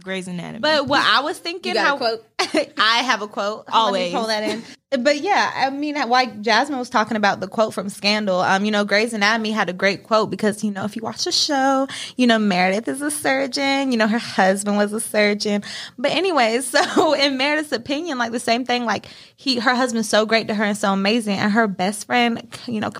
Grey's 0.03 0.27
Anatomy. 0.27 0.59
but 0.59 0.87
what 0.87 1.01
I 1.03 1.21
was 1.21 1.37
thinking, 1.39 1.69
You 1.69 1.73
got 1.75 1.85
a 1.85 1.87
how 1.89 1.97
quote? 1.97 2.25
I 2.77 2.97
have 3.03 3.21
a 3.21 3.27
quote. 3.27 3.65
Always. 3.71 4.13
Let 4.13 4.19
me 4.19 4.19
pull 4.19 4.27
that 4.27 4.43
in. 4.43 4.63
But 5.03 5.19
yeah, 5.21 5.51
I 5.55 5.69
mean, 5.71 5.97
why 6.07 6.27
Jasmine 6.27 6.79
was 6.79 6.89
talking 6.89 7.17
about 7.17 7.39
the 7.39 7.47
quote 7.47 7.73
from 7.73 7.89
Scandal. 7.89 8.39
Um, 8.39 8.63
you 8.65 8.71
know, 8.71 8.85
Grey's 8.85 9.13
Anatomy 9.13 9.51
had 9.51 9.69
a 9.69 9.73
great 9.73 10.03
quote 10.03 10.29
because 10.29 10.63
you 10.63 10.71
know 10.71 10.85
if 10.85 10.95
you 10.95 11.01
watch 11.01 11.25
the 11.25 11.31
show, 11.31 11.87
you 12.15 12.27
know 12.27 12.39
Meredith 12.39 12.87
is 12.87 13.01
a 13.01 13.11
surgeon. 13.11 13.91
You 13.91 13.97
know 13.97 14.07
her 14.07 14.19
husband 14.19 14.77
was 14.77 14.93
a 14.93 14.99
surgeon. 15.01 15.63
But 15.97 16.11
anyways, 16.11 16.65
so 16.69 17.13
in 17.13 17.37
Meredith's 17.37 17.71
opinion, 17.73 18.17
like 18.17 18.31
the 18.31 18.39
same 18.39 18.63
thing. 18.65 18.85
Like 18.85 19.07
he, 19.35 19.59
her 19.59 19.75
husband's 19.75 20.07
so 20.09 20.25
great 20.25 20.47
to 20.47 20.53
her 20.55 20.63
and 20.63 20.77
so 20.77 20.93
amazing, 20.93 21.37
and 21.39 21.51
her 21.51 21.67
best 21.67 22.05
friend, 22.05 22.47
you 22.67 22.79
know, 22.79 22.91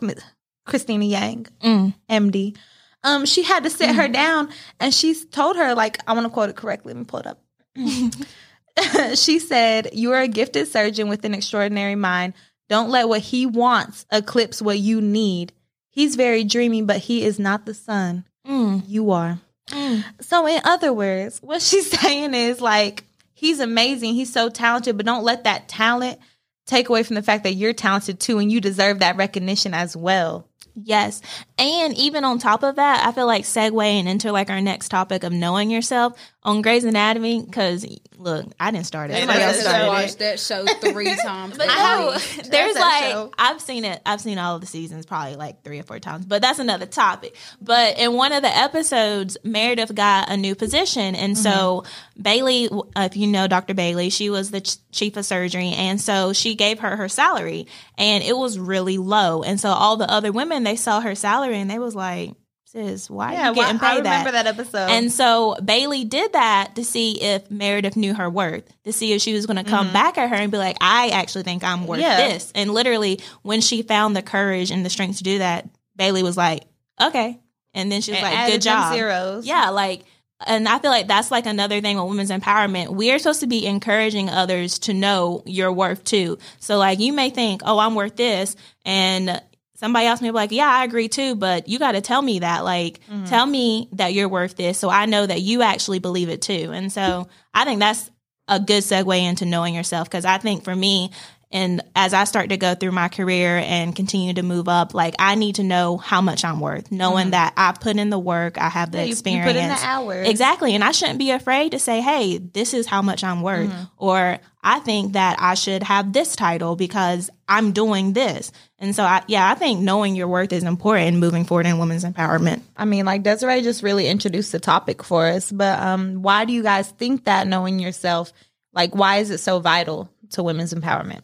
Cristina 0.66 1.06
Yang, 1.06 1.48
Mm. 1.64 1.94
MD. 2.10 2.58
Um, 3.06 3.26
she 3.26 3.44
had 3.44 3.64
to 3.64 3.70
sit 3.70 3.96
her 3.96 4.08
down 4.08 4.50
and 4.80 4.92
she 4.92 5.14
told 5.14 5.58
her, 5.58 5.76
like, 5.76 6.00
I 6.08 6.14
want 6.14 6.26
to 6.26 6.32
quote 6.32 6.50
it 6.50 6.56
correctly. 6.56 6.94
Let 6.94 7.00
me 7.00 7.06
pull 7.06 7.20
it 7.20 7.28
up. 7.28 7.40
she 9.16 9.38
said, 9.40 9.92
You 9.94 10.12
are 10.14 10.22
a 10.22 10.28
gifted 10.28 10.68
surgeon 10.68 11.08
with 11.08 11.24
an 11.24 11.36
extraordinary 11.36 11.96
mind. 11.96 12.34
Don't 12.68 12.90
let 12.90 13.08
what 13.08 13.22
he 13.22 13.46
wants 13.46 14.08
eclipse 14.12 14.60
what 14.60 14.80
you 14.80 15.02
need. 15.02 15.54
He's 15.92 16.16
very 16.16 16.44
dreamy, 16.44 16.82
but 16.82 16.98
he 16.98 17.24
is 17.24 17.38
not 17.38 17.66
the 17.66 17.76
sun. 17.76 18.26
Mm. 18.46 18.84
You 18.88 19.12
are. 19.12 19.40
Mm. 19.70 20.04
So, 20.22 20.48
in 20.48 20.62
other 20.64 20.92
words, 20.92 21.40
what 21.44 21.62
she's 21.62 21.90
saying 22.00 22.34
is 22.34 22.60
like, 22.60 23.04
he's 23.34 23.60
amazing. 23.60 24.16
He's 24.16 24.34
so 24.34 24.50
talented, 24.50 24.98
but 24.98 25.06
don't 25.06 25.24
let 25.24 25.44
that 25.44 25.68
talent 25.68 26.20
take 26.66 26.90
away 26.90 27.04
from 27.04 27.16
the 27.16 27.22
fact 27.22 27.44
that 27.44 27.54
you're 27.54 27.74
talented 27.74 28.20
too 28.20 28.40
and 28.40 28.52
you 28.52 28.60
deserve 28.60 29.00
that 29.00 29.18
recognition 29.18 29.76
as 29.76 29.96
well. 29.96 30.48
Yes. 30.76 31.22
And 31.58 31.94
even 31.98 32.26
on 32.26 32.38
top 32.40 32.64
of 32.64 32.76
that, 32.76 33.06
I 33.06 33.12
feel 33.14 33.28
like 33.28 33.44
segueing 33.44 34.08
into 34.08 34.32
like 34.32 34.50
our 34.50 34.60
next 34.60 34.90
topic 34.90 35.24
of 35.24 35.32
knowing 35.32 35.70
yourself 35.70 36.14
on 36.44 36.62
Grey's 36.62 36.84
Anatomy, 36.84 37.42
because 37.42 37.86
look, 38.18 38.46
I 38.60 38.72
didn't 38.72 38.86
start 38.86 39.10
it. 39.10 39.14
Hey, 39.14 39.20
Somebody 39.22 39.42
else 39.42 39.62
started 39.62 39.80
so 39.80 39.86
it. 39.86 39.88
watched 39.88 40.20
that 40.20 40.40
show 40.40 40.66
three 40.66 41.16
times. 41.24 41.58
But 41.58 41.68
a 41.70 41.74
no, 41.76 42.18
there's 42.50 42.76
like 42.76 43.12
show. 43.12 43.32
I've 43.38 43.62
seen 43.62 43.86
it. 43.86 44.02
I've 44.06 44.22
seen 44.22 44.38
all 44.38 44.56
of 44.56 44.62
the 44.62 44.68
seasons 44.68 45.06
probably 45.06 45.36
like 45.36 45.64
three 45.64 45.80
or 45.80 45.84
four 45.84 46.00
times. 46.00 46.26
But 46.26 46.42
that's 46.42 46.60
another 46.60 46.86
topic. 46.86 47.36
But 47.62 47.98
in 47.98 48.14
one 48.14 48.32
of 48.32 48.42
the 48.42 48.56
episodes, 48.56 49.38
Meredith 49.44 49.94
got 49.96 50.30
a 50.30 50.38
new 50.38 50.56
position, 50.56 51.16
and 51.16 51.38
so 51.38 51.84
mm-hmm. 51.84 52.22
Bailey, 52.22 52.70
if 52.98 53.16
you 53.16 53.28
know 53.28 53.48
Dr. 53.48 53.74
Bailey, 53.74 54.10
she 54.10 54.30
was 54.30 54.52
the 54.52 54.62
ch- 54.62 54.78
chief 54.92 55.18
of 55.18 55.26
surgery, 55.26 55.70
and 55.70 56.00
so 56.00 56.34
she 56.34 56.56
gave 56.56 56.80
her 56.80 56.96
her 56.96 57.10
salary, 57.10 57.68
and 57.98 58.24
it 58.24 58.38
was 58.38 58.60
really 58.60 58.98
low. 58.98 59.44
And 59.44 59.60
so 59.60 59.70
all 59.70 59.98
the 59.98 60.10
other 60.12 60.32
women 60.32 60.64
they 60.64 60.76
saw 60.76 61.02
her 61.02 61.16
salary, 61.16 61.45
and 61.54 61.70
they 61.70 61.80
was 61.80 61.96
like, 61.96 62.32
"Sis, 62.66 63.10
why 63.10 63.36
are 63.36 63.50
you 63.50 63.56
getting 63.56 63.78
I 63.78 63.80
paid 63.80 63.98
remember 63.98 64.32
that, 64.32 64.48
episode. 64.48 64.90
and 64.90 65.12
so 65.12 65.56
Bailey 65.64 66.04
did 66.06 66.34
that 66.34 66.76
to 66.76 66.84
see 66.84 67.22
if 67.22 67.50
Meredith 67.52 67.96
knew 67.96 68.14
her 68.14 68.30
worth, 68.30 68.64
to 68.84 68.92
see 68.94 69.14
if 69.14 69.22
she 69.22 69.34
was 69.34 69.46
going 69.46 69.64
to 69.64 69.70
come 69.70 69.92
back 69.94 70.18
at 70.18 70.30
her 70.30 70.36
and 70.36 70.52
be 70.52 70.58
like, 70.58 70.78
I 70.82 71.10
actually 71.10 71.44
think 71.44 71.64
I'm 71.64 71.88
worth 71.88 72.00
Mm-hmm. 72.00 72.20
Yeah. 72.20 72.28
this. 72.30 72.52
And 72.56 72.72
literally, 72.72 73.20
when 73.44 73.62
she 73.62 73.82
found 73.82 74.16
the 74.16 74.22
courage 74.22 74.72
and 74.72 74.86
the 74.86 74.90
strength 74.90 75.18
to 75.18 75.24
do 75.24 75.38
that, 75.40 75.68
Bailey 75.96 76.24
was 76.24 76.36
like, 76.38 76.64
okay. 77.02 77.40
And 77.74 77.92
then 77.92 78.02
she 78.02 78.12
was 78.12 78.22
And 78.22 78.34
like, 78.34 78.52
good 78.52 78.62
job. 78.62 78.94
zeros. 78.94 79.46
Yeah, 79.46 79.70
like, 79.70 80.04
and 80.46 80.68
I 80.68 80.80
feel 80.80 80.92
like 80.92 81.08
that's 81.08 81.32
like 81.32 81.46
another 81.46 81.80
thing 81.82 81.98
with 81.98 82.10
women's 82.10 82.30
empowerment. 82.32 82.90
We're 82.90 83.20
supposed 83.20 83.40
to 83.40 83.48
be 83.48 83.66
encouraging 83.66 84.30
others 84.30 84.80
to 84.80 84.94
know 84.94 85.44
your 85.46 85.72
worth 85.72 86.04
too. 86.04 86.38
So, 86.60 86.78
like, 86.78 87.00
you 87.00 87.14
may 87.14 87.30
think, 87.30 87.62
oh, 87.66 87.80
I'm 87.80 87.96
worth 87.96 88.16
this. 88.18 88.56
And 88.86 89.42
somebody 89.76 90.08
else 90.08 90.22
may 90.22 90.30
be 90.30 90.34
like, 90.34 90.52
yeah, 90.52 90.68
I 90.68 90.84
agree 90.84 91.08
too, 91.08 91.36
but 91.36 91.68
you 91.68 91.80
got 91.80 91.94
to 91.94 92.02
tell 92.02 92.22
me 92.22 92.40
that. 92.40 92.64
Like, 92.64 93.00
mm-hmm. 93.06 93.26
tell 93.26 93.46
me 93.46 93.90
that 93.94 94.14
you're 94.14 94.30
worth 94.30 94.56
this 94.56 94.78
so 94.78 94.90
I 94.90 95.06
know 95.06 95.26
that 95.26 95.42
you 95.42 95.62
actually 95.62 96.00
believe 96.00 96.30
it 96.30 96.42
too. 96.42 96.72
And 96.74 96.92
so 96.92 97.28
I 97.54 97.66
think 97.66 97.80
that's 97.80 98.10
a 98.48 98.60
good 98.60 98.84
segue 98.84 99.22
into 99.22 99.46
knowing 99.46 99.74
yourself 99.74 100.10
because 100.10 100.26
I 100.26 100.38
think 100.38 100.64
for 100.64 100.76
me, 100.76 101.12
and 101.52 101.82
as 101.96 102.14
I 102.14 102.24
start 102.26 102.50
to 102.50 102.58
go 102.58 102.76
through 102.76 102.92
my 102.92 103.08
career 103.08 103.58
and 103.58 103.96
continue 103.96 104.34
to 104.34 104.44
move 104.44 104.68
up, 104.68 104.94
like 104.94 105.16
I 105.20 105.36
need 105.36 105.56
to 105.56 105.64
know 105.64 105.98
how 105.98 106.20
much 106.22 106.44
I'm 106.44 106.60
worth, 106.60 106.92
knowing 106.92 107.32
that 107.32 107.54
I 107.56 107.72
put 107.72 107.96
in 107.98 108.10
the 108.10 108.20
work, 108.20 108.58
I 108.58 108.70
have 108.70 108.92
the 108.92 109.04
you- 109.04 109.10
you 109.10 109.16
put 109.16 109.28
in 109.28 109.44
the 109.44 109.50
experience. 109.50 109.84
hours. 109.84 110.28
Exactly. 110.28 110.76
And 110.76 110.84
I 110.84 110.92
shouldn't 110.92 111.20
be 111.20 111.32
afraid 111.32 111.72
to 111.72 111.80
say, 111.80 112.02
hey, 112.02 112.38
this 112.40 112.74
is 112.74 112.88
how 112.88 113.02
much 113.02 113.24
I'm 113.24 113.42
worth. 113.42 113.70
Mm-hmm. 113.70 113.84
Or 113.98 114.40
I 114.64 114.80
think 114.80 115.14
that 115.14 115.38
I 115.40 115.54
should 115.54 115.84
have 115.84 116.12
this 116.12 116.36
title 116.36 116.76
because 116.76 117.30
I'm 117.48 117.72
doing 117.72 118.14
this. 118.14 118.52
And 118.80 118.96
so, 118.96 119.04
I, 119.04 119.24
yeah, 119.28 119.50
I 119.50 119.56
think 119.56 119.80
knowing 119.80 120.16
your 120.16 120.28
worth 120.28 120.52
is 120.52 120.64
important 120.64 121.18
moving 121.18 121.46
forward 121.46 121.68
in 121.68 121.78
women's 121.78 122.04
empowerment. 122.04 122.62
I 122.76 122.86
mean, 122.86 123.06
like 123.06 123.22
Desiree 123.24 123.62
just 123.62 123.84
really 123.84 124.08
introduced 124.08 124.52
the 124.52 124.60
topic 124.60 125.04
for 125.04 125.28
us, 125.28 125.52
but 125.52 125.80
um, 125.80 126.22
why 126.24 126.46
do 126.46 126.52
you 126.54 126.64
guys 126.64 126.90
think 126.90 127.26
that 127.26 127.48
knowing 127.48 127.80
yourself, 127.80 128.34
like, 128.74 128.94
why 128.96 129.18
is 129.18 129.30
it 129.30 129.38
so 129.38 129.60
vital 129.60 130.10
to 130.32 130.44
women's 130.44 130.74
empowerment? 130.74 131.22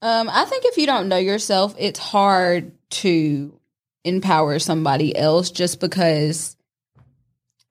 Um, 0.00 0.30
I 0.32 0.44
think 0.44 0.64
if 0.64 0.76
you 0.76 0.86
don't 0.86 1.08
know 1.08 1.16
yourself, 1.16 1.74
it's 1.78 1.98
hard 1.98 2.72
to 2.90 3.58
empower 4.04 4.58
somebody 4.58 5.16
else 5.16 5.50
just 5.50 5.80
because 5.80 6.56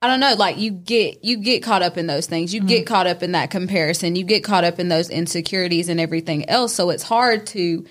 I 0.00 0.06
don't 0.06 0.20
know, 0.20 0.34
like 0.34 0.58
you 0.58 0.70
get 0.70 1.24
you 1.24 1.38
get 1.38 1.62
caught 1.62 1.82
up 1.82 1.96
in 1.96 2.06
those 2.06 2.26
things. 2.26 2.54
You 2.54 2.60
get 2.60 2.86
caught 2.86 3.08
up 3.08 3.22
in 3.22 3.32
that 3.32 3.50
comparison. 3.50 4.14
You 4.14 4.22
get 4.24 4.44
caught 4.44 4.62
up 4.62 4.78
in 4.78 4.88
those 4.88 5.10
insecurities 5.10 5.88
and 5.88 5.98
everything 5.98 6.48
else. 6.48 6.72
So 6.72 6.90
it's 6.90 7.02
hard 7.02 7.46
to 7.48 7.84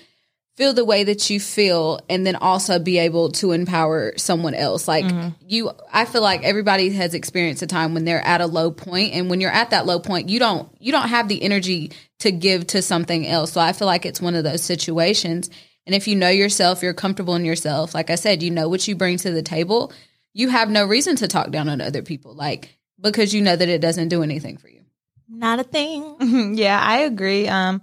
feel 0.58 0.74
the 0.74 0.84
way 0.84 1.04
that 1.04 1.30
you 1.30 1.38
feel 1.38 2.00
and 2.10 2.26
then 2.26 2.34
also 2.34 2.80
be 2.80 2.98
able 2.98 3.30
to 3.30 3.52
empower 3.52 4.12
someone 4.18 4.54
else. 4.54 4.88
Like 4.88 5.04
you 5.46 5.70
i 5.92 6.04
feel 6.04 6.20
like 6.20 6.42
everybody 6.42 6.90
has 6.90 7.14
experienced 7.14 7.62
a 7.62 7.66
time 7.68 7.94
when 7.94 8.04
they're 8.04 8.26
at 8.26 8.40
a 8.40 8.46
low 8.46 8.72
point 8.72 9.14
and 9.14 9.30
when 9.30 9.40
you're 9.40 9.52
at 9.52 9.70
that 9.70 9.86
low 9.86 10.00
point 10.00 10.28
you 10.28 10.40
don't 10.40 10.68
you 10.80 10.90
don't 10.90 11.08
have 11.08 11.28
the 11.28 11.40
energy 11.42 11.92
to 12.18 12.32
give 12.32 12.66
to 12.68 12.82
something 12.82 13.24
else. 13.24 13.52
So 13.52 13.60
i 13.60 13.72
feel 13.72 13.86
like 13.86 14.04
it's 14.04 14.20
one 14.20 14.34
of 14.34 14.42
those 14.42 14.62
situations. 14.62 15.48
And 15.86 15.94
if 15.94 16.08
you 16.08 16.16
know 16.16 16.28
yourself 16.28 16.82
you're 16.82 16.92
comfortable 16.92 17.36
in 17.36 17.44
yourself 17.44 17.94
like 17.94 18.10
i 18.10 18.16
said 18.16 18.42
you 18.42 18.50
know 18.50 18.68
what 18.68 18.86
you 18.86 18.96
bring 18.96 19.16
to 19.18 19.30
the 19.30 19.42
table 19.42 19.92
you 20.34 20.50
have 20.50 20.68
no 20.68 20.84
reason 20.84 21.16
to 21.16 21.28
talk 21.28 21.50
down 21.50 21.68
on 21.68 21.80
other 21.80 22.02
people 22.02 22.34
like 22.34 22.76
because 23.00 23.32
you 23.32 23.42
know 23.42 23.56
that 23.56 23.68
it 23.68 23.80
doesn't 23.80 24.08
do 24.08 24.22
anything 24.22 24.56
for 24.56 24.68
you. 24.68 24.82
Not 25.28 25.60
a 25.60 25.64
thing. 25.64 26.54
yeah, 26.56 26.80
I 26.80 26.98
agree. 27.00 27.48
Um, 27.48 27.82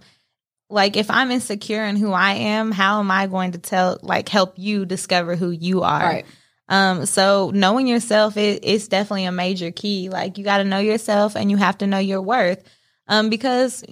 like 0.69 0.97
if 0.97 1.09
I'm 1.11 1.31
insecure 1.31 1.83
in 1.83 1.95
who 1.95 2.11
I 2.11 2.33
am, 2.33 2.71
how 2.71 2.99
am 2.99 3.11
I 3.11 3.27
going 3.27 3.51
to 3.53 3.57
tell, 3.59 3.99
like, 4.01 4.29
help 4.29 4.53
you 4.57 4.85
discover 4.85 5.35
who 5.35 5.49
you 5.51 5.83
are? 5.83 5.99
Right. 6.01 6.25
Um, 6.67 7.05
so 7.05 7.51
knowing 7.53 7.85
yourself 7.87 8.37
is 8.37 8.59
it's 8.63 8.87
definitely 8.87 9.25
a 9.25 9.31
major 9.31 9.69
key. 9.71 10.09
Like 10.09 10.39
you 10.39 10.43
got 10.43 10.57
to 10.57 10.63
know 10.63 10.79
yourself 10.79 11.35
and 11.35 11.51
you 11.51 11.57
have 11.57 11.77
to 11.77 11.87
know 11.87 11.99
your 11.99 12.21
worth. 12.23 12.63
Um, 13.07 13.29
because 13.29 13.83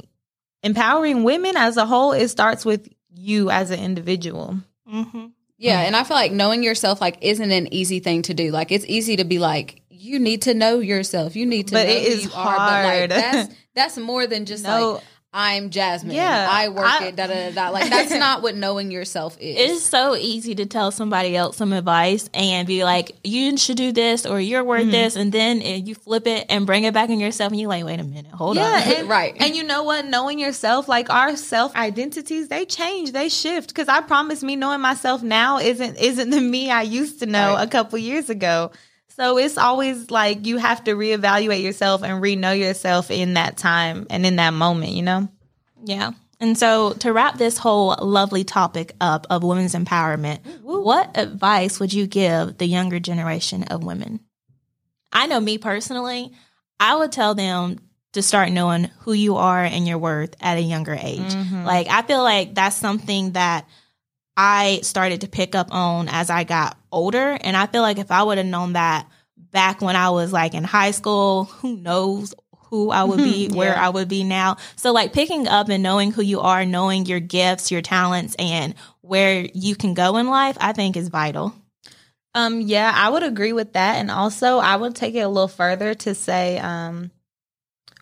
empowering 0.64 1.24
women 1.24 1.56
as 1.56 1.78
a 1.78 1.86
whole, 1.86 2.14
it 2.14 2.28
starts 2.30 2.66
with 2.66 2.90
you 3.14 3.50
as 3.50 3.72
an 3.72 3.80
individual. 3.80 4.58
Mm-hmm. 4.92 5.28
Yeah, 5.58 5.82
and 5.82 5.96
I 5.96 6.04
feel 6.04 6.18
like 6.18 6.32
knowing 6.32 6.64
yourself 6.64 7.00
like 7.00 7.18
isn't 7.22 7.52
an 7.52 7.74
easy 7.74 8.00
thing 8.00 8.24
to 8.24 8.34
do. 8.34 8.52
Like 8.52 8.72
it's 8.72 8.86
easy 8.88 9.18
to 9.18 9.24
be 9.24 9.40
like 9.40 9.82
you 9.90 10.20
need 10.20 10.42
to 10.44 10.54
know 10.54 10.80
yourself. 10.80 11.36
You 11.36 11.46
need 11.46 11.68
to 11.68 11.74
But 11.76 11.86
know 11.88 11.94
it 11.94 12.02
who 12.02 12.08
is 12.08 12.24
you 12.26 12.32
are. 12.34 12.44
But 12.44 12.58
like 12.58 12.84
hard. 12.98 13.12
that's 13.12 13.56
that's 13.76 13.98
more 13.98 14.28
than 14.28 14.46
just 14.46 14.64
No. 14.64 14.94
like 14.94 15.04
I'm 15.36 15.72
Jasmine. 15.72 16.16
Yeah, 16.16 16.48
I 16.50 16.70
work 16.70 16.86
I- 16.86 17.06
it. 17.06 17.16
Da 17.16 17.26
da 17.26 17.50
da. 17.50 17.52
da. 17.52 17.70
Like 17.70 17.90
that's 17.90 18.12
not 18.20 18.44
what 18.44 18.56
knowing 18.56 18.92
yourself 18.92 19.36
is. 19.40 19.72
It's 19.72 19.84
so 19.84 20.16
easy 20.16 20.54
to 20.56 20.68
tell 20.68 20.92
somebody 20.92 21.36
else 21.36 21.58
some 21.58 21.74
advice 21.74 22.30
and 22.36 22.68
be 22.68 22.84
like, 22.84 23.16
you 23.24 23.58
should 23.58 23.78
do 23.78 23.92
this 23.92 24.28
or 24.28 24.40
you're 24.40 24.64
worth 24.64 24.84
mm-hmm. 24.84 24.92
this. 24.92 25.16
And 25.16 25.32
then 25.32 25.62
you 25.62 25.96
flip 25.96 26.28
it 26.28 26.46
and 26.50 26.68
bring 26.68 26.84
it 26.84 26.94
back 26.94 27.10
in 27.10 27.20
yourself 27.20 27.52
and 27.52 27.60
you're 27.60 27.70
like, 27.70 27.84
wait 27.84 28.00
a 28.00 28.04
minute, 28.04 28.32
hold 28.32 28.58
Yeah, 28.58 28.64
on. 28.64 28.94
and, 28.94 29.10
Right. 29.10 29.36
And 29.40 29.56
you 29.56 29.64
know 29.64 29.84
what? 29.84 30.06
Knowing 30.06 30.38
yourself, 30.38 30.88
like 30.88 31.10
our 31.10 31.36
self 31.36 31.76
identities, 31.76 32.48
they 32.50 32.66
change, 32.66 33.12
they 33.12 33.30
shift. 33.30 33.70
Because 33.70 33.88
I 33.88 34.02
promise, 34.02 34.44
me 34.44 34.56
knowing 34.56 34.82
myself 34.82 35.24
now 35.24 35.58
isn't 35.58 35.98
isn't 35.98 36.30
the 36.30 36.42
me 36.42 36.70
I 36.70 36.84
used 36.84 37.20
to 37.20 37.26
know 37.26 37.54
Right. 37.56 37.68
a 37.68 37.70
couple 37.70 37.98
years 37.98 38.30
ago. 38.30 38.72
So 39.16 39.38
it's 39.38 39.58
always 39.58 40.10
like 40.10 40.48
you 40.48 40.58
have 40.58 40.84
to 40.86 40.96
reevaluate 40.96 41.62
yourself 41.62 42.04
and 42.04 42.22
re 42.22 42.36
know 42.36 42.52
yourself 42.52 43.12
in 43.12 43.36
that 43.36 43.58
time 43.58 44.08
and 44.10 44.26
in 44.26 44.38
that 44.38 44.54
moment. 44.54 44.94
You 44.94 45.04
know. 45.04 45.30
Yeah. 45.84 46.12
And 46.40 46.58
so 46.58 46.94
to 46.94 47.14
wrap 47.14 47.38
this 47.38 47.58
whole 47.58 47.96
lovely 48.02 48.44
topic 48.44 48.96
up 49.00 49.28
of 49.30 49.44
women's 49.44 49.76
empowerment, 49.76 50.40
what 50.62 51.18
advice 51.18 51.80
would 51.80 51.94
you 51.94 52.08
give 52.08 52.58
the 52.58 52.66
younger 52.66 53.00
generation 53.00 53.64
of 53.64 53.84
women? 53.84 54.20
I 55.14 55.28
know 55.28 55.40
me 55.40 55.58
personally, 55.58 56.34
I 56.80 56.96
would 56.96 57.12
tell 57.12 57.36
them 57.36 57.80
to 58.14 58.22
start 58.22 58.52
knowing 58.52 58.90
who 59.00 59.14
you 59.14 59.38
are 59.38 59.64
and 59.64 59.88
your 59.88 59.98
worth 59.98 60.36
at 60.42 60.58
a 60.58 60.62
younger 60.62 60.98
age. 61.00 61.22
Mm-hmm. 61.22 61.66
Like 61.66 61.88
I 61.88 62.02
feel 62.02 62.24
like 62.24 62.56
that's 62.56 62.76
something 62.76 63.34
that 63.34 63.68
I 64.36 64.80
started 64.82 65.22
to 65.22 65.28
pick 65.28 65.56
up 65.56 65.68
on 65.72 66.10
as 66.10 66.30
I 66.30 66.44
got 66.44 66.78
older 66.92 67.38
and 67.42 67.56
I 67.56 67.68
feel 67.68 67.82
like 67.82 68.00
if 68.00 68.12
I 68.12 68.24
would 68.24 68.38
have 68.38 68.48
known 68.48 68.74
that 68.74 69.08
back 69.38 69.82
when 69.82 69.96
I 69.96 70.10
was 70.10 70.34
like 70.34 70.54
in 70.54 70.64
high 70.64 70.92
school, 70.92 71.46
who 71.46 71.78
knows 71.78 72.34
who 72.70 72.90
I 72.90 73.04
would 73.04 73.18
be, 73.18 73.48
where 73.54 73.78
I 73.78 73.90
would 73.90 74.08
be 74.08 74.24
now. 74.24 74.58
So 74.76 74.92
like 74.92 75.14
picking 75.14 75.48
up 75.48 75.70
and 75.70 75.84
knowing 75.84 76.12
who 76.12 76.24
you 76.24 76.40
are, 76.40 76.66
knowing 76.66 77.06
your 77.06 77.20
gifts, 77.20 77.72
your 77.72 77.82
talents 77.82 78.36
and 78.40 78.74
where 79.02 79.48
you 79.54 79.76
can 79.76 79.94
go 79.94 80.18
in 80.18 80.28
life, 80.28 80.58
I 80.60 80.74
think 80.74 80.98
is 80.98 81.10
vital. 81.10 81.54
Um, 82.36 82.62
yeah, 82.62 82.92
I 82.94 83.10
would 83.10 83.22
agree 83.22 83.54
with 83.54 83.74
that. 83.74 83.98
And 83.98 84.10
also 84.10 84.58
I 84.58 84.76
would 84.76 84.96
take 84.96 85.14
it 85.14 85.20
a 85.20 85.28
little 85.28 85.48
further 85.48 85.94
to 85.94 86.16
say, 86.16 86.58
um, 86.58 87.12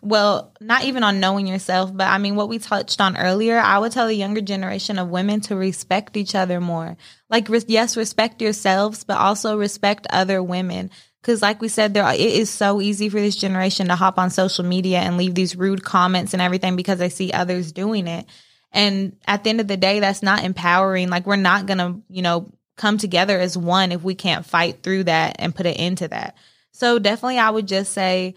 well, 0.02 0.54
not 0.60 0.84
even 0.86 1.04
on 1.04 1.20
knowing 1.20 1.45
yourself, 1.45 1.95
but 1.95 2.08
I 2.08 2.18
mean, 2.18 2.36
what 2.36 2.49
we 2.49 2.58
touched 2.58 2.99
on 2.99 3.18
earlier, 3.18 3.60
I 3.60 3.78
would 3.78 3.91
tell 3.91 4.08
the 4.08 4.16
younger 4.16 4.41
generation 4.41 4.97
of 4.97 5.10
women 5.10 5.41
to 5.41 5.56
respect 5.56 6.18
each 6.18 6.34
other 6.34 6.60
more. 6.60 6.97
Like, 7.30 7.47
yes, 7.68 7.95
respect 7.95 8.41
yourselves, 8.41 9.04
but 9.04 9.18
also 9.18 9.58
respect 9.58 10.08
other 10.10 10.41
women. 10.41 10.89
Cause 11.24 11.43
like 11.43 11.62
we 11.62 11.68
said, 11.68 11.93
there, 11.93 12.12
it 12.12 12.20
is 12.20 12.49
so 12.49 12.82
easy 12.82 13.08
for 13.08 13.22
this 13.22 13.36
generation 13.36 13.89
to 13.89 13.95
hop 13.95 14.18
on 14.18 14.32
social 14.32 14.66
media 14.66 14.97
and 14.99 15.18
leave 15.18 15.36
these 15.36 15.56
rude 15.56 15.84
comments 15.84 16.34
and 16.34 16.41
everything 16.41 16.76
because 16.76 16.97
they 16.97 17.10
see 17.10 17.32
others 17.32 17.72
doing 17.72 18.08
it. 18.08 18.26
And 18.72 19.18
at 19.28 19.43
the 19.43 19.52
end 19.52 19.62
of 19.62 19.68
the 19.68 19.78
day, 19.78 19.99
that's 19.99 20.24
not 20.24 20.43
empowering. 20.43 21.10
Like, 21.10 21.28
we're 21.28 21.36
not 21.36 21.68
gonna, 21.68 21.99
you 22.10 22.24
know, 22.24 22.52
come 22.76 22.97
together 22.97 23.39
as 23.39 23.56
one 23.56 23.91
if 23.91 24.02
we 24.02 24.16
can't 24.16 24.45
fight 24.47 24.82
through 24.82 25.04
that 25.04 25.36
and 25.38 25.54
put 25.54 25.68
an 25.68 25.74
end 25.74 25.99
to 25.99 26.08
that. 26.08 26.36
So 26.72 26.97
definitely 26.97 27.38
I 27.38 27.52
would 27.52 27.68
just 27.68 27.91
say 27.91 28.34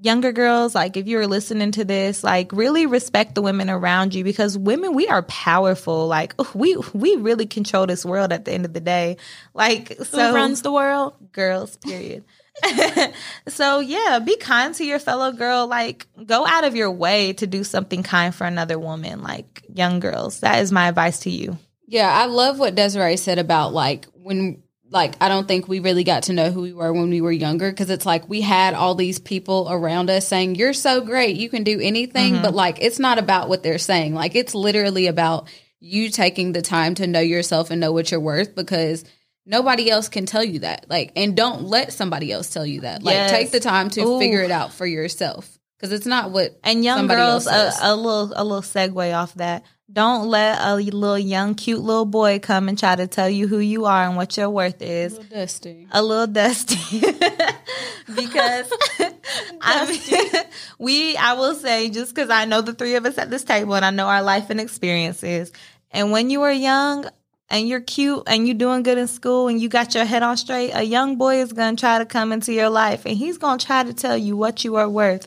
younger 0.00 0.32
girls, 0.32 0.74
like 0.74 0.96
if 0.96 1.06
you're 1.06 1.26
listening 1.26 1.72
to 1.72 1.84
this, 1.84 2.24
like 2.24 2.52
really 2.52 2.86
respect 2.86 3.34
the 3.34 3.42
women 3.42 3.70
around 3.70 4.14
you 4.14 4.24
because 4.24 4.58
women, 4.58 4.94
we 4.94 5.08
are 5.08 5.22
powerful. 5.22 6.06
Like 6.06 6.34
we 6.54 6.76
we 6.92 7.16
really 7.16 7.46
control 7.46 7.86
this 7.86 8.04
world 8.04 8.32
at 8.32 8.44
the 8.44 8.52
end 8.52 8.64
of 8.64 8.72
the 8.72 8.80
day. 8.80 9.16
Like 9.52 9.96
so 10.04 10.28
who 10.28 10.34
runs 10.34 10.62
the 10.62 10.72
world? 10.72 11.14
girls, 11.32 11.76
period. 11.76 12.24
so 13.48 13.80
yeah, 13.80 14.20
be 14.20 14.36
kind 14.36 14.74
to 14.76 14.84
your 14.84 14.98
fellow 14.98 15.32
girl. 15.32 15.66
Like 15.66 16.06
go 16.24 16.46
out 16.46 16.64
of 16.64 16.76
your 16.76 16.90
way 16.90 17.32
to 17.34 17.46
do 17.46 17.64
something 17.64 18.02
kind 18.02 18.34
for 18.34 18.46
another 18.46 18.78
woman, 18.78 19.22
like 19.22 19.64
young 19.72 20.00
girls. 20.00 20.40
That 20.40 20.60
is 20.62 20.72
my 20.72 20.88
advice 20.88 21.20
to 21.20 21.30
you. 21.30 21.58
Yeah, 21.86 22.10
I 22.10 22.26
love 22.26 22.58
what 22.58 22.74
Desiree 22.74 23.16
said 23.16 23.38
about 23.38 23.72
like 23.72 24.06
when 24.14 24.62
like 24.90 25.16
I 25.20 25.28
don't 25.28 25.48
think 25.48 25.66
we 25.66 25.80
really 25.80 26.04
got 26.04 26.24
to 26.24 26.32
know 26.32 26.50
who 26.50 26.62
we 26.62 26.72
were 26.72 26.92
when 26.92 27.10
we 27.10 27.20
were 27.20 27.32
younger 27.32 27.70
because 27.70 27.90
it's 27.90 28.06
like 28.06 28.28
we 28.28 28.40
had 28.40 28.74
all 28.74 28.94
these 28.94 29.18
people 29.18 29.68
around 29.70 30.10
us 30.10 30.26
saying 30.28 30.54
you're 30.54 30.72
so 30.72 31.00
great, 31.00 31.36
you 31.36 31.48
can 31.48 31.64
do 31.64 31.80
anything, 31.80 32.34
mm-hmm. 32.34 32.42
but 32.42 32.54
like 32.54 32.78
it's 32.80 32.98
not 32.98 33.18
about 33.18 33.48
what 33.48 33.62
they're 33.62 33.78
saying. 33.78 34.14
Like 34.14 34.34
it's 34.34 34.54
literally 34.54 35.06
about 35.06 35.48
you 35.80 36.10
taking 36.10 36.52
the 36.52 36.62
time 36.62 36.94
to 36.96 37.06
know 37.06 37.20
yourself 37.20 37.70
and 37.70 37.80
know 37.80 37.92
what 37.92 38.10
you're 38.10 38.20
worth 38.20 38.54
because 38.54 39.04
nobody 39.44 39.90
else 39.90 40.08
can 40.08 40.26
tell 40.26 40.44
you 40.44 40.60
that. 40.60 40.86
Like 40.88 41.12
and 41.16 41.36
don't 41.36 41.64
let 41.64 41.92
somebody 41.92 42.30
else 42.30 42.50
tell 42.50 42.66
you 42.66 42.82
that. 42.82 43.02
Like 43.02 43.14
Yes. 43.14 43.30
take 43.30 43.50
the 43.50 43.60
time 43.60 43.90
to 43.90 44.02
Ooh. 44.02 44.18
figure 44.18 44.42
it 44.42 44.50
out 44.50 44.72
for 44.72 44.86
yourself 44.86 45.58
because 45.78 45.92
it's 45.92 46.06
not 46.06 46.30
what 46.30 46.58
And 46.62 46.84
young 46.84 47.06
girls, 47.06 47.46
a, 47.46 47.72
a 47.80 47.96
little 47.96 48.32
a 48.34 48.44
little 48.44 48.62
segue 48.62 49.14
off 49.14 49.34
that. 49.34 49.64
Don't 49.92 50.28
let 50.28 50.58
a 50.60 50.76
little 50.76 51.18
young 51.18 51.54
cute 51.54 51.80
little 51.80 52.06
boy 52.06 52.38
come 52.38 52.68
and 52.68 52.78
try 52.78 52.96
to 52.96 53.06
tell 53.06 53.28
you 53.28 53.46
who 53.46 53.58
you 53.58 53.84
are 53.84 54.06
and 54.06 54.16
what 54.16 54.36
your 54.36 54.48
worth 54.48 54.80
is. 54.80 55.18
dusty. 55.18 55.86
A 55.92 56.02
little 56.02 56.26
dusty, 56.26 57.00
because 58.16 58.72
I 59.60 59.86
mean, 59.86 60.44
we. 60.78 61.16
I 61.16 61.34
will 61.34 61.54
say 61.54 61.90
just 61.90 62.14
because 62.14 62.30
I 62.30 62.46
know 62.46 62.62
the 62.62 62.72
three 62.72 62.94
of 62.94 63.04
us 63.04 63.18
at 63.18 63.30
this 63.30 63.44
table 63.44 63.74
and 63.74 63.84
I 63.84 63.90
know 63.90 64.06
our 64.06 64.22
life 64.22 64.48
and 64.50 64.60
experiences. 64.60 65.52
And 65.90 66.10
when 66.10 66.30
you 66.30 66.42
are 66.42 66.52
young 66.52 67.08
and 67.50 67.68
you're 67.68 67.80
cute 67.80 68.22
and 68.26 68.46
you're 68.48 68.56
doing 68.56 68.82
good 68.82 68.98
in 68.98 69.06
school 69.06 69.48
and 69.48 69.60
you 69.60 69.68
got 69.68 69.94
your 69.94 70.06
head 70.06 70.22
on 70.22 70.36
straight, 70.38 70.72
a 70.72 70.82
young 70.82 71.16
boy 71.16 71.36
is 71.36 71.52
going 71.52 71.76
to 71.76 71.80
try 71.80 71.98
to 71.98 72.06
come 72.06 72.32
into 72.32 72.52
your 72.52 72.70
life 72.70 73.04
and 73.04 73.16
he's 73.16 73.38
going 73.38 73.58
to 73.58 73.66
try 73.66 73.84
to 73.84 73.92
tell 73.92 74.16
you 74.16 74.36
what 74.36 74.64
you 74.64 74.76
are 74.76 74.88
worth. 74.88 75.26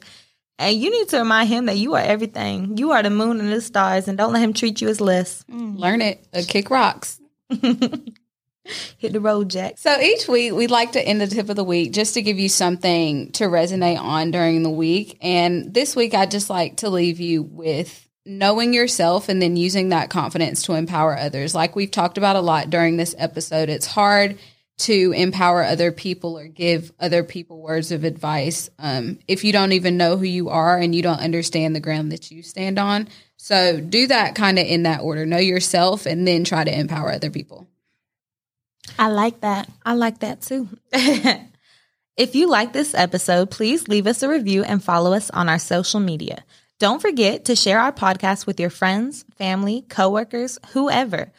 And 0.59 0.75
you 0.75 0.89
need 0.89 1.09
to 1.09 1.19
remind 1.19 1.49
him 1.49 1.65
that 1.67 1.77
you 1.77 1.93
are 1.93 2.01
everything. 2.01 2.77
You 2.77 2.91
are 2.91 3.03
the 3.03 3.09
moon 3.09 3.39
and 3.39 3.51
the 3.51 3.61
stars, 3.61 4.07
and 4.07 4.17
don't 4.17 4.33
let 4.33 4.41
him 4.41 4.53
treat 4.53 4.81
you 4.81 4.87
as 4.89 4.99
less. 4.99 5.45
Learn 5.49 6.01
it. 6.01 6.25
Uh, 6.33 6.41
kick 6.47 6.69
rocks. 6.69 7.19
Hit 8.97 9.13
the 9.13 9.21
road, 9.21 9.49
Jack. 9.49 9.77
So 9.77 9.97
each 9.99 10.27
week 10.27 10.53
we'd 10.53 10.71
like 10.71 10.93
to 10.93 11.01
end 11.01 11.21
the 11.21 11.27
tip 11.27 11.49
of 11.49 11.55
the 11.55 11.63
week 11.63 11.93
just 11.93 12.15
to 12.15 12.21
give 12.21 12.37
you 12.37 12.49
something 12.49 13.31
to 13.33 13.45
resonate 13.45 13.99
on 13.99 14.31
during 14.31 14.63
the 14.63 14.69
week. 14.69 15.17
And 15.21 15.73
this 15.73 15.95
week 15.95 16.13
I'd 16.13 16.31
just 16.31 16.49
like 16.49 16.77
to 16.77 16.89
leave 16.89 17.19
you 17.19 17.43
with 17.43 18.07
knowing 18.25 18.73
yourself 18.73 19.29
and 19.29 19.41
then 19.41 19.55
using 19.55 19.89
that 19.89 20.09
confidence 20.09 20.63
to 20.63 20.73
empower 20.73 21.17
others. 21.17 21.55
Like 21.55 21.77
we've 21.77 21.91
talked 21.91 22.17
about 22.17 22.35
a 22.35 22.41
lot 22.41 22.69
during 22.69 22.97
this 22.97 23.15
episode, 23.17 23.69
it's 23.69 23.85
hard 23.85 24.37
to 24.77 25.11
empower 25.15 25.63
other 25.63 25.91
people 25.91 26.37
or 26.37 26.47
give 26.47 26.91
other 26.99 27.23
people 27.23 27.59
words 27.61 27.91
of 27.91 28.03
advice 28.03 28.69
um, 28.77 29.17
if 29.27 29.43
you 29.43 29.51
don't 29.51 29.71
even 29.71 29.97
know 29.97 30.17
who 30.17 30.25
you 30.25 30.49
are 30.49 30.77
and 30.77 30.93
you 30.93 31.01
don't 31.01 31.19
understand 31.19 31.75
the 31.75 31.79
ground 31.79 32.11
that 32.11 32.29
you 32.29 32.43
stand 32.43 32.77
on. 32.77 33.07
So 33.37 33.79
do 33.79 34.07
that 34.07 34.35
kind 34.35 34.59
of 34.59 34.67
in 34.67 34.83
that 34.83 35.01
order. 35.01 35.25
Know 35.25 35.37
yourself 35.37 36.05
and 36.05 36.27
then 36.27 36.43
try 36.43 36.63
to 36.63 36.79
empower 36.79 37.11
other 37.11 37.31
people. 37.31 37.67
I 38.99 39.07
like 39.07 39.41
that. 39.41 39.69
I 39.85 39.93
like 39.93 40.19
that 40.19 40.41
too. 40.41 40.69
if 42.17 42.35
you 42.35 42.47
like 42.47 42.73
this 42.73 42.93
episode, 42.93 43.49
please 43.49 43.87
leave 43.87 44.07
us 44.07 44.21
a 44.21 44.29
review 44.29 44.63
and 44.63 44.83
follow 44.83 45.13
us 45.13 45.29
on 45.31 45.49
our 45.49 45.59
social 45.59 45.99
media. 45.99 46.43
Don't 46.79 47.01
forget 47.01 47.45
to 47.45 47.55
share 47.55 47.79
our 47.79 47.91
podcast 47.91 48.45
with 48.45 48.59
your 48.59 48.69
friends, 48.69 49.25
family, 49.37 49.83
coworkers, 49.89 50.59
whoever. 50.73 51.31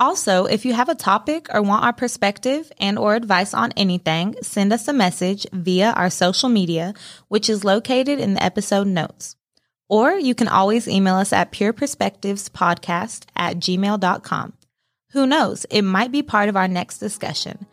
Also, 0.00 0.44
if 0.44 0.64
you 0.64 0.74
have 0.74 0.88
a 0.88 0.94
topic 0.94 1.48
or 1.52 1.60
want 1.60 1.84
our 1.84 1.92
perspective 1.92 2.70
and 2.78 2.98
or 2.98 3.16
advice 3.16 3.52
on 3.52 3.72
anything, 3.76 4.36
send 4.42 4.72
us 4.72 4.86
a 4.86 4.92
message 4.92 5.44
via 5.52 5.90
our 5.90 6.08
social 6.08 6.48
media, 6.48 6.94
which 7.26 7.50
is 7.50 7.64
located 7.64 8.20
in 8.20 8.34
the 8.34 8.42
episode 8.42 8.86
notes. 8.86 9.34
Or 9.88 10.12
you 10.12 10.34
can 10.34 10.46
always 10.46 10.86
email 10.86 11.16
us 11.16 11.32
at 11.32 11.50
pureperspectivespodcast 11.50 13.24
at 13.34 13.56
gmail.com. 13.56 14.52
Who 15.12 15.26
knows? 15.26 15.64
It 15.70 15.82
might 15.82 16.12
be 16.12 16.22
part 16.22 16.48
of 16.48 16.56
our 16.56 16.68
next 16.68 16.98
discussion. 16.98 17.66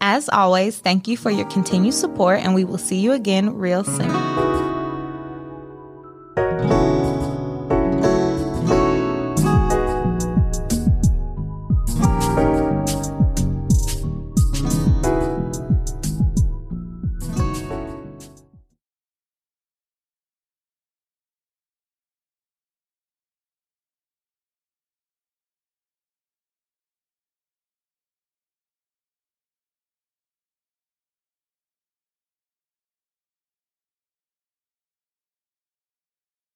As 0.00 0.28
always, 0.28 0.78
thank 0.78 1.08
you 1.08 1.16
for 1.16 1.30
your 1.30 1.48
continued 1.48 1.94
support, 1.94 2.40
and 2.40 2.54
we 2.54 2.64
will 2.64 2.78
see 2.78 3.00
you 3.00 3.12
again 3.12 3.54
real 3.54 3.82
soon. 3.82 4.71